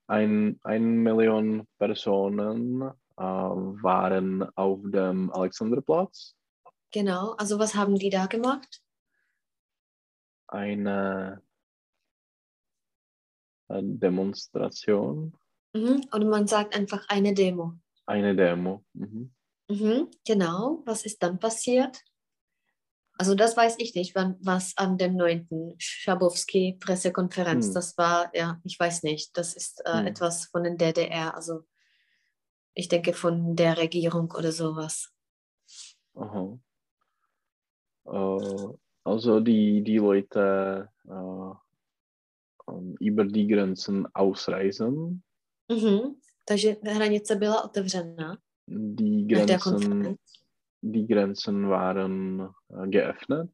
ein, 0.08 0.60
ein 0.64 1.04
Million 1.04 1.68
Personen 1.78 2.82
äh, 2.82 3.24
waren 3.24 4.44
auf 4.56 4.80
dem 4.84 5.32
Alexanderplatz. 5.32 6.36
Genau. 6.92 7.32
Also 7.38 7.58
was 7.60 7.76
haben 7.76 7.96
die 7.96 8.10
da 8.10 8.26
gemacht? 8.28 8.82
Eine 10.48 11.42
Demonstration, 13.70 15.34
Mhm. 15.74 16.06
Oder 16.14 16.26
man 16.26 16.48
sagt 16.48 16.76
einfach 16.76 17.08
eine 17.08 17.34
Demo. 17.34 17.76
eine 18.06 18.36
Demo. 18.36 18.84
Mhm. 18.92 19.34
Mhm. 19.70 20.10
Genau. 20.28 20.82
Was 20.86 21.06
ist 21.06 21.24
dann 21.24 21.40
passiert? 21.40 22.04
Also 23.18 23.36
das 23.36 23.56
weiß 23.56 23.76
ich 23.80 23.96
nicht, 23.96 24.14
wann, 24.16 24.36
was 24.42 24.76
an 24.78 24.98
dem 24.98 25.16
9. 25.16 25.76
Schabowski-Pressekonferenz, 25.78 27.68
Hm. 27.68 27.74
das 27.74 27.98
war, 27.98 28.36
ja, 28.36 28.60
ich 28.66 28.78
weiß 28.78 29.04
nicht, 29.04 29.38
das 29.38 29.54
ist 29.54 29.82
äh, 29.86 30.00
Hm. 30.00 30.08
etwas 30.08 30.46
von 30.48 30.64
den 30.66 30.78
DDR, 30.78 31.36
also 31.36 31.64
ich 32.74 32.90
denke 32.90 33.14
von 33.14 33.56
der 33.56 33.78
Regierung 33.78 34.32
oder 34.32 34.52
sowas. 34.52 35.14
Aha. 36.16 36.60
Äh, 38.06 38.74
also 39.04 39.40
die, 39.40 39.82
die 39.82 39.98
Leute 39.98 40.90
äh, 41.08 41.52
ähm, 42.72 42.96
über 43.00 43.26
die 43.26 43.48
Grenzen 43.48 44.08
ausreisen. 44.14 45.24
Mhm. 45.68 46.16
Takže 46.46 46.76
hranice 46.84 47.36
byla 47.36 47.64
otevřená 47.64 48.38
Die 48.68 49.26
Grenzen, 49.26 50.18
die 50.82 51.08
Grenzen 51.08 51.70
waren 51.70 52.50
äh, 52.70 52.88
geöffnet. 52.88 53.50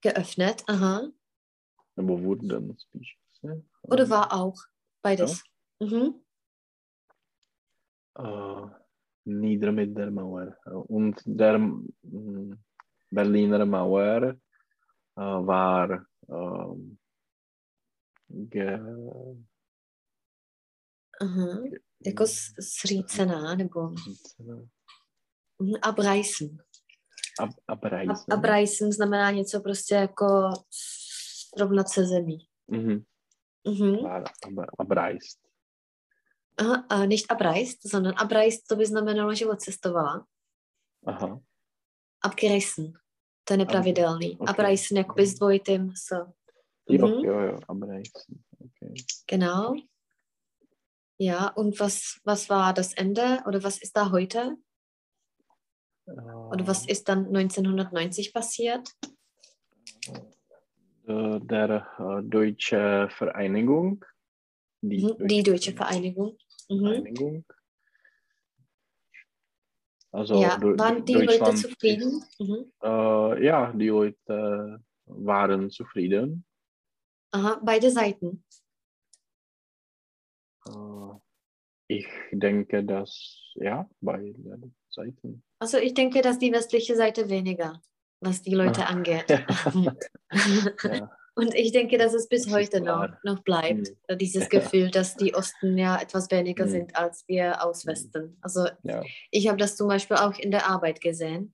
Geöffnet, 0.00 0.62
aha. 0.68 1.10
Nebo 1.96 2.18
wurden 2.18 2.76
spíš. 2.78 3.16
Oder 3.82 4.10
war 4.10 4.32
auch 4.32 4.56
beides. 5.02 5.42
Mhm. 5.80 6.24
äh, 8.18 8.66
nieder 9.24 9.72
mit 9.72 9.96
der 9.96 10.10
Mauer. 10.10 10.56
Und 10.88 11.22
der 11.24 11.58
mm, 11.58 12.58
Berliner 13.10 13.64
Mauer 13.66 14.22
äh, 15.16 15.46
war 15.46 16.06
ähm, 16.28 16.98
ge, 18.28 18.78
Aha. 21.20 21.62
Jako 22.06 22.24
sřícená 22.60 23.54
nebo 23.54 23.94
mhm, 25.58 25.74
abreißen. 25.82 26.56
ab, 27.40 27.48
Ab, 27.48 27.54
abreißen. 27.68 28.32
abreißen 28.32 28.92
znamená 28.92 29.30
něco 29.30 29.60
prostě 29.60 29.94
jako 29.94 30.50
srovnat 31.56 31.88
se 31.88 32.04
zemí. 32.06 32.38
Mhm. 32.66 33.04
Mhm. 33.68 34.02
War 34.02 34.22
ab, 34.22 34.66
abreist. 34.78 35.40
Aha, 36.56 36.86
a 36.88 37.06
nicht 37.06 37.30
abreist, 37.30 37.88
sondern 37.90 38.14
abreist, 38.16 38.66
to 38.68 38.76
by 38.76 38.86
znamenalo, 38.86 39.34
že 39.34 39.46
odcestovala. 39.46 40.26
Aha. 41.06 41.40
Abgerissen. 42.24 42.96
To 43.44 43.52
je 43.54 43.58
nepravidelný. 43.60 44.40
okay. 44.40 44.48
Abreißen 44.48 44.96
jakoby 44.96 45.22
s 45.28 45.34
dvojitým 45.36 45.92
s. 45.92 46.08
Jo, 46.88 47.06
Mhm. 47.08 47.24
jo, 47.24 47.36
jo, 47.40 47.56
abreisen. 47.68 48.40
Okay. 48.56 48.94
Genau. 49.28 49.76
Ja, 51.20 51.48
und 51.56 51.78
was, 51.80 52.20
was 52.24 52.48
war 52.48 52.72
das 52.72 52.92
Ende 52.96 53.40
oder 53.46 53.62
was 53.62 53.78
ist 53.78 53.96
da 53.96 54.10
heute? 54.10 54.56
Oder 56.52 56.66
was 56.66 56.84
ist 56.86 57.08
dann 57.08 57.28
1990 57.32 58.32
passiert? 58.34 58.88
Äh, 61.06 61.40
der 61.40 61.86
äh, 61.98 62.22
Deutsche 62.22 63.08
Vereinigung. 63.16 64.04
Die, 64.82 65.04
Mhm, 65.04 65.28
Die 65.28 65.42
Deutsche 65.42 65.72
Vereinigung. 65.72 66.36
Mhm. 66.68 66.80
Vereinigung. 66.80 67.44
Also 70.14 70.40
Ja, 70.40 70.56
Deu- 70.58 70.78
waren 70.78 71.04
die 71.04 71.14
Leute 71.14 71.54
zufrieden? 71.56 72.22
Ist, 72.22 72.40
Mhm. 72.40 72.72
äh, 72.82 73.44
ja, 73.44 73.72
die 73.72 73.88
Leute 73.88 74.80
waren 75.06 75.70
zufrieden. 75.70 76.44
Aha, 77.32 77.60
beide 77.64 77.90
Seiten. 77.90 78.44
Äh, 80.66 81.14
ich 81.88 82.06
denke, 82.30 82.84
dass 82.84 83.52
ja, 83.56 83.88
beide 84.00 84.34
Seiten. 84.88 85.42
Also 85.58 85.78
ich 85.78 85.94
denke, 85.94 86.22
dass 86.22 86.38
die 86.38 86.52
westliche 86.52 86.94
Seite 86.94 87.28
weniger, 87.28 87.82
was 88.20 88.40
die 88.42 88.54
Leute 88.54 88.86
angeht. 88.86 89.28
Ja. 89.28 91.10
Und 91.36 91.54
ich 91.54 91.72
denke, 91.72 91.98
dass 91.98 92.14
es 92.14 92.28
bis 92.28 92.44
Das 92.44 92.52
heute 92.54 92.80
noch, 92.80 93.08
noch 93.24 93.40
bleibt, 93.42 93.88
Mhm. 94.08 94.18
dieses. 94.18 94.48
Gefühl, 94.50 94.90
dass 94.90 95.16
die 95.16 95.34
Osten 95.34 95.76
ja 95.76 96.00
etwas 96.00 96.30
weniger 96.30 96.66
Mhm. 96.66 96.70
sind 96.70 96.96
als 96.96 97.24
wir 97.26 97.64
aus 97.64 97.84
Mhm. 97.84 97.90
Westen. 97.90 98.38
Also 98.40 98.66
ja. 98.84 99.02
ich 99.30 99.48
habe 99.48 99.58
das 99.58 99.76
zum 99.76 99.88
Beispiel 99.88 100.16
auch 100.16 100.34
in 100.38 100.50
der 100.52 100.68
Arbeit 100.68 101.00
gesehen. 101.00 101.52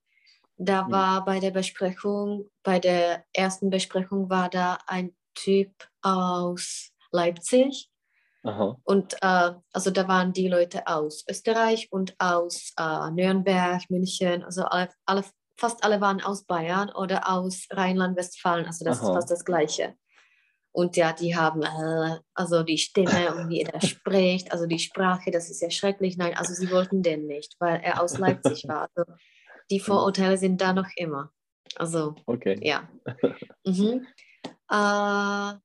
Da 0.59 0.85
Mhm. 0.85 0.93
war 0.93 1.25
bei 1.25 1.41
der 1.41 1.51
Besprechung, 1.53 2.51
bei 2.63 2.79
der 2.79 3.25
ersten 3.33 3.71
Besprechung 3.71 4.29
war 4.29 4.51
da 4.51 4.79
ein 4.87 5.15
Typ 5.35 5.73
aus 6.03 6.91
Leipzig 7.13 7.89
Aha. 8.43 8.77
und 8.85 9.15
äh, 9.23 9.53
also 9.73 9.91
da 9.91 10.07
waren 10.09 10.33
die 10.35 10.49
Leute 10.49 10.87
aus 10.87 11.25
Österreich 11.29 11.89
und 11.91 12.15
aus 12.19 12.73
äh, 12.79 13.11
Nürnberg, 13.11 13.89
München, 13.89 14.43
also 14.45 14.65
alle, 14.65 14.89
alle, 15.07 15.25
fast 15.61 15.85
alle 15.85 16.01
waren 16.01 16.23
aus 16.23 16.45
Bayern 16.45 16.91
oder 16.91 17.29
aus 17.31 17.67
Rheinland-Westfalen, 17.71 18.67
also 18.67 18.85
das 18.85 19.01
Aha. 19.01 19.09
ist 19.09 19.15
fast 19.15 19.31
das 19.31 19.45
Gleiche. 19.45 19.95
Und 20.73 20.97
ja, 20.97 21.13
die 21.13 21.37
haben 21.37 21.63
äh, 21.63 22.19
also 22.35 22.63
die 22.63 22.79
Stimme 22.79 23.35
und 23.35 23.49
wie 23.51 23.63
er 23.63 23.81
spricht, 23.81 24.51
also 24.53 24.67
die 24.67 24.79
Sprache, 24.79 25.31
das 25.31 25.51
ist 25.51 25.61
ja 25.61 25.71
schrecklich. 25.71 26.17
Nein, 26.17 26.37
also 26.37 26.55
sie 26.55 26.71
wollten 26.71 27.03
den 27.03 27.27
nicht, 27.27 27.57
weil 27.59 27.81
er 27.81 28.03
aus 28.03 28.19
Leipzig 28.19 28.67
war. 28.69 28.89
Also 28.95 29.13
die 29.71 29.81
Vorurteile 29.89 30.39
sind 30.39 30.61
da 30.61 30.73
noch 30.73 30.89
immer. 30.97 31.31
Also 31.77 32.15
Okay. 32.27 32.59
ja. 32.63 32.89
Mhm. 33.65 34.07
Äh, 34.71 35.59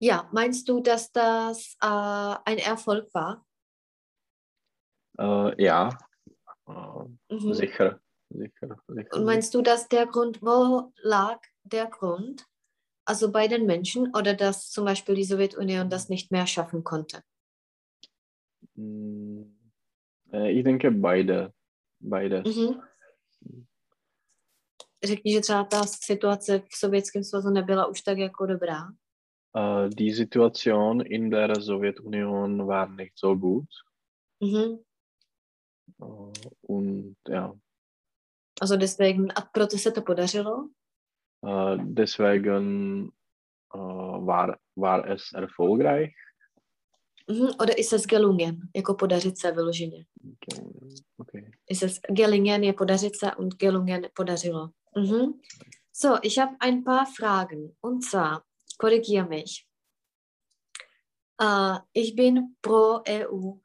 ja, 0.00 0.28
meinst 0.32 0.68
du, 0.68 0.80
dass 0.80 1.12
das 1.12 1.76
äh, 1.80 1.86
ein 1.86 2.58
Erfolg 2.58 3.12
war? 3.12 3.44
Äh, 5.18 5.62
ja. 5.62 5.90
Äh, 6.66 7.34
Mhm. 7.34 7.54
sicher. 7.54 8.00
Sicher. 8.34 8.76
sicher. 8.88 9.14
Und 9.14 9.24
meinst 9.24 9.54
du, 9.54 9.62
dass 9.62 9.88
der 9.88 10.06
Grund, 10.06 10.42
wo 10.42 10.92
lag 11.02 11.40
der 11.62 11.86
Grund? 11.86 12.46
Also 13.06 13.30
bei 13.30 13.48
den 13.48 13.66
Menschen 13.66 14.14
oder 14.16 14.34
dass 14.34 14.70
zum 14.70 14.86
Beispiel 14.86 15.14
die 15.14 15.24
Sowjetunion 15.24 15.90
das 15.90 16.08
nicht 16.08 16.30
mehr 16.32 16.46
schaffen 16.46 16.84
konnte? 16.84 17.22
Mm, 18.74 19.42
äh, 20.32 20.50
ich 20.50 20.64
denke 20.64 20.90
beide. 20.90 21.52
Beides. 22.00 22.56
Mhm. 22.56 22.80
Řekni, 25.04 25.32
že 25.32 25.40
třeba 25.40 25.64
ta 25.64 25.82
situace 25.86 26.58
v 26.58 26.76
Sovětském 26.76 27.24
svazu 27.24 27.50
nebyla 27.50 27.86
už 27.86 28.00
tak 28.00 28.18
jako 28.18 28.46
dobrá. 28.46 28.88
Äh, 29.56 29.88
die 29.88 30.14
Situation 30.14 31.00
in 31.00 31.30
der 31.30 31.60
Sowjetunion 31.60 32.66
war 32.66 32.88
nicht 32.88 33.18
so 33.18 33.36
gut. 33.36 33.68
Mhm. 34.40 34.78
Äh, 36.02 36.48
und 36.62 37.16
ja, 37.28 37.54
Also 38.60 38.76
deswegen, 38.76 39.32
a 39.36 39.40
proto 39.40 39.78
se 39.78 39.90
to 39.90 40.02
podařilo? 40.02 40.68
äh, 41.44 41.76
deswegen 41.78 43.12
äh, 43.72 43.78
war, 43.78 44.58
war 44.76 45.06
es 45.08 45.32
erfolgreich. 45.32 46.14
Mhm. 47.26 47.54
Oder 47.58 47.78
ist 47.78 47.92
es 47.92 48.06
gelungen, 48.06 48.68
jako 48.76 48.94
podařit 48.94 49.38
se 49.38 49.52
vyloženě? 49.52 50.04
Okay. 51.18 51.50
Ist 51.70 51.82
es 51.82 52.00
gelingen 52.10 52.64
je 52.64 52.72
podařit 52.72 53.16
se 53.16 53.34
und 53.34 53.54
gelungen 53.54 54.06
podařilo. 54.14 54.70
Mhm. 54.96 55.40
So, 55.92 56.18
ich 56.22 56.38
habe 56.38 56.56
ein 56.60 56.84
paar 56.84 57.06
Fragen. 57.06 57.76
Und 57.80 58.04
zwar, 58.04 58.42
korrigiere 58.78 59.28
mich. 59.28 59.66
Uh, 61.42 61.78
ich 61.92 62.14
bin 62.14 62.54
pro 62.60 63.02
EU. 63.08 63.58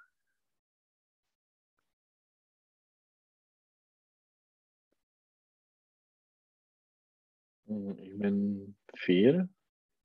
Ich 7.69 8.17
bin 8.17 8.75
vier. 8.95 9.47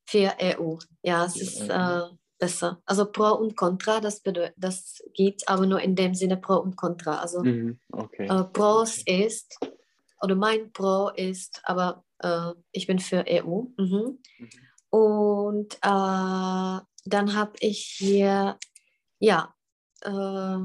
Für 0.06 0.34
EU. 0.40 0.76
Ja, 1.02 1.24
es 1.24 1.34
Für 1.34 1.42
ist 1.42 1.70
EU. 1.70 1.72
äh, 1.72 2.08
besser. 2.38 2.82
Also 2.84 3.06
Pro 3.10 3.32
und 3.34 3.56
Contra, 3.56 4.00
das, 4.00 4.22
das 4.56 5.02
geht 5.14 5.48
aber 5.48 5.66
nur 5.66 5.80
in 5.80 5.94
dem 5.96 6.14
Sinne 6.14 6.36
Pro 6.36 6.56
und 6.56 6.76
Contra. 6.76 7.20
Also 7.20 7.42
Mhm. 7.42 7.78
Okay. 7.90 8.26
äh, 8.26 8.44
Pros 8.44 9.02
ist, 9.06 9.58
oder 10.20 10.34
mein 10.34 10.72
Pro 10.72 11.10
ist, 11.16 11.60
aber 11.64 12.04
äh, 12.18 12.52
ich 12.72 12.86
bin 12.86 12.98
für 12.98 13.24
EU. 13.26 13.62
Mhm. 13.78 14.18
Mhm. 14.38 14.48
Und 14.90 15.74
äh, 15.76 16.80
dann 17.06 17.34
habe 17.34 17.52
ich 17.60 17.96
hier, 17.98 18.58
ja, 19.18 19.54
äh, 20.02 20.58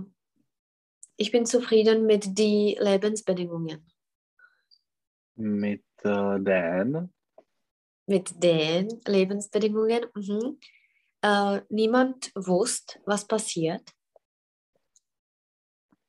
ich 1.18 1.32
bin 1.32 1.46
zufrieden 1.46 2.06
mit 2.06 2.38
den 2.38 2.78
Lebensbedingungen, 2.80 3.89
Mit 5.40 5.86
äh, 6.04 6.40
Dan. 6.40 7.10
mit 8.10 8.44
den 8.44 8.90
Lebensbedingungen. 9.08 10.06
Mhm. 10.16 10.60
Äh, 11.22 11.62
niemand 11.70 12.32
wusste, 12.36 13.00
was 13.06 13.26
passiert. 13.26 13.94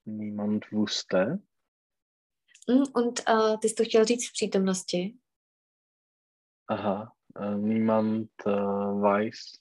Niemand 0.05 0.73
wusste. 0.73 1.43
Mhm. 2.67 2.87
Und 2.95 3.21
äh, 3.29 3.59
ty 3.59 3.69
jsi 3.69 3.75
to 3.75 3.85
chtěl 3.85 4.05
říct 4.05 4.29
v 4.29 4.33
přítomnosti. 4.33 5.19
Aha. 6.69 7.13
Äh, 7.37 7.59
niemand 7.59 8.31
äh, 8.47 8.51
weiß. 9.01 9.61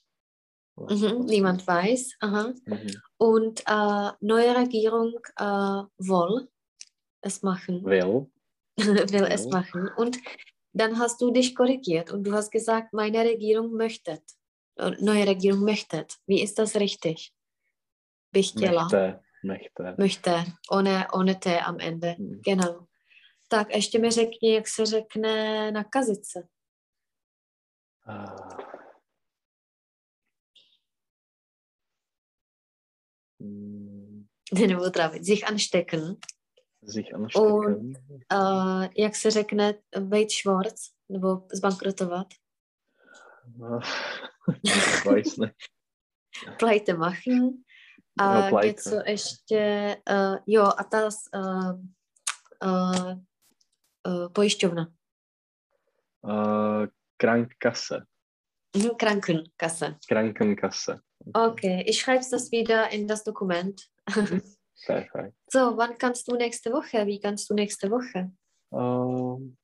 Mhm. 0.76 1.26
Niemand 1.26 1.66
weiß. 1.66 2.08
Aha. 2.22 2.52
Mhm. 2.66 2.90
Und 3.18 3.60
äh, 3.68 4.12
neue 4.20 4.54
Regierung 4.54 5.12
will 5.98 6.48
es 7.22 7.42
machen. 7.42 7.84
Will. 7.84 8.30
will 9.12 9.24
es 9.24 9.44
Ja. 9.44 9.50
machen. 9.50 9.88
Und 9.96 10.18
dann 10.72 10.98
hast 10.98 11.20
du 11.20 11.30
dich 11.30 11.54
korrigiert 11.54 12.10
und 12.12 12.24
du 12.24 12.32
hast 12.32 12.50
gesagt, 12.50 12.92
meine 12.92 13.20
Regierung 13.24 13.72
möchte. 13.72 14.22
Äh, 14.78 14.90
Neue 15.00 15.26
Regierung 15.26 15.60
möchte. 15.64 16.06
Wie 16.26 16.42
ist 16.42 16.58
das 16.58 16.76
richtig? 16.76 17.32
Möchte. 18.34 19.20
Möchte. 19.42 19.94
Möchte. 19.98 20.44
Ohne, 20.70 21.08
ohne 21.12 21.40
T 21.40 21.60
am 21.60 21.78
Ende. 21.80 22.14
Mhm. 22.18 22.40
Genau. 22.44 22.86
Tak 23.48 23.74
ještě 23.74 23.98
mi 23.98 24.10
řekni, 24.10 24.54
jak 24.54 24.68
se 24.68 24.86
řekne 24.86 25.72
nakazit 25.72 26.26
se. 26.26 26.42
Ah. 28.06 28.56
Hm, 33.40 34.26
Nebo 34.66 34.90
trávit. 34.90 35.24
Sich 35.24 35.48
anstecken. 35.48 36.16
Sich 36.82 37.14
anstecken. 37.14 37.94
Uh, 38.32 38.86
jak 38.98 39.16
se 39.16 39.30
řekne 39.30 39.74
být 40.00 40.30
švorc? 40.30 40.90
Nebo 41.08 41.46
zbankrotovat? 41.52 42.26
Ich 44.64 45.04
weiß 45.06 45.36
nicht. 45.36 45.54
Pleite 46.58 46.94
machen. 46.94 47.62
A 48.18 48.34
No, 48.40 48.48
pleite. 48.48 48.66
něco 48.66 49.02
ještě, 49.06 49.96
uh, 50.10 50.36
jo, 50.46 50.62
a 50.78 50.84
ta 50.84 51.08
uh, 51.34 51.80
uh, 52.64 53.14
uh, 54.06 54.32
pojišťovna. 54.32 54.92
Äh, 56.28 56.86
Krankenkasse. 57.16 58.06
Mhm, 58.76 58.90
Krankenkasse. 58.96 59.96
Krankenkasse. 60.08 61.00
Okay, 61.34 61.82
ich 61.86 62.00
schreibe 62.00 62.24
das 62.30 62.50
wieder 62.50 62.88
in 62.88 63.06
das 63.06 63.24
Dokument. 63.24 63.80
Perfekt. 64.86 65.36
So, 65.48 65.76
wann 65.76 65.98
kannst 65.98 66.28
du 66.28 66.36
nächste 66.36 66.72
Woche? 66.72 67.06
Wie 67.06 67.20
kannst 67.20 67.50
du 67.50 67.54
nächste 67.54 67.90
Woche? 67.90 68.32
Ähm, 68.72 69.56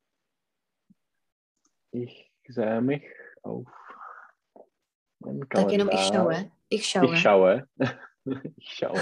ich 1.92 2.32
sehe 2.48 2.80
mich 2.80 3.04
auf 3.42 3.66
meinen 5.20 5.46
jenom 5.70 5.88
ich 5.90 6.00
schaue. 6.00 6.50
Ich 6.68 6.86
schaue. 6.86 7.14
Ich 7.14 7.20
schaue. 7.20 7.68
ich 8.56 8.72
schaue. 8.72 9.00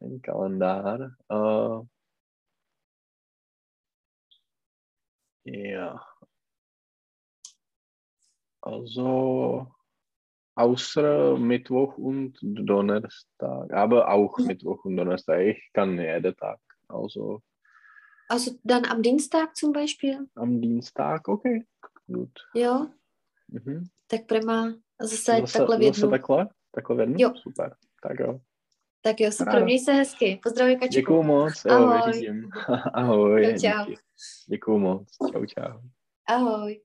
Ein 0.00 0.20
Kalendar. 0.20 1.16
Äh, 1.28 1.80
ja. 5.44 6.04
Also 8.60 9.75
außer 10.56 11.36
Mittwoch 11.38 11.96
und 11.98 12.38
Donnerstag, 12.42 13.72
aber 13.72 14.08
auch. 14.10 14.38
Mittwoch 14.38 14.84
und 14.84 14.96
Donnerstag. 14.96 15.40
Ich 15.40 15.70
kann 15.72 15.98
jeden 16.00 16.34
Tag. 16.36 16.58
Also 16.88 17.40
Also 18.28 18.50
dann 18.64 18.84
am 18.86 19.02
Dienstag 19.02 19.54
zum 19.56 19.72
Beispiel? 19.72 20.26
am 20.34 20.60
Dienstag, 20.60 21.28
okay. 21.28 21.64
Gut. 22.08 22.32
Jo, 22.54 22.86
Mhm. 23.48 23.86
tak 24.08 24.26
prima 24.26 24.74
zase 24.98 25.16
Zase, 25.16 25.58
takhle 25.58 25.78
v 25.78 25.82
zase 25.94 26.08
takhle? 26.08 26.48
Takhle 26.72 26.96
v 26.96 27.00
jednu? 27.00 27.14
Jo. 27.18 27.32
Super. 27.36 27.76
Tak 28.02 28.18
jo. 28.18 28.40
Tak 29.02 29.20
jo, 29.20 29.32
super, 29.32 29.64
měj 29.64 29.78
se 29.78 29.92
hezky. 29.92 30.40
Pozdravuji 30.42 30.76
Kačku. 30.76 30.94
Děkuju 30.94 31.22
moc. 31.22 31.64
Jo, 31.64 31.72
Ahoj. 31.72 32.00
věřím. 32.12 32.50
Ahoj. 32.94 33.54
Čau. 33.60 33.94
Děkuju 34.48 34.78
moc. 34.78 35.08
Čau, 35.32 35.44
čau. 35.46 35.78
Ahoj. 36.28 36.80